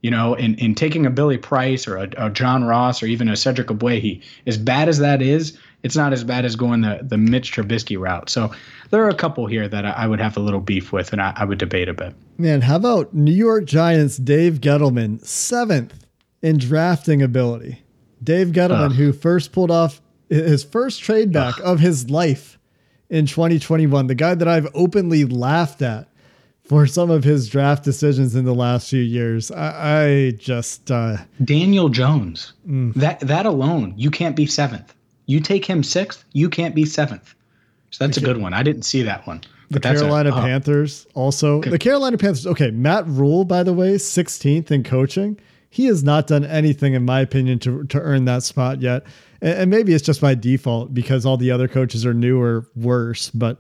you 0.03 0.11
know, 0.11 0.35
in, 0.35 0.57
in 0.57 0.75
taking 0.75 1.07
a 1.07 1.11
Billy 1.11 1.39
Price 1.39 1.87
or 1.87 1.97
a, 1.97 2.11
a 2.19 2.29
John 2.29 2.65
Ross 2.65 3.03
or 3.03 3.07
even 3.07 3.29
a 3.29 3.37
Cedric 3.37 3.69
Ogbuehi, 3.69 4.21
as 4.47 4.59
bad 4.59 4.89
as 4.89 4.99
that 4.99 5.23
is, 5.23 5.57
it's 5.83 5.97
not 5.97 6.13
as 6.13 6.25
bad 6.25 6.45
as 6.45 6.57
going 6.57 6.83
the, 6.83 7.01
the 7.03 7.19
Mitch 7.19 7.53
Trubisky 7.53 7.99
route. 7.99 8.31
So 8.31 8.53
there 8.91 9.05
are 9.05 9.09
a 9.09 9.15
couple 9.15 9.47
here 9.47 9.69
that 9.69 9.85
I, 9.85 9.91
I 9.91 10.07
would 10.07 10.21
have 10.21 10.37
a 10.37 10.41
little 10.41 10.61
beef 10.61 10.93
with 10.93 11.13
and 11.13 11.21
I, 11.21 11.33
I, 11.37 11.45
would 11.45 11.59
debate 11.59 11.89
a 11.89 11.95
bit. 11.95 12.15
Man, 12.39 12.61
how 12.61 12.77
about 12.77 13.13
New 13.15 13.33
York 13.33 13.65
Giants 13.65 14.17
Dave 14.17 14.61
Gettleman, 14.61 15.25
seventh 15.25 16.07
in 16.41 16.59
drafting 16.59 17.23
ability? 17.23 17.83
Dave 18.23 18.49
Gettleman, 18.49 18.91
uh, 18.91 18.95
who 18.95 19.13
first 19.13 19.53
pulled 19.53 19.71
off 19.71 20.01
his 20.29 20.65
first 20.65 21.03
trade 21.03 21.33
back 21.33 21.59
uh, 21.61 21.65
of 21.65 21.81
his 21.81 22.09
life 22.09 22.59
in 23.11 23.27
2021, 23.27 24.07
the 24.07 24.15
guy 24.15 24.35
that 24.35 24.49
I've 24.49 24.69
openly 24.75 25.25
laughed 25.25 25.83
at 25.83 26.09
for 26.65 26.87
some 26.87 27.11
of 27.11 27.25
his 27.25 27.49
draft 27.49 27.85
decisions 27.85 28.35
in 28.35 28.45
the 28.45 28.55
last 28.55 28.89
few 28.89 29.03
years. 29.03 29.51
I, 29.51 30.05
I 30.05 30.31
just 30.33 30.91
uh, 30.91 31.19
Daniel 31.45 31.89
Jones. 31.89 32.55
Mm. 32.67 32.95
That 32.95 33.21
that 33.21 33.45
alone, 33.45 33.95
you 33.97 34.11
can't 34.11 34.37
be 34.37 34.47
seventh. 34.47 34.95
You 35.27 35.41
take 35.41 35.65
him 35.65 35.83
sixth, 35.83 36.25
you 36.33 36.49
can't 36.49 36.75
be 36.75 36.85
seventh. 36.85 37.35
So 37.91 38.07
that's 38.07 38.17
a 38.17 38.21
good 38.21 38.39
one. 38.39 38.55
I 38.55 38.63
didn't 38.63 38.83
see 38.83 39.03
that 39.03 39.27
one. 39.27 39.43
The 39.71 39.81
Carolina 39.81 40.31
a, 40.31 40.35
oh. 40.35 40.41
Panthers 40.41 41.07
also. 41.15 41.61
Good. 41.61 41.73
The 41.73 41.79
Carolina 41.79 42.19
Panthers. 42.19 42.47
Okay, 42.47 42.71
Matt 42.71 43.07
Rhule, 43.07 43.45
by 43.45 43.63
the 43.63 43.73
way, 43.73 43.95
16th 43.95 44.71
in 44.71 44.83
coaching. 44.83 45.39
He 45.71 45.87
has 45.87 46.03
not 46.03 46.27
done 46.27 46.45
anything, 46.45 46.95
in 46.95 47.05
my 47.05 47.21
opinion, 47.21 47.59
to 47.61 47.85
to 47.85 48.01
earn 48.01 48.27
that 48.27 48.43
spot 48.43 48.83
yet. 48.83 49.05
And, 49.41 49.59
and 49.59 49.71
maybe 49.71 49.95
it's 49.95 50.05
just 50.05 50.21
by 50.21 50.35
default 50.35 50.93
because 50.93 51.25
all 51.25 51.37
the 51.37 51.51
other 51.51 51.69
coaches 51.69 52.05
are 52.05 52.15
new 52.15 52.41
or 52.41 52.67
worse. 52.77 53.31
But 53.31 53.59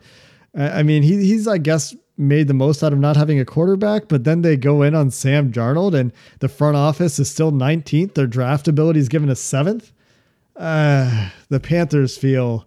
I 0.54 0.82
mean, 0.82 1.02
he, 1.02 1.24
he's 1.24 1.48
I 1.48 1.58
guess 1.58 1.94
made 2.18 2.48
the 2.48 2.54
most 2.54 2.82
out 2.82 2.92
of 2.92 2.98
not 2.98 3.16
having 3.16 3.40
a 3.40 3.44
quarterback, 3.44 4.08
but 4.08 4.24
then 4.24 4.42
they 4.42 4.56
go 4.56 4.82
in 4.82 4.94
on 4.94 5.10
Sam 5.10 5.50
Darnold 5.50 5.98
and 5.98 6.12
the 6.40 6.48
front 6.48 6.76
office 6.76 7.18
is 7.18 7.30
still 7.30 7.52
19th. 7.52 8.14
Their 8.14 8.26
draft 8.26 8.68
ability 8.68 9.00
is 9.00 9.08
given 9.08 9.30
a 9.30 9.36
seventh. 9.36 9.92
Uh, 10.56 11.30
the 11.48 11.60
Panthers 11.60 12.16
feel 12.16 12.66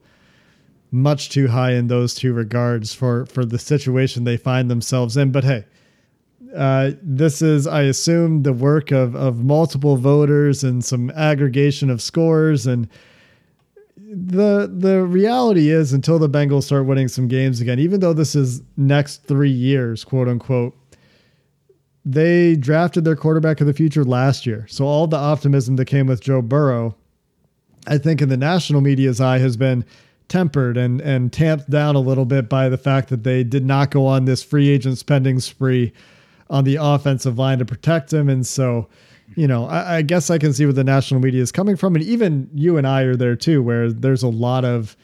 much 0.91 1.30
too 1.30 1.48
high 1.48 1.74
in 1.74 1.88
those 1.88 2.15
two 2.15 2.34
regards 2.34 2.93
for, 2.93 3.26
for 3.26 3.45
the 3.45 3.60
situation 3.60 4.24
they 4.24 4.38
find 4.38 4.71
themselves 4.71 5.17
in. 5.17 5.32
But 5.32 5.43
hey, 5.43 5.65
uh, 6.56 6.91
this 7.02 7.41
is, 7.41 7.67
I 7.67 7.84
assume, 7.84 8.43
the 8.43 8.54
work 8.54 8.91
of, 8.91 9.15
of 9.15 9.43
multiple 9.43 9.98
voters 9.98 10.63
and 10.63 10.84
some 10.84 11.10
aggregation 11.12 11.89
of 11.89 12.02
scores 12.02 12.65
and 12.65 12.88
the 14.15 14.71
the 14.74 15.04
reality 15.04 15.69
is 15.69 15.91
until 15.91 16.19
the 16.19 16.30
Bengals 16.30 16.63
start 16.63 16.86
winning 16.86 17.08
some 17.08 17.28
games 17.28 17.60
again, 17.60 17.80
even 17.80 18.00
though 18.00 18.13
this 18.13 18.36
is 18.36 18.62
next 18.78 19.24
three 19.24 19.52
years, 19.52 20.04
quote 20.04 20.28
unquote, 20.28 20.76
they 22.06 22.56
drafted 22.56 23.04
their 23.04 23.15
quarterback 23.15 23.60
of 23.60 23.67
the 23.67 23.74
future 23.74 24.04
last 24.04 24.45
year. 24.45 24.65
So 24.69 24.86
all 24.86 25.08
the 25.08 25.17
optimism 25.17 25.76
that 25.78 25.86
came 25.86 26.08
with 26.08 26.21
Joe 26.21 26.41
Burrow, 26.41 26.95
I 27.88 27.98
think 27.98 28.21
in 28.21 28.30
the 28.30 28.38
national 28.38 28.82
media's 28.82 29.21
eye 29.21 29.39
has 29.39 29.58
been 29.58 29.86
tempered 30.28 30.76
and 30.76 31.02
and 31.02 31.32
tamped 31.32 31.69
down 31.69 31.95
a 31.95 32.00
little 32.00 32.26
bit 32.26 32.50
by 32.50 32.67
the 32.67 32.78
fact 32.78 33.10
that 33.10 33.24
they 33.24 33.43
did 33.43 33.65
not 33.65 33.91
go 33.91 34.08
on 34.08 34.26
this 34.26 34.43
free 34.43 34.69
agent 34.69 34.98
spending 34.98 35.39
spree 35.39 35.93
on 36.50 36.63
the 36.63 36.78
offensive 36.82 37.38
line 37.38 37.60
to 37.60 37.65
protect 37.65 38.12
him. 38.12 38.30
And 38.30 38.45
so 38.45 38.88
you 39.36 39.48
know, 39.48 39.65
I, 39.65 39.98
I, 39.98 40.02
guess 40.02 40.30
I 40.30 40.38
can 40.38 40.54
see 40.54 40.65
where 40.65 40.74
the 40.74 40.84
national 40.84 41.19
media 41.19 41.41
is 41.41 41.52
coming 41.52 41.76
from, 41.76 41.95
and 41.95 42.04
even 42.04 42.50
you 42.54 42.78
and 42.78 42.86
I 42.86 43.02
are 43.04 43.15
there 43.15 43.36
too, 43.36 43.63
where 43.63 43.91
there's 43.91 44.24
a 44.24 44.28
lot 44.28 44.63
of 44.63 44.95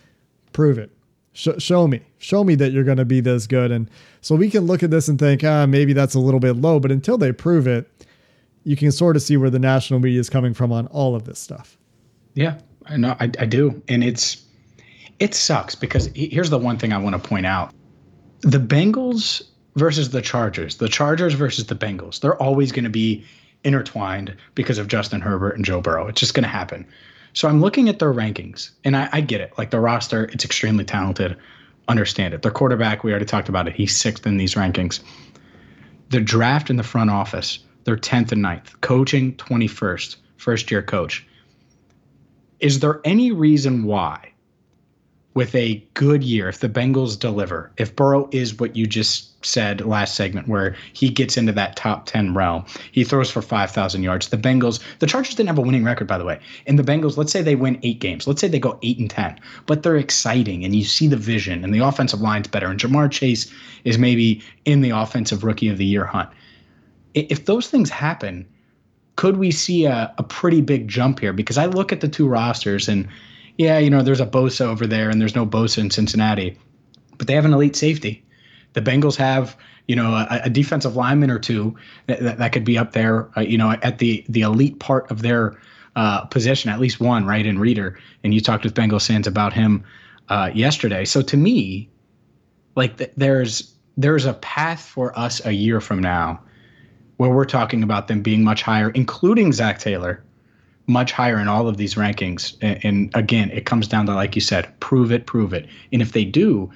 prove 0.53 0.77
it, 0.77 0.91
Sh- 1.33 1.49
show 1.59 1.87
me, 1.87 2.01
show 2.19 2.43
me 2.43 2.55
that 2.55 2.71
you're 2.71 2.83
going 2.83 2.97
to 2.97 3.05
be 3.05 3.19
this 3.19 3.47
good, 3.47 3.71
and 3.71 3.89
so 4.21 4.35
we 4.35 4.49
can 4.49 4.65
look 4.65 4.83
at 4.83 4.91
this 4.91 5.07
and 5.07 5.17
think, 5.17 5.43
ah, 5.43 5.65
maybe 5.65 5.93
that's 5.93 6.13
a 6.13 6.19
little 6.19 6.39
bit 6.39 6.57
low, 6.57 6.79
but 6.79 6.91
until 6.91 7.17
they 7.17 7.31
prove 7.31 7.67
it, 7.67 7.89
you 8.63 8.75
can 8.75 8.91
sort 8.91 9.15
of 9.15 9.23
see 9.23 9.37
where 9.37 9.49
the 9.49 9.59
national 9.59 9.99
media 9.99 10.19
is 10.19 10.29
coming 10.29 10.53
from 10.53 10.71
on 10.71 10.87
all 10.87 11.15
of 11.15 11.23
this 11.23 11.39
stuff. 11.39 11.77
Yeah, 12.35 12.59
I 12.85 12.97
know, 12.97 13.15
I, 13.19 13.25
I 13.39 13.45
do, 13.45 13.81
and 13.87 14.03
it's 14.03 14.43
it 15.19 15.35
sucks 15.35 15.75
because 15.75 16.09
here's 16.15 16.49
the 16.49 16.57
one 16.57 16.77
thing 16.77 16.93
I 16.93 16.97
want 16.97 17.21
to 17.21 17.29
point 17.29 17.45
out: 17.45 17.73
the 18.41 18.57
Bengals 18.57 19.41
versus 19.75 20.09
the 20.09 20.21
Chargers, 20.21 20.77
the 20.77 20.89
Chargers 20.89 21.33
versus 21.33 21.67
the 21.67 21.75
Bengals, 21.75 22.19
they're 22.19 22.41
always 22.41 22.71
going 22.71 22.83
to 22.83 22.89
be 22.89 23.23
intertwined 23.63 24.35
because 24.55 24.77
of 24.77 24.87
Justin 24.87 25.21
Herbert 25.21 25.55
and 25.55 25.63
Joe 25.63 25.81
Burrow. 25.81 26.07
It's 26.07 26.19
just 26.19 26.33
going 26.33 26.43
to 26.43 26.49
happen. 26.49 26.85
So 27.33 27.47
I'm 27.47 27.61
looking 27.61 27.87
at 27.87 27.99
their 27.99 28.13
rankings, 28.13 28.71
and 28.83 28.97
I, 28.97 29.09
I, 29.11 29.21
get 29.21 29.39
it. 29.39 29.53
Like 29.57 29.69
the 29.69 29.79
roster, 29.79 30.25
it's 30.25 30.43
extremely 30.43 30.83
talented. 30.83 31.37
Understand 31.87 32.33
it. 32.33 32.41
Their 32.41 32.51
quarterback, 32.51 33.03
we 33.03 33.11
already 33.11 33.25
talked 33.25 33.47
about 33.47 33.67
it. 33.67 33.73
He's 33.73 33.95
sixth 33.95 34.25
in 34.25 34.37
these 34.37 34.55
rankings. 34.55 34.99
The 36.09 36.19
draft 36.19 36.69
in 36.69 36.75
the 36.75 36.83
front 36.83 37.09
office, 37.09 37.59
they're 37.85 37.95
10th 37.95 38.33
and 38.33 38.43
9th. 38.43 38.81
Coaching, 38.81 39.35
21st. 39.35 40.17
First 40.37 40.71
year 40.71 40.81
coach. 40.81 41.25
Is 42.61 42.79
there 42.79 43.01
any 43.03 43.31
reason 43.31 43.83
why 43.83 44.31
with 45.33 45.55
a 45.55 45.83
good 45.93 46.23
year, 46.23 46.49
if 46.49 46.59
the 46.59 46.67
Bengals 46.67 47.17
deliver, 47.17 47.71
if 47.77 47.95
Burrow 47.95 48.27
is 48.31 48.59
what 48.59 48.75
you 48.75 48.85
just 48.85 49.43
said 49.45 49.81
last 49.81 50.15
segment, 50.15 50.47
where 50.47 50.75
he 50.91 51.09
gets 51.09 51.37
into 51.37 51.53
that 51.53 51.75
top 51.77 52.05
10 52.05 52.33
realm, 52.33 52.65
he 52.91 53.03
throws 53.03 53.31
for 53.31 53.41
5,000 53.41 54.03
yards. 54.03 54.27
The 54.27 54.37
Bengals, 54.37 54.79
the 54.99 55.07
Chargers 55.07 55.35
didn't 55.35 55.47
have 55.47 55.57
a 55.57 55.61
winning 55.61 55.85
record, 55.85 56.07
by 56.07 56.17
the 56.17 56.25
way. 56.25 56.39
And 56.67 56.77
the 56.77 56.83
Bengals, 56.83 57.15
let's 57.15 57.31
say 57.31 57.41
they 57.41 57.55
win 57.55 57.79
eight 57.81 57.99
games. 57.99 58.27
Let's 58.27 58.41
say 58.41 58.49
they 58.49 58.59
go 58.59 58.77
eight 58.83 58.99
and 58.99 59.09
10, 59.09 59.39
but 59.67 59.83
they're 59.83 59.95
exciting 59.95 60.65
and 60.65 60.75
you 60.75 60.83
see 60.83 61.07
the 61.07 61.17
vision 61.17 61.63
and 61.63 61.73
the 61.73 61.79
offensive 61.79 62.21
line's 62.21 62.47
better. 62.47 62.67
And 62.67 62.79
Ja'Marr 62.79 63.09
Chase 63.09 63.51
is 63.85 63.97
maybe 63.97 64.43
in 64.65 64.81
the 64.81 64.89
offensive 64.89 65.43
rookie 65.43 65.69
of 65.69 65.77
the 65.77 65.85
year 65.85 66.05
hunt. 66.05 66.29
If 67.13 67.45
those 67.45 67.69
things 67.69 67.89
happen, 67.89 68.45
could 69.21 69.37
we 69.37 69.51
see 69.51 69.85
a, 69.85 70.11
a 70.17 70.23
pretty 70.23 70.61
big 70.61 70.87
jump 70.87 71.19
here? 71.19 71.31
Because 71.31 71.59
I 71.59 71.67
look 71.67 71.91
at 71.91 72.01
the 72.01 72.07
two 72.07 72.27
rosters 72.27 72.89
and 72.89 73.07
yeah, 73.55 73.77
you 73.77 73.87
know, 73.87 74.01
there's 74.01 74.19
a 74.19 74.25
Bosa 74.25 74.61
over 74.61 74.87
there 74.87 75.11
and 75.11 75.21
there's 75.21 75.35
no 75.35 75.45
Bosa 75.45 75.77
in 75.77 75.91
Cincinnati, 75.91 76.57
but 77.19 77.27
they 77.27 77.35
have 77.35 77.45
an 77.45 77.53
elite 77.53 77.75
safety. 77.75 78.25
The 78.73 78.81
Bengals 78.81 79.15
have, 79.17 79.55
you 79.87 79.95
know, 79.95 80.15
a, 80.15 80.41
a 80.45 80.49
defensive 80.49 80.95
lineman 80.95 81.29
or 81.29 81.37
two 81.37 81.75
that, 82.07 82.19
that, 82.19 82.37
that 82.39 82.51
could 82.51 82.65
be 82.65 82.79
up 82.79 82.93
there, 82.93 83.29
uh, 83.37 83.41
you 83.41 83.59
know, 83.59 83.69
at 83.83 83.99
the 83.99 84.25
the 84.27 84.41
elite 84.41 84.79
part 84.79 85.11
of 85.11 85.21
their 85.21 85.55
uh, 85.95 86.25
position, 86.25 86.71
at 86.71 86.79
least 86.79 86.99
one, 86.99 87.23
right, 87.23 87.45
in 87.45 87.59
Reader. 87.59 87.99
And 88.23 88.33
you 88.33 88.41
talked 88.41 88.63
with 88.63 88.73
Bengals 88.73 89.05
fans 89.05 89.27
about 89.27 89.53
him 89.53 89.83
uh, 90.29 90.49
yesterday. 90.51 91.05
So 91.05 91.21
to 91.21 91.37
me, 91.37 91.91
like 92.75 92.97
th- 92.97 93.11
there's 93.15 93.71
there's 93.97 94.25
a 94.25 94.33
path 94.33 94.81
for 94.81 95.15
us 95.15 95.45
a 95.45 95.51
year 95.51 95.79
from 95.79 95.99
now 95.99 96.41
where 97.21 97.29
we're 97.29 97.45
talking 97.45 97.83
about 97.83 98.07
them 98.07 98.23
being 98.23 98.43
much 98.43 98.63
higher, 98.63 98.89
including 98.89 99.53
Zac 99.53 99.77
Taylor, 99.77 100.23
much 100.87 101.11
higher 101.11 101.37
in 101.37 101.47
all 101.47 101.67
of 101.67 101.77
these 101.77 101.93
rankings. 101.93 102.57
And, 102.63 102.83
and, 102.83 103.11
again, 103.13 103.51
it 103.51 103.67
comes 103.67 103.87
down 103.87 104.07
to, 104.07 104.15
like 104.15 104.33
you 104.33 104.41
said, 104.41 104.67
prove 104.79 105.11
it, 105.11 105.27
prove 105.27 105.53
it. 105.53 105.67
And 105.93 106.01
if 106.01 106.13
they 106.13 106.25
do, 106.25 106.71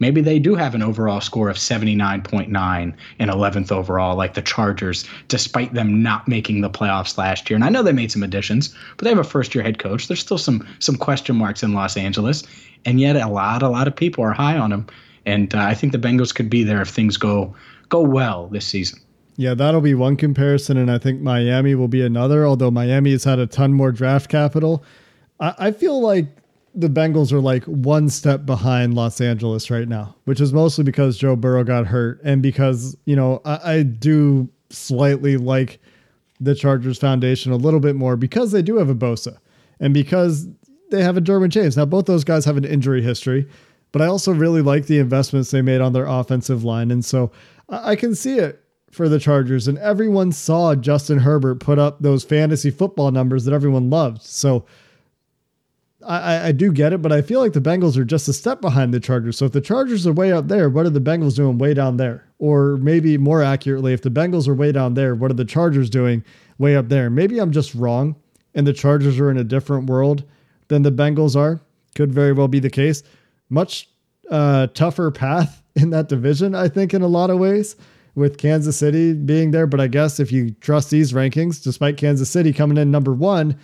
maybe 0.00 0.20
they 0.20 0.40
do 0.40 0.56
have 0.56 0.74
an 0.74 0.82
overall 0.82 1.20
score 1.20 1.48
of 1.48 1.58
79.9 1.58 2.92
and 3.20 3.30
11th 3.30 3.70
overall, 3.70 4.16
like 4.16 4.34
the 4.34 4.42
Chargers, 4.42 5.08
despite 5.28 5.74
them 5.74 6.02
not 6.02 6.26
making 6.26 6.60
the 6.60 6.70
playoffs 6.70 7.16
last 7.16 7.48
year. 7.48 7.54
And 7.54 7.62
I 7.62 7.68
know 7.68 7.84
they 7.84 7.92
made 7.92 8.10
some 8.10 8.24
additions, 8.24 8.74
but 8.96 9.04
they 9.04 9.10
have 9.10 9.20
a 9.20 9.22
first 9.22 9.54
year 9.54 9.62
head 9.62 9.78
coach. 9.78 10.08
There's 10.08 10.18
still 10.18 10.38
some 10.38 10.66
some 10.80 10.96
question 10.96 11.36
marks 11.36 11.62
in 11.62 11.72
Los 11.72 11.96
Angeles. 11.96 12.42
And 12.84 12.98
yet 12.98 13.14
a 13.14 13.28
lot, 13.28 13.62
a 13.62 13.68
lot 13.68 13.86
of 13.86 13.94
people 13.94 14.24
are 14.24 14.32
high 14.32 14.58
on 14.58 14.70
them. 14.70 14.88
And 15.24 15.54
uh, 15.54 15.60
I 15.60 15.74
think 15.74 15.92
the 15.92 16.00
Bengals 16.00 16.34
could 16.34 16.50
be 16.50 16.64
there 16.64 16.82
if 16.82 16.88
things 16.88 17.16
go 17.16 17.54
go 17.90 18.00
well 18.00 18.48
this 18.48 18.66
season. 18.66 18.98
Yeah, 19.38 19.54
that'll 19.54 19.80
be 19.80 19.94
one 19.94 20.16
comparison, 20.16 20.76
and 20.76 20.90
I 20.90 20.98
think 20.98 21.20
Miami 21.20 21.76
will 21.76 21.86
be 21.86 22.02
another. 22.02 22.44
Although 22.44 22.72
Miami 22.72 23.12
has 23.12 23.22
had 23.22 23.38
a 23.38 23.46
ton 23.46 23.72
more 23.72 23.92
draft 23.92 24.28
capital, 24.28 24.82
I, 25.38 25.54
I 25.58 25.70
feel 25.70 26.00
like 26.00 26.26
the 26.74 26.88
Bengals 26.88 27.32
are 27.32 27.40
like 27.40 27.62
one 27.62 28.08
step 28.08 28.44
behind 28.44 28.94
Los 28.94 29.20
Angeles 29.20 29.70
right 29.70 29.86
now, 29.86 30.16
which 30.24 30.40
is 30.40 30.52
mostly 30.52 30.82
because 30.82 31.16
Joe 31.16 31.36
Burrow 31.36 31.62
got 31.62 31.86
hurt, 31.86 32.20
and 32.24 32.42
because 32.42 32.96
you 33.04 33.14
know 33.14 33.40
I, 33.44 33.74
I 33.74 33.82
do 33.84 34.48
slightly 34.70 35.36
like 35.36 35.78
the 36.40 36.56
Chargers 36.56 36.98
Foundation 36.98 37.52
a 37.52 37.56
little 37.56 37.80
bit 37.80 37.94
more 37.94 38.16
because 38.16 38.50
they 38.50 38.60
do 38.60 38.76
have 38.78 38.90
a 38.90 38.94
Bosa, 38.94 39.38
and 39.78 39.94
because 39.94 40.48
they 40.90 41.04
have 41.04 41.16
a 41.16 41.20
Derwin 41.20 41.50
James. 41.50 41.76
Now 41.76 41.84
both 41.84 42.06
those 42.06 42.24
guys 42.24 42.44
have 42.44 42.56
an 42.56 42.64
injury 42.64 43.02
history, 43.02 43.48
but 43.92 44.02
I 44.02 44.06
also 44.06 44.32
really 44.32 44.62
like 44.62 44.86
the 44.86 44.98
investments 44.98 45.52
they 45.52 45.62
made 45.62 45.80
on 45.80 45.92
their 45.92 46.06
offensive 46.06 46.64
line, 46.64 46.90
and 46.90 47.04
so 47.04 47.30
I, 47.68 47.90
I 47.90 47.94
can 47.94 48.16
see 48.16 48.40
it 48.40 48.64
for 48.90 49.08
the 49.08 49.18
Chargers, 49.18 49.68
and 49.68 49.78
everyone 49.78 50.32
saw 50.32 50.74
Justin 50.74 51.18
Herbert 51.18 51.56
put 51.56 51.78
up 51.78 52.00
those 52.00 52.24
fantasy 52.24 52.70
football 52.70 53.10
numbers 53.10 53.44
that 53.44 53.54
everyone 53.54 53.90
loved. 53.90 54.22
So 54.22 54.64
I, 56.06 56.48
I 56.48 56.52
do 56.52 56.72
get 56.72 56.92
it, 56.92 57.02
but 57.02 57.12
I 57.12 57.22
feel 57.22 57.40
like 57.40 57.52
the 57.52 57.60
Bengals 57.60 57.96
are 57.96 58.04
just 58.04 58.28
a 58.28 58.32
step 58.32 58.60
behind 58.60 58.94
the 58.94 59.00
Chargers. 59.00 59.36
So 59.36 59.46
if 59.46 59.52
the 59.52 59.60
Chargers 59.60 60.06
are 60.06 60.12
way 60.12 60.32
up 60.32 60.48
there, 60.48 60.70
what 60.70 60.86
are 60.86 60.90
the 60.90 61.00
Bengals 61.00 61.36
doing 61.36 61.58
way 61.58 61.74
down 61.74 61.96
there? 61.96 62.24
Or 62.38 62.76
maybe 62.76 63.18
more 63.18 63.42
accurately, 63.42 63.92
if 63.92 64.02
the 64.02 64.10
Bengals 64.10 64.48
are 64.48 64.54
way 64.54 64.72
down 64.72 64.94
there, 64.94 65.14
what 65.14 65.30
are 65.30 65.34
the 65.34 65.44
Chargers 65.44 65.90
doing 65.90 66.24
way 66.56 66.76
up 66.76 66.88
there? 66.88 67.10
Maybe 67.10 67.38
I'm 67.38 67.52
just 67.52 67.74
wrong 67.74 68.16
and 68.54 68.66
the 68.66 68.72
Chargers 68.72 69.18
are 69.18 69.30
in 69.30 69.36
a 69.36 69.44
different 69.44 69.88
world 69.88 70.24
than 70.68 70.82
the 70.82 70.92
Bengals 70.92 71.36
are. 71.36 71.60
Could 71.94 72.12
very 72.12 72.32
well 72.32 72.48
be 72.48 72.60
the 72.60 72.70
case. 72.70 73.02
Much 73.50 73.88
uh, 74.30 74.68
tougher 74.68 75.10
path 75.10 75.62
in 75.74 75.90
that 75.90 76.08
division, 76.08 76.54
I 76.54 76.68
think, 76.68 76.94
in 76.94 77.02
a 77.02 77.08
lot 77.08 77.30
of 77.30 77.38
ways 77.38 77.76
with 78.14 78.38
Kansas 78.38 78.76
City 78.76 79.12
being 79.12 79.50
there. 79.50 79.66
But 79.66 79.80
I 79.80 79.86
guess 79.86 80.20
if 80.20 80.32
you 80.32 80.50
trust 80.60 80.90
these 80.90 81.12
rankings, 81.12 81.62
despite 81.62 81.96
Kansas 81.96 82.30
City 82.30 82.52
coming 82.52 82.78
in 82.78 82.90
number 82.90 83.12
one, 83.12 83.58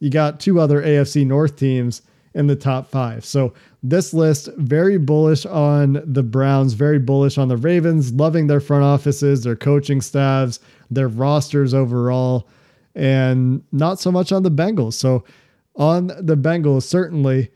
you 0.00 0.10
got 0.10 0.40
two 0.40 0.60
other 0.60 0.82
AFC 0.82 1.26
North 1.26 1.56
teams 1.56 2.02
in 2.34 2.46
the 2.48 2.56
top 2.56 2.90
five. 2.90 3.24
So 3.24 3.54
this 3.82 4.12
list, 4.12 4.48
very 4.56 4.98
bullish 4.98 5.46
on 5.46 6.02
the 6.04 6.22
Browns, 6.22 6.72
very 6.72 6.98
bullish 6.98 7.38
on 7.38 7.48
the 7.48 7.56
Ravens, 7.56 8.12
loving 8.12 8.46
their 8.46 8.60
front 8.60 8.82
offices, 8.82 9.44
their 9.44 9.56
coaching 9.56 10.00
staffs, 10.00 10.58
their 10.90 11.08
rosters 11.08 11.72
overall, 11.72 12.48
and 12.94 13.62
not 13.72 14.00
so 14.00 14.10
much 14.10 14.32
on 14.32 14.42
the 14.42 14.50
Bengals. 14.50 14.94
So 14.94 15.24
on 15.76 16.08
the 16.08 16.36
Bengals, 16.36 16.82
certainly 16.82 17.50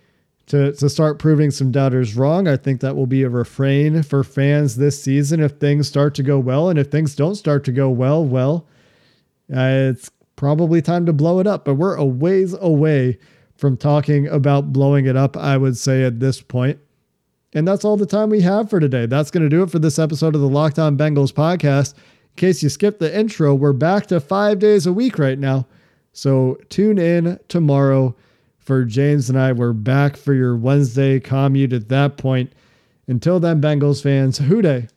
to, 0.49 0.73
to 0.73 0.89
start 0.89 1.19
proving 1.19 1.51
some 1.51 1.71
doubters 1.71 2.17
wrong. 2.17 2.49
I 2.49 2.57
think 2.57 2.81
that 2.81 2.97
will 2.97 3.07
be 3.07 3.23
a 3.23 3.29
refrain 3.29 4.03
for 4.03 4.25
fans 4.25 4.77
this 4.77 5.03
season 5.03 5.41
if 5.41 5.53
things 5.53 5.87
start 5.87 6.15
to 6.17 6.23
go 6.23 6.39
well. 6.39 6.71
And 6.71 6.79
if 6.79 6.91
things 6.91 7.15
don't 7.15 7.35
start 7.35 7.65
to 7.65 7.73
go 7.73 7.91
well, 7.91 8.25
well, 8.25 8.67
uh, 9.55 9.91
it's 9.91 10.11
probably 10.37 10.81
time 10.81 11.05
to 11.07 11.13
blow 11.13 11.39
it 11.39 11.47
up. 11.47 11.65
But 11.65 11.75
we're 11.75 11.97
a 11.97 12.05
ways 12.05 12.55
away 12.55 13.19
from 13.57 13.77
talking 13.77 14.27
about 14.29 14.73
blowing 14.73 15.07
it 15.07 15.17
up, 15.17 15.37
I 15.37 15.57
would 15.57 15.77
say, 15.77 16.05
at 16.05 16.21
this 16.21 16.41
point. 16.41 16.79
And 17.53 17.67
that's 17.67 17.85
all 17.85 17.97
the 17.97 18.07
time 18.07 18.31
we 18.31 18.41
have 18.43 18.71
for 18.71 18.81
today. 18.81 19.07
That's 19.07 19.31
going 19.31 19.43
to 19.43 19.49
do 19.49 19.63
it 19.63 19.71
for 19.71 19.79
this 19.79 19.99
episode 19.99 20.35
of 20.35 20.41
the 20.41 20.49
Locked 20.49 20.79
On 20.79 20.97
Bengals 20.97 21.33
podcast. 21.33 21.95
In 21.95 22.37
case 22.37 22.63
you 22.63 22.69
skipped 22.69 23.01
the 23.01 23.19
intro, 23.19 23.55
we're 23.55 23.73
back 23.73 24.07
to 24.07 24.21
five 24.21 24.59
days 24.59 24.87
a 24.87 24.93
week 24.93 25.19
right 25.19 25.39
now. 25.39 25.67
So 26.13 26.59
tune 26.69 26.99
in 26.99 27.39
tomorrow 27.49 28.15
for 28.69 28.85
James 28.85 29.31
and 29.31 29.39
I. 29.39 29.53
We're 29.53 29.73
back 29.73 30.15
for 30.15 30.35
your 30.35 30.55
Wednesday 30.55 31.19
commute 31.21 31.73
at 31.73 31.89
that 31.89 32.19
point. 32.19 32.53
Until 33.07 33.41
then, 33.41 33.63
Bengals 33.63 34.03
fans, 34.03 34.37
Who 34.37 34.61
Dey, 34.61 34.89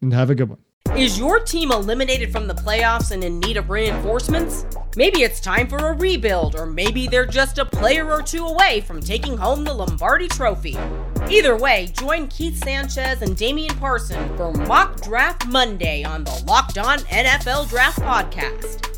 and 0.00 0.12
have 0.12 0.30
a 0.30 0.36
good 0.36 0.48
one. 0.48 0.60
Is 0.96 1.18
your 1.18 1.40
team 1.40 1.72
eliminated 1.72 2.30
from 2.30 2.46
the 2.46 2.54
playoffs 2.54 3.10
and 3.10 3.24
in 3.24 3.40
need 3.40 3.56
of 3.56 3.70
reinforcements? 3.70 4.64
Maybe 4.94 5.24
it's 5.24 5.40
time 5.40 5.66
for 5.66 5.78
a 5.78 5.94
rebuild, 5.94 6.54
or 6.54 6.64
maybe 6.64 7.08
they're 7.08 7.26
just 7.26 7.58
a 7.58 7.64
player 7.64 8.08
or 8.08 8.22
two 8.22 8.46
away 8.46 8.82
from 8.82 9.00
taking 9.00 9.36
home 9.36 9.64
the 9.64 9.74
Lombardi 9.74 10.28
Trophy. 10.28 10.78
Either 11.28 11.56
way, 11.56 11.92
join 11.98 12.28
Keith 12.28 12.62
Sanchez 12.62 13.20
and 13.22 13.36
Damian 13.36 13.76
Parson 13.78 14.36
for 14.36 14.52
Mock 14.52 15.00
Draft 15.00 15.44
Monday 15.48 16.04
on 16.04 16.22
the 16.22 16.44
Locked 16.46 16.78
On 16.78 17.00
NFL 17.00 17.68
Draft 17.68 17.98
Podcast. 17.98 18.97